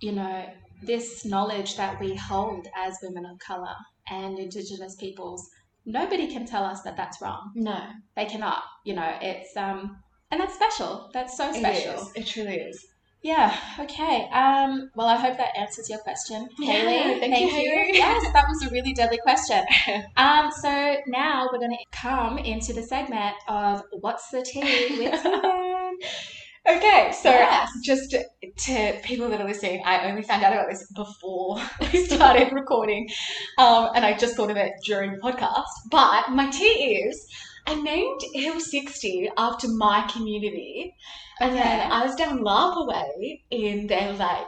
you 0.00 0.12
know 0.12 0.46
this 0.82 1.24
knowledge 1.24 1.76
that 1.76 1.98
we 2.00 2.14
hold 2.14 2.66
as 2.76 2.96
women 3.02 3.24
of 3.26 3.38
color 3.38 3.74
and 4.10 4.38
indigenous 4.38 4.94
peoples 4.96 5.46
nobody 5.86 6.26
can 6.30 6.44
tell 6.46 6.64
us 6.64 6.82
that 6.82 6.96
that's 6.96 7.20
wrong 7.20 7.50
No. 7.54 7.78
they 8.16 8.26
cannot 8.26 8.62
you 8.84 8.94
know 8.94 9.16
it's 9.20 9.56
um 9.56 9.96
and 10.30 10.40
that's 10.40 10.54
special 10.54 11.10
that's 11.14 11.36
so 11.36 11.52
special 11.52 11.94
is. 11.94 12.10
It 12.14 12.26
truly 12.26 12.56
is. 12.56 12.84
yeah 13.22 13.56
okay 13.80 14.28
um 14.32 14.90
well 14.94 15.08
i 15.08 15.16
hope 15.16 15.36
that 15.38 15.56
answers 15.56 15.88
your 15.88 15.98
question 16.00 16.48
Yeah, 16.58 16.72
haley 16.72 17.20
thank 17.20 17.40
you, 17.40 17.48
Haley. 17.48 17.90
yes 17.94 18.32
that 18.32 18.44
was 18.48 18.62
a 18.66 18.70
really 18.70 18.92
deadly 18.92 19.18
question 19.18 19.64
um 20.16 20.50
so 20.60 20.96
now 21.06 21.48
we're 21.50 21.58
going 21.58 21.70
to 21.76 21.84
come 21.92 22.38
into 22.38 22.72
the 22.72 22.82
segment 22.82 23.34
of 23.48 23.82
what's 24.00 24.28
the 24.30 24.42
tea 24.42 24.98
with. 24.98 25.14
Okay, 26.68 27.12
so 27.12 27.30
Yes. 27.30 27.70
just 27.82 28.10
to 28.10 29.00
people 29.02 29.30
that 29.30 29.40
are 29.40 29.46
listening, 29.48 29.82
I 29.86 30.10
only 30.10 30.22
found 30.22 30.42
out 30.44 30.52
about 30.52 30.68
this 30.68 30.86
before 30.94 31.56
we 31.80 32.04
started 32.04 32.52
recording, 32.52 33.08
um, 33.56 33.88
and 33.94 34.04
I 34.04 34.16
just 34.16 34.36
thought 34.36 34.50
of 34.50 34.56
it 34.58 34.72
during 34.84 35.12
the 35.12 35.18
podcast. 35.18 35.64
But 35.90 36.30
my 36.30 36.50
tea 36.50 37.00
is 37.06 37.26
I 37.66 37.74
named 37.80 38.20
Hill 38.34 38.60
60 38.60 39.30
after 39.38 39.66
my 39.68 40.06
community, 40.12 40.92
and 41.40 41.52
Okay. 41.52 41.62
then 41.62 41.90
I 41.90 42.04
was 42.04 42.14
down 42.16 42.42
Lapa 42.42 42.84
Way 42.86 43.44
in 43.50 43.86
their 43.86 44.12
like 44.12 44.46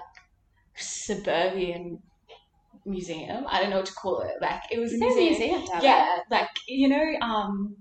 suburban 0.76 2.02
museum. 2.86 3.46
I 3.48 3.60
don't 3.60 3.70
know 3.70 3.78
what 3.78 3.86
to 3.86 3.94
call 3.94 4.22
it. 4.22 4.36
Like 4.40 4.62
it 4.70 4.78
was 4.78 4.92
a 4.92 4.98
museum. 4.98 5.26
museum 5.26 5.62
Yeah, 5.82 6.18
like 6.30 6.50
you 6.68 6.88
know, 6.88 7.06
um, 7.22 7.76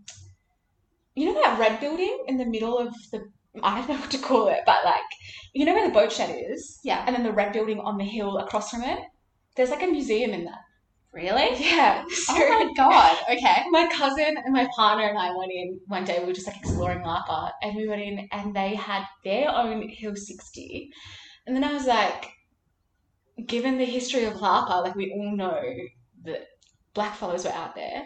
you 1.15 1.25
know 1.25 1.41
that 1.41 1.59
red 1.59 1.79
building 1.79 2.23
in 2.27 2.37
the 2.37 2.45
middle 2.45 2.77
of 2.77 2.93
the. 3.11 3.31
I 3.63 3.79
don't 3.79 3.89
know 3.89 3.95
what 3.99 4.11
to 4.11 4.17
call 4.17 4.47
it, 4.49 4.61
but 4.65 4.85
like 4.85 5.01
you 5.53 5.65
know 5.65 5.73
where 5.73 5.87
the 5.87 5.93
boat 5.93 6.11
shed 6.11 6.35
is, 6.51 6.79
Yeah. 6.83 7.03
and 7.05 7.15
then 7.15 7.23
the 7.23 7.31
red 7.33 7.53
building 7.53 7.79
on 7.79 7.97
the 7.97 8.03
hill 8.05 8.37
across 8.37 8.69
from 8.69 8.83
it. 8.83 8.99
There's 9.55 9.71
like 9.71 9.83
a 9.83 9.87
museum 9.87 10.31
in 10.31 10.45
that. 10.45 10.59
Really? 11.11 11.49
Yeah. 11.59 12.03
Oh 12.05 12.09
so 12.13 12.33
Oh 12.37 12.65
my 12.65 12.71
god. 12.77 13.17
Okay. 13.31 13.63
my 13.71 13.89
cousin 13.91 14.37
and 14.37 14.53
my 14.53 14.67
partner 14.75 15.05
and 15.07 15.17
I 15.17 15.35
went 15.35 15.51
in 15.51 15.79
one 15.87 16.05
day. 16.05 16.19
We 16.19 16.27
were 16.27 16.33
just 16.33 16.45
like 16.47 16.57
exploring 16.57 17.01
Lapa, 17.03 17.51
and 17.63 17.75
we 17.75 17.87
went 17.87 18.01
in, 18.01 18.27
and 18.31 18.55
they 18.55 18.75
had 18.75 19.03
their 19.23 19.49
own 19.49 19.89
Hill 19.89 20.15
60. 20.15 20.89
And 21.47 21.55
then 21.55 21.63
I 21.63 21.73
was 21.73 21.87
like, 21.87 22.27
given 23.47 23.77
the 23.77 23.85
history 23.85 24.25
of 24.25 24.35
Lapa, 24.39 24.81
like 24.81 24.95
we 24.95 25.11
all 25.11 25.35
know 25.35 25.61
that 26.25 26.47
blackfellows 26.95 27.45
were 27.45 27.51
out 27.51 27.75
there. 27.75 28.03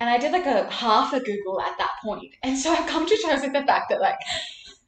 And 0.00 0.08
I 0.08 0.16
did 0.16 0.32
like 0.32 0.46
a 0.46 0.70
half 0.70 1.12
a 1.12 1.18
Google 1.20 1.60
at 1.60 1.76
that 1.78 1.90
point. 2.04 2.32
And 2.44 2.56
so 2.56 2.72
I've 2.72 2.88
come 2.88 3.06
to 3.06 3.16
terms 3.18 3.42
with 3.42 3.52
the 3.52 3.64
fact 3.64 3.86
that 3.90 4.00
like 4.00 4.18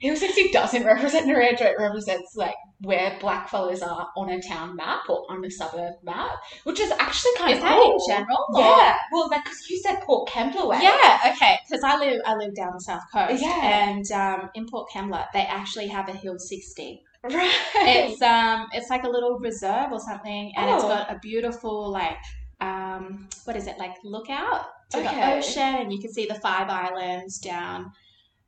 Hill 0.00 0.16
60 0.16 0.48
doesn't 0.50 0.84
represent 0.84 1.26
Narrandera, 1.28 1.72
it 1.72 1.76
represents 1.78 2.34
like 2.34 2.54
where 2.80 3.18
blackfellows 3.20 3.82
are 3.86 4.08
on 4.16 4.30
a 4.30 4.40
town 4.40 4.74
map 4.74 5.00
or 5.10 5.26
on 5.30 5.44
a 5.44 5.50
suburb 5.50 5.92
map, 6.02 6.30
which 6.64 6.80
is 6.80 6.90
actually 6.98 7.32
kind 7.36 7.52
Is 7.52 7.58
of 7.58 7.64
that 7.64 7.76
cool. 7.76 7.92
in 7.92 7.98
general? 8.08 8.46
or- 8.54 8.60
Yeah, 8.60 8.96
well, 9.12 9.28
like 9.28 9.44
because 9.44 9.68
you 9.68 9.78
said 9.78 10.00
Port 10.00 10.28
Kembla 10.30 10.66
way. 10.68 10.78
Yeah, 10.82 11.32
okay. 11.34 11.58
Because 11.68 11.84
I 11.84 11.98
live, 11.98 12.20
I 12.24 12.34
live 12.36 12.54
down 12.54 12.72
the 12.72 12.80
south 12.80 13.02
coast, 13.12 13.42
Yeah. 13.42 13.60
and 13.62 14.10
um, 14.12 14.50
in 14.54 14.66
Port 14.66 14.88
Kembla, 14.90 15.26
they 15.34 15.42
actually 15.42 15.88
have 15.88 16.08
a 16.08 16.12
hill 16.12 16.38
sixty. 16.38 17.02
right. 17.22 17.54
It's 17.74 18.22
um, 18.22 18.66
it's 18.72 18.88
like 18.88 19.04
a 19.04 19.08
little 19.10 19.38
reserve 19.38 19.92
or 19.92 20.00
something, 20.00 20.52
and 20.56 20.70
it's 20.70 20.82
got 20.82 21.10
a 21.14 21.18
beautiful 21.18 21.90
like 21.90 22.16
um, 22.62 23.28
what 23.44 23.56
is 23.56 23.66
it 23.66 23.76
like 23.78 23.96
lookout 24.04 24.64
to 24.92 24.98
Okay. 24.98 25.14
the 25.14 25.34
ocean, 25.36 25.62
and 25.82 25.92
you 25.92 26.00
can 26.00 26.10
see 26.10 26.24
the 26.24 26.34
Five 26.36 26.70
Islands 26.70 27.38
down 27.38 27.92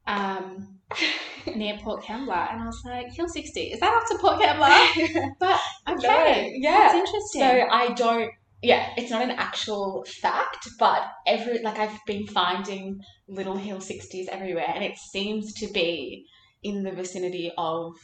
um, 0.07 0.78
near 1.57 1.78
Port 1.78 2.03
Kembla. 2.05 2.53
And 2.53 2.62
I 2.62 2.66
was 2.66 2.82
like, 2.84 3.12
Hill 3.14 3.28
60, 3.28 3.61
is 3.61 3.80
that 3.80 3.93
up 3.93 4.09
to 4.09 4.18
Port 4.18 4.40
Kembla? 4.40 5.34
but 5.40 5.61
okay, 5.88 6.59
No, 6.61 6.70
yeah. 6.70 6.78
that's 6.78 6.95
interesting. 6.95 7.40
So 7.40 7.66
I 7.70 7.93
don't. 7.95 8.30
Yeah, 8.64 8.90
it's 8.97 9.11
not 9.11 9.22
an 9.22 9.32
actual 9.32 10.07
fact, 10.20 10.68
but 10.78 11.03
every 11.26 11.61
like 11.62 11.80
I've 11.80 11.99
been 12.07 12.28
finding 12.28 13.01
little 13.28 13.57
hill 13.57 13.80
sixties 13.80 14.28
everywhere, 14.30 14.70
and 14.72 14.84
it 14.84 14.97
seems 14.97 15.53
to 15.55 15.66
be 15.72 16.24
in 16.62 16.84
the 16.84 16.93
vicinity 16.93 17.51
of 17.59 17.95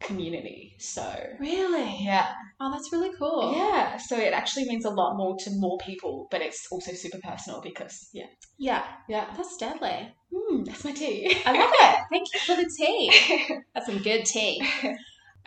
community. 0.00 0.74
So 0.78 1.14
really, 1.38 2.04
yeah, 2.04 2.32
oh, 2.58 2.70
that's 2.70 2.92
really 2.92 3.16
cool. 3.16 3.54
yeah. 3.54 3.96
So 3.96 4.16
it 4.16 4.32
actually 4.32 4.64
means 4.66 4.84
a 4.84 4.90
lot 4.90 5.16
more 5.16 5.36
to 5.40 5.50
more 5.52 5.78
people, 5.78 6.28
but 6.30 6.40
it's 6.40 6.66
also 6.70 6.92
super 6.92 7.18
personal 7.22 7.60
because 7.60 8.08
yeah, 8.12 8.26
yeah, 8.58 8.84
yeah. 9.08 9.26
that's 9.36 9.56
deadly. 9.56 10.14
Mm, 10.32 10.64
that's 10.64 10.84
my 10.84 10.92
tea. 10.92 11.36
I 11.46 11.52
love 11.52 11.70
it. 11.72 11.98
Thank 12.10 12.28
you 12.34 12.40
for 12.40 12.56
the 12.56 12.70
tea. 12.76 13.58
That's 13.74 13.86
some 13.86 13.98
good 13.98 14.24
tea. 14.24 14.62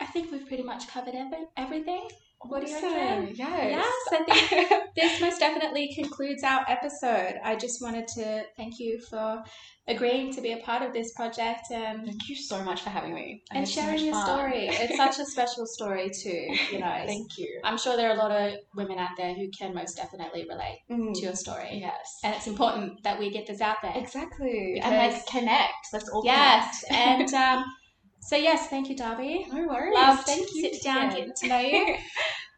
I 0.00 0.06
think 0.06 0.30
we've 0.30 0.46
pretty 0.46 0.62
much 0.62 0.88
covered 0.88 1.14
every, 1.14 1.38
everything. 1.56 2.08
What 2.48 2.64
do 2.64 2.70
you 2.70 2.74
reckon? 2.74 3.34
Yes. 3.34 3.82
Yes, 3.82 3.94
I 4.12 4.24
think 4.24 4.70
this 4.96 5.20
most 5.20 5.38
definitely 5.40 5.92
concludes 5.94 6.42
our 6.42 6.64
episode. 6.68 7.34
I 7.42 7.56
just 7.56 7.80
wanted 7.82 8.06
to 8.08 8.42
thank 8.56 8.78
you 8.78 9.00
for 9.10 9.42
agreeing 9.86 10.32
to 10.32 10.40
be 10.40 10.52
a 10.52 10.56
part 10.58 10.82
of 10.82 10.92
this 10.94 11.12
project 11.12 11.60
and 11.70 12.06
Thank 12.06 12.28
you 12.28 12.36
so 12.36 12.62
much 12.64 12.80
for 12.82 12.88
having 12.90 13.14
me. 13.14 13.42
I 13.50 13.56
and 13.56 13.66
had 13.66 13.68
so 13.74 13.80
sharing 13.82 14.04
your 14.04 14.14
fun. 14.14 14.24
story. 14.26 14.66
It's 14.70 14.96
such 14.96 15.18
a 15.18 15.26
special 15.26 15.66
story 15.66 16.10
too, 16.10 16.46
you 16.72 16.78
know. 16.78 17.02
Thank 17.06 17.36
you. 17.38 17.60
I'm 17.64 17.76
sure 17.76 17.96
there 17.96 18.08
are 18.10 18.14
a 18.14 18.18
lot 18.18 18.30
of 18.30 18.54
women 18.74 18.98
out 18.98 19.10
there 19.16 19.34
who 19.34 19.48
can 19.58 19.74
most 19.74 19.96
definitely 19.96 20.46
relate 20.48 20.80
Mm. 20.90 21.14
to 21.14 21.20
your 21.20 21.34
story. 21.34 21.78
Yes. 21.80 22.18
And 22.24 22.34
it's 22.34 22.46
important 22.46 23.02
that 23.04 23.18
we 23.18 23.30
get 23.30 23.46
this 23.46 23.60
out 23.60 23.76
there. 23.82 23.92
Exactly. 23.94 24.80
and 24.82 24.96
like 24.96 25.26
connect. 25.26 25.72
Let's 25.92 26.08
all 26.08 26.22
Yes. 26.24 26.84
connect. 26.86 27.32
And 27.34 27.34
um, 27.34 27.64
so 28.26 28.36
yes, 28.36 28.68
thank 28.68 28.88
you, 28.88 28.96
Darby. 28.96 29.46
no 29.52 29.66
worries. 29.66 29.94
Love 29.94 30.20
Thank 30.24 30.48
you. 30.54 30.62
sit 30.62 30.82
down, 30.82 31.10
Jen. 31.10 31.18
getting 31.18 31.34
to 31.36 31.48
know 31.48 31.58
you. 31.60 31.96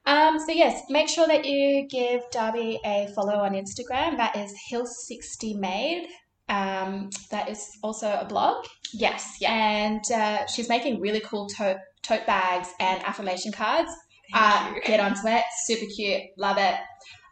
Um, 0.06 0.38
so 0.38 0.52
yes, 0.52 0.82
make 0.88 1.08
sure 1.08 1.26
that 1.26 1.44
you 1.44 1.88
give 1.90 2.20
Darby 2.30 2.78
a 2.84 3.08
follow 3.14 3.34
on 3.34 3.54
Instagram. 3.54 4.16
That 4.16 4.36
is 4.36 4.54
Hill60Made. 4.72 6.04
Um, 6.48 7.10
that 7.32 7.48
is 7.48 7.68
also 7.82 8.06
a 8.08 8.24
blog, 8.24 8.64
yes. 8.94 9.36
Yeah. 9.40 9.52
and 9.52 10.00
uh, 10.14 10.46
she's 10.46 10.68
making 10.68 11.00
really 11.00 11.18
cool 11.20 11.48
tote 11.48 11.78
tote 12.04 12.24
bags 12.24 12.68
and 12.78 13.02
affirmation 13.04 13.50
cards. 13.50 13.90
Thank 14.32 14.44
Uh, 14.44 14.72
you. 14.76 14.82
get 14.82 15.00
onto 15.00 15.26
it, 15.26 15.42
super 15.64 15.86
cute, 15.96 16.22
love 16.38 16.56
it. 16.58 16.76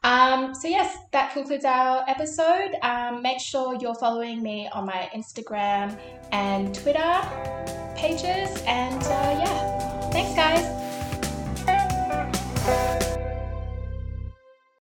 Um, 0.05 0.55
so, 0.55 0.69
yes, 0.69 0.99
that 1.13 1.33
concludes 1.33 1.65
our 1.65 2.05
episode. 2.07 2.77
Um, 2.83 3.23
make 3.23 3.41
sure 3.41 3.75
you're 3.81 3.95
following 3.95 4.43
me 4.43 4.69
on 4.73 4.85
my 4.85 5.09
Instagram 5.15 5.99
and 6.31 6.75
Twitter 6.75 7.23
pages. 7.97 8.63
And 8.67 9.03
uh, 9.03 9.41
yeah, 9.43 10.11
thanks, 10.11 10.35
guys. 10.37 10.65